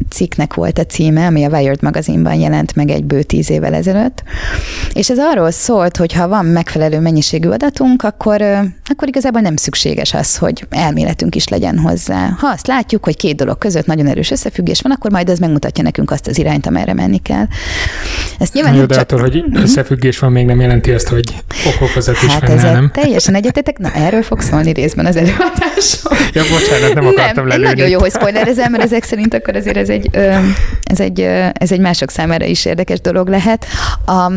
cikknek 0.10 0.54
volt 0.54 0.78
a 0.78 0.86
címe, 0.86 1.26
ami 1.26 1.44
a 1.44 1.50
Wired 1.50 1.82
magazinban 1.82 2.34
jelent 2.34 2.76
meg 2.76 2.90
egy 2.90 3.04
bő 3.04 3.24
tíz 3.24 3.50
évvel 3.50 3.74
ezelőtt, 3.74 4.24
és 4.94 5.10
ez 5.10 5.20
arról 5.20 5.52
szólt, 5.52 5.98
hogy 5.98 6.14
ha 6.14 6.28
van 6.28 6.46
megfelelő 6.46 7.00
mennyiségű 7.00 7.50
adatunk, 7.50 8.04
akkor, 8.04 8.42
akkor 8.90 9.08
igazából 9.08 9.42
nem 9.42 9.56
szükséges 9.56 10.14
az, 10.14 10.38
hogy 10.38 10.66
elméletünk 10.70 11.36
is 11.36 11.48
legyen 11.48 11.78
hozzá. 11.78 12.36
Ha 12.38 12.48
azt 12.48 12.68
látjuk, 12.68 13.04
hogy 13.04 13.18
két 13.18 13.36
dolog 13.36 13.58
között 13.58 13.86
nagyon 13.86 14.08
erős 14.08 14.32
összefüggés 14.32 14.82
van, 14.82 14.92
akkor 14.92 15.12
majd 15.12 15.30
ez 15.30 15.40
megmutatja 15.40 15.84
nekünk 15.84 16.12
azt 16.12 16.28
az 16.28 16.38
irányt, 16.38 16.66
amerre 16.66 16.94
menni 16.94 17.18
kell. 17.18 17.46
Ezt 18.40 18.54
nyilván 18.54 18.74
Jó, 18.74 18.86
de 18.86 18.94
csak... 18.94 19.04
attól, 19.04 19.20
hogy 19.20 19.44
mhm. 19.48 19.62
összefüggés 19.62 20.20
van, 20.20 20.32
még 20.32 20.46
nem 20.46 20.60
jelenti 20.60 20.92
azt, 20.92 21.08
hogy 21.08 21.44
okokozat 21.68 22.16
is 22.24 22.32
hát 22.32 22.44
fennáll, 22.44 22.74
nem? 22.74 22.92
teljesen 22.94 23.36
egyetetek, 23.36 23.78
na 23.78 23.92
erről 23.94 24.24
fog 24.24 24.42
szólni 24.42 24.72
részben 24.72 25.06
az 25.06 25.16
előadásom. 25.16 26.18
Ja, 26.34 26.44
bocsánat, 26.52 26.94
nem 26.94 27.06
akartam 27.06 27.48
nem, 27.48 27.62
Nagyon 27.62 27.90
jó, 27.90 28.00
hogy 28.00 28.12
spoilerezem, 28.12 28.72
mert 28.72 28.84
ezek 28.84 29.04
szerint 29.04 29.34
akkor 29.34 29.56
azért 29.56 29.78
ez 29.78 29.90
egy, 29.90 30.10
ez 30.84 31.00
egy, 31.00 31.20
ez 31.54 31.72
egy 31.72 31.80
mások 31.80 32.10
számára 32.10 32.46
is 32.46 32.66
érdekes 32.66 33.02
dolog 33.02 33.28
lehet. 33.28 33.66
A, 34.06 34.32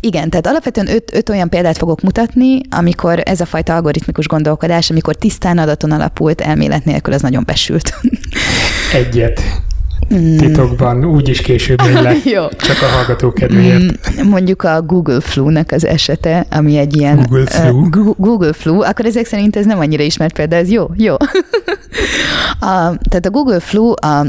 igen, 0.00 0.30
tehát 0.30 0.46
alapvetően 0.46 0.88
öt, 0.88 1.14
öt 1.14 1.28
olyan 1.28 1.48
példát 1.48 1.78
fogok 1.78 2.00
mutatni, 2.00 2.60
amikor 2.70 3.22
ez 3.24 3.40
a 3.40 3.44
fajta 3.44 3.74
algoritmikus 3.74 4.26
gondolkodás, 4.26 4.90
amikor 4.90 5.14
tisztán 5.14 5.58
adaton 5.58 5.90
alapult 5.90 6.40
elmélet 6.40 6.84
nélkül, 6.84 7.12
az 7.12 7.22
nagyon 7.22 7.42
besült. 7.46 7.94
Egyet. 8.92 9.42
Mm. 10.14 10.36
Titokban, 10.36 11.04
úgyis 11.04 11.40
később 11.40 11.82
megy 11.82 12.02
le, 12.02 12.14
Jó. 12.34 12.48
csak 12.48 12.82
a 12.82 12.86
hallgató 12.86 13.32
kedvéért. 13.32 13.82
Mm, 13.82 14.28
mondjuk 14.28 14.62
a 14.62 14.82
Google 14.82 15.20
Flu-nak 15.20 15.70
az 15.70 15.86
esete, 15.86 16.46
ami 16.50 16.76
egy 16.76 16.96
ilyen... 16.96 17.16
Google 17.16 17.46
Flu? 17.46 17.78
Uh, 17.78 18.14
Google 18.16 18.52
Flu, 18.52 18.82
akkor 18.82 19.04
ezek 19.04 19.26
szerint 19.26 19.56
ez 19.56 19.66
nem 19.66 19.78
annyira 19.78 20.02
ismert 20.02 20.34
példa, 20.34 20.56
ez 20.56 20.70
jó, 20.70 20.86
jó. 20.96 21.14
a, 22.60 22.96
tehát 23.08 23.26
a 23.26 23.30
Google 23.30 23.60
Flu 23.60 23.90
a 23.90 24.26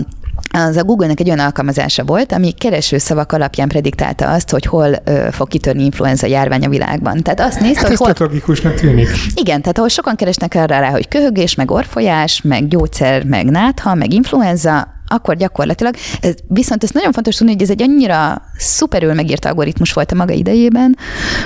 az 0.51 0.77
a 0.77 0.83
Google-nek 0.83 1.19
egy 1.19 1.27
olyan 1.27 1.39
alkalmazása 1.39 2.03
volt, 2.03 2.31
ami 2.31 2.51
keresőszavak 2.51 3.31
alapján 3.31 3.67
prediktálta 3.67 4.29
azt, 4.31 4.49
hogy 4.49 4.65
hol 4.65 4.95
ö, 5.03 5.27
fog 5.31 5.47
kitörni 5.47 5.83
influenza 5.83 6.27
járvány 6.27 6.65
a 6.65 6.69
világban. 6.69 7.21
Tehát 7.21 7.39
azt 7.39 7.59
nézte, 7.59 7.87
hát 7.87 7.97
hogy 7.97 7.97
hol... 7.97 8.27
logikusnak 8.27 8.73
tűnik. 8.73 9.09
Igen, 9.33 9.61
tehát 9.61 9.77
ahol 9.77 9.89
sokan 9.89 10.15
keresnek 10.15 10.55
arra 10.55 10.79
rá, 10.79 10.89
hogy 10.89 11.07
köhögés, 11.07 11.55
meg 11.55 11.71
orfolyás, 11.71 12.41
meg 12.41 12.67
gyógyszer, 12.67 13.23
meg 13.23 13.45
nátha, 13.45 13.95
meg 13.95 14.13
influenza, 14.13 14.87
akkor 15.11 15.35
gyakorlatilag, 15.35 15.95
ez, 16.21 16.33
viszont 16.47 16.83
ez 16.83 16.89
nagyon 16.89 17.11
fontos 17.11 17.35
tudni, 17.35 17.53
hogy 17.53 17.61
ez 17.61 17.69
egy 17.69 17.81
annyira 17.81 18.41
szuperül 18.57 19.13
megírt 19.13 19.45
algoritmus 19.45 19.93
volt 19.93 20.11
a 20.11 20.15
maga 20.15 20.33
idejében, 20.33 20.97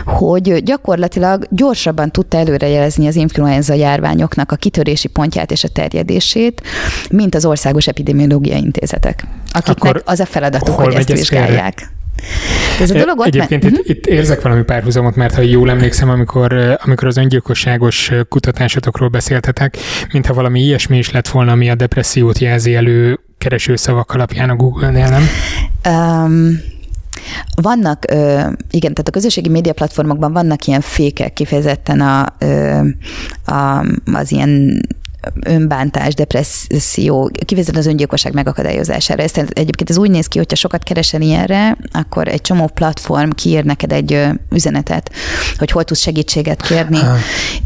hogy 0.06 0.64
gyakorlatilag 0.64 1.48
gyorsabban 1.50 2.12
tudta 2.12 2.38
előrejelezni 2.38 3.08
az 3.08 3.16
influenza 3.16 3.74
járványoknak 3.74 4.52
a 4.52 4.56
kitörési 4.56 5.08
pontját 5.08 5.52
és 5.52 5.64
a 5.64 5.68
terjedését, 5.68 6.62
mint 7.10 7.36
az 7.36 7.46
országos 7.46 7.88
epidemiológiai 7.88 8.62
intézetek, 8.62 9.24
akiknek 9.52 9.78
akkor 9.78 10.02
az 10.06 10.20
a 10.20 10.26
feladatuk, 10.26 10.76
hogy 10.76 10.94
ezt 10.94 11.12
vizsgálják. 11.12 11.78
Félre? 11.78 11.94
Ez 12.82 12.92
a 12.92 12.94
dolog 12.94 13.20
ott 13.20 13.26
Egyébként 13.26 13.64
me- 13.64 13.72
itt, 13.72 13.80
uh-huh. 13.80 13.96
itt 13.96 14.06
érzek 14.06 14.42
valami 14.42 14.64
párhuzamot, 14.64 15.16
mert 15.16 15.36
ha 15.36 15.42
jól 15.42 15.70
emlékszem, 15.70 16.10
amikor, 16.10 16.78
amikor 16.84 17.08
az 17.08 17.18
öngyilkosságos 17.18 18.12
kutatásotokról 18.30 19.10
beszéltetek, 19.10 19.78
mintha 20.12 20.34
valami 20.34 20.62
ilyesmi 20.62 20.98
is 20.98 21.12
lett 21.12 21.28
volna, 21.28 21.52
ami 21.52 21.70
a 21.70 21.76
depressziót 21.76 22.40
jelzi 22.40 22.76
elő 22.76 23.20
keresőszavak 23.46 24.12
alapján 24.12 24.50
a 24.50 24.56
Google-nél, 24.56 25.10
nem? 25.10 25.24
Um, 25.94 26.60
vannak, 27.56 28.06
igen, 28.70 28.94
tehát 28.94 29.08
a 29.08 29.12
közösségi 29.12 29.50
média 29.50 29.74
platformokban 29.74 30.34
vannak 30.34 30.66
ilyen 30.66 30.82
fékek 30.82 31.34
kifejezetten 31.34 32.02
a, 32.02 32.34
a, 33.46 33.86
az 34.14 34.32
ilyen 34.32 34.82
önbántás, 35.44 36.14
depresszió, 36.14 37.32
kivezetően 37.46 37.84
az 37.84 37.90
öngyilkosság 37.90 38.34
megakadályozására. 38.34 39.24
Ez, 39.24 39.32
egyébként 39.36 39.90
ez 39.90 39.98
úgy 39.98 40.10
néz 40.10 40.28
ki, 40.28 40.38
hogyha 40.38 40.56
sokat 40.56 40.84
keresel 40.84 41.22
ilyenre, 41.22 41.78
akkor 41.92 42.28
egy 42.28 42.42
csomó 42.42 42.68
platform 42.68 43.30
kiír 43.30 43.64
neked 43.64 43.92
egy 43.92 44.28
üzenetet, 44.52 45.12
hogy 45.58 45.72
hol 45.72 45.84
tudsz 45.84 46.00
segítséget 46.00 46.62
kérni. 46.62 46.98
Ha. 46.98 47.16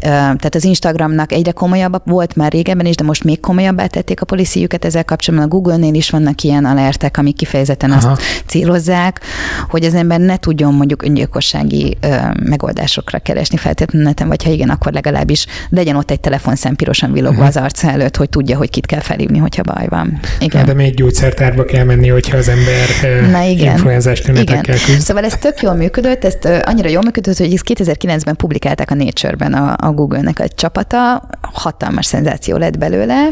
Tehát 0.00 0.54
az 0.54 0.64
Instagramnak 0.64 1.32
egyre 1.32 1.50
komolyabb 1.50 2.02
volt 2.04 2.36
már 2.36 2.52
régebben 2.52 2.86
is, 2.86 2.94
de 2.94 3.04
most 3.04 3.24
még 3.24 3.40
komolyabbá 3.40 3.86
tették 3.86 4.20
a 4.20 4.24
policyjüket 4.24 4.84
ezzel 4.84 5.04
kapcsolatban. 5.04 5.48
A 5.48 5.52
Google-nél 5.52 5.94
is 5.94 6.10
vannak 6.10 6.42
ilyen 6.42 6.64
alertek, 6.64 7.16
amik 7.16 7.36
kifejezetten 7.36 7.90
Aha. 7.90 8.10
azt 8.10 8.22
célozzák, 8.46 9.20
hogy 9.68 9.84
az 9.84 9.94
ember 9.94 10.20
ne 10.20 10.36
tudjon 10.36 10.74
mondjuk 10.74 11.02
öngyilkossági 11.02 11.98
megoldásokra 12.42 13.18
keresni 13.18 13.56
feltétlenül, 13.56 14.14
vagy 14.26 14.42
ha 14.42 14.50
igen, 14.50 14.68
akkor 14.70 14.92
legalábbis 14.92 15.46
legyen 15.68 15.96
ott 15.96 16.10
egy 16.10 16.20
telefonszem 16.20 16.76
pirosan 16.76 17.12
villogva 17.12 17.44
az 17.50 17.62
arca 17.62 17.90
előtt, 17.90 18.16
hogy 18.16 18.28
tudja, 18.28 18.56
hogy 18.56 18.70
kit 18.70 18.86
kell 18.86 19.00
felhívni, 19.00 19.38
hogyha 19.38 19.62
baj 19.62 19.86
van. 19.88 20.20
Igen. 20.40 20.66
de 20.66 20.74
még 20.74 20.94
gyógyszertárba 20.94 21.64
kell 21.64 21.84
menni, 21.84 22.08
hogyha 22.08 22.36
az 22.36 22.48
ember 22.48 22.88
Na, 23.30 23.42
igen. 23.42 23.72
influenzás 23.72 24.20
tünetekkel 24.20 24.78
küzd. 24.78 25.00
Szóval 25.00 25.24
ez 25.24 25.36
tök 25.36 25.62
jól 25.62 25.74
működött, 25.74 26.24
ezt 26.24 26.44
annyira 26.64 26.88
jól 26.88 27.02
működött, 27.02 27.36
hogy 27.36 27.52
ezt 27.52 27.64
2009-ben 27.66 28.36
publikálták 28.36 28.90
a 28.90 28.94
Nature-ben 28.94 29.52
a, 29.52 29.76
a 29.86 29.92
Google-nek 29.92 30.38
a 30.38 30.48
csapata, 30.48 31.28
hatalmas 31.40 32.06
szenzáció 32.06 32.56
lett 32.56 32.78
belőle, 32.78 33.28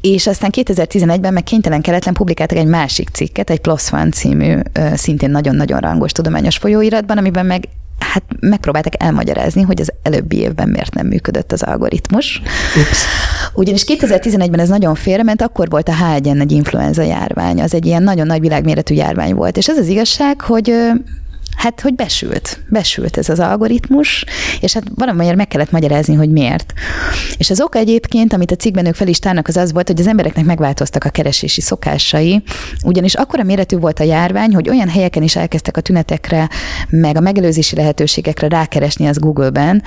és 0.00 0.26
aztán 0.26 0.50
2011-ben 0.56 1.32
meg 1.32 1.42
kénytelen 1.42 1.80
keletlen 1.80 2.14
publikáltak 2.14 2.58
egy 2.58 2.66
másik 2.66 3.08
cikket, 3.08 3.50
egy 3.50 3.60
Plus 3.60 3.92
One 3.92 4.10
című, 4.10 4.58
szintén 4.94 5.30
nagyon-nagyon 5.30 5.80
rangos 5.80 6.12
tudományos 6.12 6.56
folyóiratban, 6.56 7.18
amiben 7.18 7.46
meg 7.46 7.68
hát 7.98 8.22
megpróbáltak 8.40 9.02
elmagyarázni, 9.02 9.62
hogy 9.62 9.80
az 9.80 9.92
előbbi 10.02 10.36
évben 10.36 10.68
miért 10.68 10.94
nem 10.94 11.06
működött 11.06 11.52
az 11.52 11.62
algoritmus. 11.62 12.42
Ups. 12.76 13.04
Ugyanis 13.54 13.84
2011-ben 13.86 14.60
ez 14.60 14.68
nagyon 14.68 14.94
félrement, 14.94 15.42
akkor 15.42 15.68
volt 15.68 15.88
a 15.88 15.92
H1N 15.92 16.40
egy 16.40 16.52
influenza 16.52 17.02
járvány, 17.02 17.60
az 17.60 17.74
egy 17.74 17.86
ilyen 17.86 18.02
nagyon 18.02 18.26
nagy 18.26 18.40
világméretű 18.40 18.94
járvány 18.94 19.34
volt. 19.34 19.56
És 19.56 19.68
ez 19.68 19.78
az 19.78 19.86
igazság, 19.86 20.40
hogy 20.40 20.74
Hát, 21.58 21.80
hogy 21.80 21.94
besült. 21.94 22.60
Besült 22.68 23.16
ez 23.16 23.28
az 23.28 23.40
algoritmus, 23.40 24.24
és 24.60 24.72
hát 24.72 24.82
valamiért 24.94 25.36
meg 25.36 25.48
kellett 25.48 25.70
magyarázni, 25.70 26.14
hogy 26.14 26.30
miért. 26.30 26.72
És 27.36 27.50
az 27.50 27.60
oka 27.60 27.78
egyébként, 27.78 28.32
amit 28.32 28.50
a 28.50 28.56
cikkben 28.56 28.86
ők 28.86 28.94
fel 28.94 29.08
is 29.08 29.18
tárnak, 29.18 29.48
az 29.48 29.56
az 29.56 29.72
volt, 29.72 29.86
hogy 29.88 30.00
az 30.00 30.06
embereknek 30.06 30.44
megváltoztak 30.44 31.04
a 31.04 31.08
keresési 31.08 31.60
szokásai, 31.60 32.42
ugyanis 32.84 33.14
akkora 33.14 33.42
méretű 33.42 33.76
volt 33.76 34.00
a 34.00 34.04
járvány, 34.04 34.54
hogy 34.54 34.68
olyan 34.68 34.88
helyeken 34.88 35.22
is 35.22 35.36
elkezdtek 35.36 35.76
a 35.76 35.80
tünetekre, 35.80 36.48
meg 36.88 37.16
a 37.16 37.20
megelőzési 37.20 37.76
lehetőségekre 37.76 38.48
rákeresni 38.48 39.06
az 39.06 39.18
Google-ben, 39.18 39.82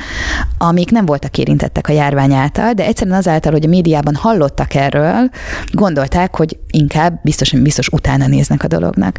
amik 0.57 0.91
nem 0.91 1.05
voltak 1.05 1.38
érintettek 1.38 1.88
a 1.88 1.93
járvány 1.93 2.34
által, 2.34 2.74
de 2.74 2.86
egyszerűen 2.86 3.17
azáltal, 3.17 3.51
hogy 3.51 3.65
a 3.65 3.69
médiában 3.69 4.15
hallottak 4.15 4.74
erről, 4.74 5.30
gondolták, 5.72 6.36
hogy 6.36 6.57
inkább 6.72 7.19
biztosan 7.24 7.63
biztos 7.63 7.88
utána 7.88 8.28
néznek 8.28 8.63
a 8.63 8.67
dolognak. 8.67 9.17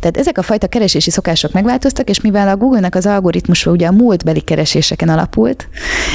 Tehát 0.00 0.16
ezek 0.16 0.38
a 0.38 0.42
fajta 0.42 0.66
keresési 0.66 1.10
szokások 1.10 1.52
megváltoztak, 1.52 1.92
változtak, 1.94 2.08
és 2.08 2.20
mivel 2.20 2.48
a 2.48 2.56
Google-nek 2.56 2.94
az 2.94 3.06
algoritmusa 3.06 3.70
ugye 3.70 3.86
a 3.86 3.92
múltbeli 3.92 4.40
kereséseken 4.40 5.08
alapult, 5.08 5.68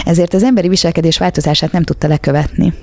ezért 0.05 0.33
az 0.33 0.43
emberi 0.43 0.67
viselkedés 0.67 1.17
változását 1.17 1.71
nem 1.71 1.83
tudta 1.83 2.07
lekövetni. 2.07 2.73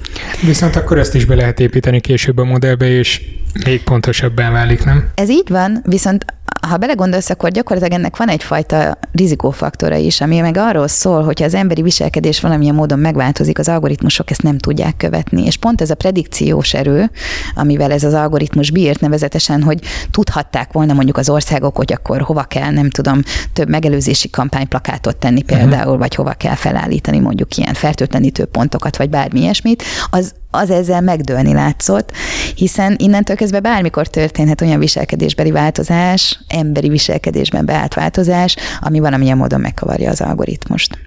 Viszont 0.43 0.77
akkor 0.77 0.99
ezt 0.99 1.15
is 1.15 1.25
be 1.25 1.35
lehet 1.35 1.61
építeni 1.61 2.01
később 2.01 2.39
a 2.39 2.45
modellbe, 2.45 2.89
és 2.89 3.21
még 3.65 3.83
pontosabbá 3.83 4.51
válik, 4.51 4.85
nem? 4.85 5.09
Ez 5.15 5.31
így 5.31 5.49
van, 5.49 5.83
viszont 5.85 6.25
ha 6.67 6.77
belegondolsz, 6.77 7.31
akkor 7.31 7.51
gyakorlatilag 7.51 7.99
ennek 7.99 8.17
van 8.17 8.29
egyfajta 8.29 8.99
rizikófaktora 9.13 9.97
is, 9.97 10.21
ami 10.21 10.41
meg 10.41 10.57
arról 10.57 10.89
szól, 10.89 11.23
hogy 11.23 11.43
az 11.43 11.55
emberi 11.55 11.83
viselkedés 11.83 12.41
valamilyen 12.41 12.75
módon 12.75 12.99
megváltozik, 12.99 13.59
az 13.59 13.69
algoritmusok 13.69 14.31
ezt 14.31 14.43
nem 14.43 14.59
tudják 14.59 14.97
követni. 14.97 15.45
És 15.45 15.57
pont 15.57 15.81
ez 15.81 15.91
a 15.91 15.95
predikciós 15.95 16.75
erő, 16.75 17.11
amivel 17.55 17.93
ez 17.93 18.05
az 18.05 18.15
algoritmus 18.15 18.71
bírt, 18.71 19.01
nevezetesen, 19.01 19.63
hogy 19.63 19.79
tudhatták 20.11 20.73
volna 20.73 20.93
mondjuk 20.93 21.17
az 21.17 21.29
országok, 21.29 21.77
hogy 21.77 21.93
akkor 21.93 22.21
hova 22.21 22.43
kell, 22.43 22.71
nem 22.71 22.91
tudom, 22.91 23.23
több 23.53 23.69
megelőzési 23.69 24.31
kampányplakátot 24.31 25.17
tenni 25.17 25.43
mhm. 25.47 25.57
például, 25.57 25.85
uh-huh. 25.85 25.99
vagy 25.99 26.15
hova 26.15 26.33
kell 26.33 26.55
felállítani 26.55 27.19
mondjuk 27.19 27.57
ilyen 27.57 27.75
fertőtlenítő 27.75 28.45
pontokat, 28.45 28.97
vagy 28.97 29.11
bármi 29.11 29.41
ilyesmit, 29.41 29.83
az 30.11 30.35
az 30.57 30.71
ezzel 30.71 31.01
megdőlni 31.01 31.53
látszott, 31.53 32.13
hiszen 32.55 32.95
innentől 32.99 33.37
kezdve 33.47 33.71
bármikor 33.71 34.07
történhet 34.07 34.61
olyan 34.61 34.79
viselkedésbeli 34.79 35.51
változás, 35.51 36.41
emberi 36.49 36.89
viselkedésben 36.89 37.67
beállt 37.67 37.95
változás, 37.95 38.57
ami 38.81 38.99
valamilyen 38.99 39.37
módon 39.37 39.61
megkavarja 39.61 40.11
az 40.11 40.21
algoritmust. 40.21 40.99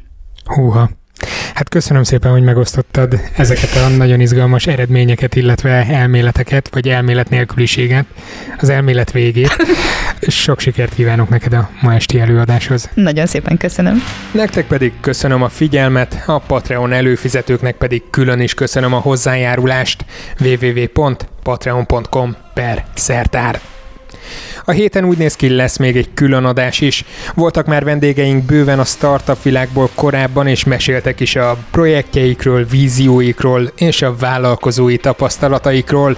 Húha. 0.46 0.90
Hát 1.54 1.70
köszönöm 1.70 2.04
szépen, 2.04 2.32
hogy 2.32 2.44
megosztottad 2.44 3.20
ezeket 3.38 3.76
a 3.76 3.88
nagyon 3.88 4.20
izgalmas 4.20 4.68
eredményeket, 4.68 5.36
illetve 5.36 5.86
elméleteket, 5.90 6.70
vagy 6.72 6.90
elmélet 6.90 7.30
nélküliséget, 7.30 8.06
az 8.58 8.70
elmélet 8.70 9.12
végét. 9.12 9.56
Sok 10.22 10.60
sikert 10.60 10.94
kívánok 10.94 11.30
neked 11.30 11.54
a 11.54 11.70
ma 11.82 11.94
esti 11.94 12.20
előadáshoz. 12.20 12.90
Nagyon 12.94 13.26
szépen 13.26 13.58
köszönöm. 13.58 14.04
Nektek 14.32 14.68
pedig 14.68 14.94
köszönöm 15.02 15.44
a 15.44 15.50
figyelmet, 15.50 16.24
a 16.26 16.40
Patreon 16.40 16.94
előfizetőknek 16.94 17.76
pedig 17.76 18.04
külön 18.10 18.40
is 18.40 18.54
köszönöm 18.54 18.94
a 18.94 19.00
hozzájárulást 19.00 20.06
www.patreon.com 20.40 22.36
per 22.54 22.86
szertár. 22.94 23.60
A 24.66 24.72
héten 24.72 25.06
úgy 25.06 25.18
néz 25.18 25.36
ki, 25.36 25.50
lesz 25.50 25.78
még 25.78 25.98
egy 25.98 26.10
külön 26.14 26.46
adás 26.46 26.82
is. 26.82 27.06
Voltak 27.36 27.66
már 27.66 27.84
vendégeink 27.84 28.44
bőven 28.44 28.80
a 28.80 28.84
startup 28.84 29.44
világból 29.44 29.90
korábban, 29.96 30.48
és 30.48 30.64
meséltek 30.64 31.20
is 31.20 31.36
a 31.36 31.58
projektjeikről, 31.72 32.66
vízióikról 32.66 33.72
és 33.78 34.02
a 34.02 34.16
vállalkozói 34.16 34.98
tapasztalataikról. 34.98 36.18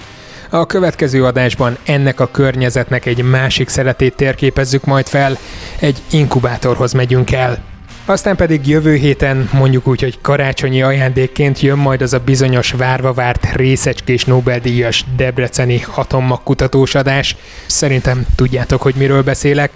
A 0.50 0.66
következő 0.66 1.24
adásban 1.24 1.76
ennek 1.84 2.20
a 2.20 2.30
környezetnek 2.30 3.06
egy 3.06 3.22
másik 3.22 3.68
szeretét 3.68 4.16
térképezzük 4.16 4.84
majd 4.84 5.06
fel, 5.06 5.38
egy 5.78 6.02
inkubátorhoz 6.10 6.92
megyünk 6.92 7.32
el. 7.32 7.71
Aztán 8.04 8.36
pedig 8.36 8.66
jövő 8.66 8.94
héten, 8.94 9.48
mondjuk 9.52 9.86
úgy, 9.86 10.00
hogy 10.00 10.18
karácsonyi 10.20 10.82
ajándékként 10.82 11.60
jön 11.60 11.78
majd 11.78 12.02
az 12.02 12.12
a 12.12 12.18
bizonyos 12.18 12.70
várva 12.72 13.12
várt 13.12 13.54
részecskés 13.54 14.24
Nobel-díjas 14.24 15.04
Debreceni 15.16 15.84
atommagkutatós 15.94 16.94
adás. 16.94 17.36
Szerintem 17.66 18.26
tudjátok, 18.36 18.82
hogy 18.82 18.94
miről 18.94 19.22
beszélek. 19.22 19.70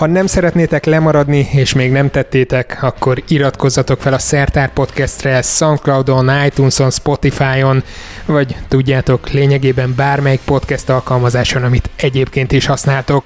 Ha 0.00 0.06
nem 0.06 0.26
szeretnétek 0.26 0.84
lemaradni, 0.84 1.48
és 1.52 1.72
még 1.72 1.90
nem 1.90 2.10
tettétek, 2.10 2.78
akkor 2.82 3.22
iratkozzatok 3.28 4.00
fel 4.00 4.12
a 4.12 4.18
Szertár 4.18 4.72
Podcastre, 4.72 5.42
Soundcloudon, 5.42 6.30
iTunes-on, 6.46 6.90
Spotify-on, 6.90 7.82
vagy 8.26 8.56
tudjátok, 8.68 9.30
lényegében 9.30 9.94
bármelyik 9.96 10.40
podcast 10.44 10.88
alkalmazáson, 10.88 11.62
amit 11.62 11.90
egyébként 11.96 12.52
is 12.52 12.66
használtok. 12.66 13.24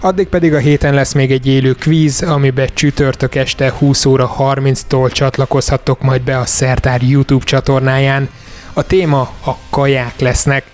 Addig 0.00 0.28
pedig 0.28 0.54
a 0.54 0.58
héten 0.58 0.94
lesz 0.94 1.12
még 1.12 1.32
egy 1.32 1.46
élő 1.46 1.72
kvíz, 1.72 2.22
amiben 2.22 2.68
csütörtök 2.74 3.34
este 3.34 3.72
20 3.78 4.04
óra 4.04 4.34
30-tól 4.38 5.12
csatlakozhattok 5.12 6.02
majd 6.02 6.22
be 6.22 6.38
a 6.38 6.46
Szertár 6.46 7.02
YouTube 7.02 7.44
csatornáján. 7.44 8.28
A 8.72 8.82
téma 8.82 9.20
a 9.46 9.56
kaják 9.70 10.20
lesznek. 10.20 10.64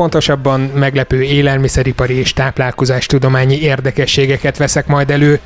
Pontosabban 0.00 0.60
meglepő 0.60 1.22
élelmiszeripari 1.22 2.14
és 2.14 2.32
táplálkozástudományi 2.32 3.60
érdekességeket 3.60 4.56
veszek 4.56 4.86
majd 4.86 5.10
elő, 5.10 5.40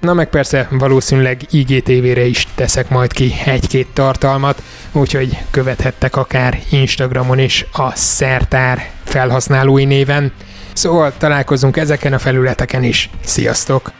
Na 0.00 0.12
meg 0.12 0.28
persze 0.28 0.68
valószínűleg 0.70 1.40
IGTV-re 1.50 2.24
is 2.24 2.46
teszek 2.54 2.88
majd 2.88 3.12
ki 3.12 3.32
egy-két 3.44 3.88
tartalmat, 3.92 4.62
úgyhogy 4.92 5.38
követhettek 5.50 6.16
akár 6.16 6.58
Instagramon 6.70 7.38
is 7.38 7.66
a 7.72 7.94
Szertár 7.94 8.90
felhasználói 9.04 9.84
néven. 9.84 10.32
Szóval 10.72 11.12
találkozunk 11.18 11.76
ezeken 11.76 12.12
a 12.12 12.18
felületeken 12.18 12.82
is. 12.82 13.10
Sziasztok! 13.24 13.99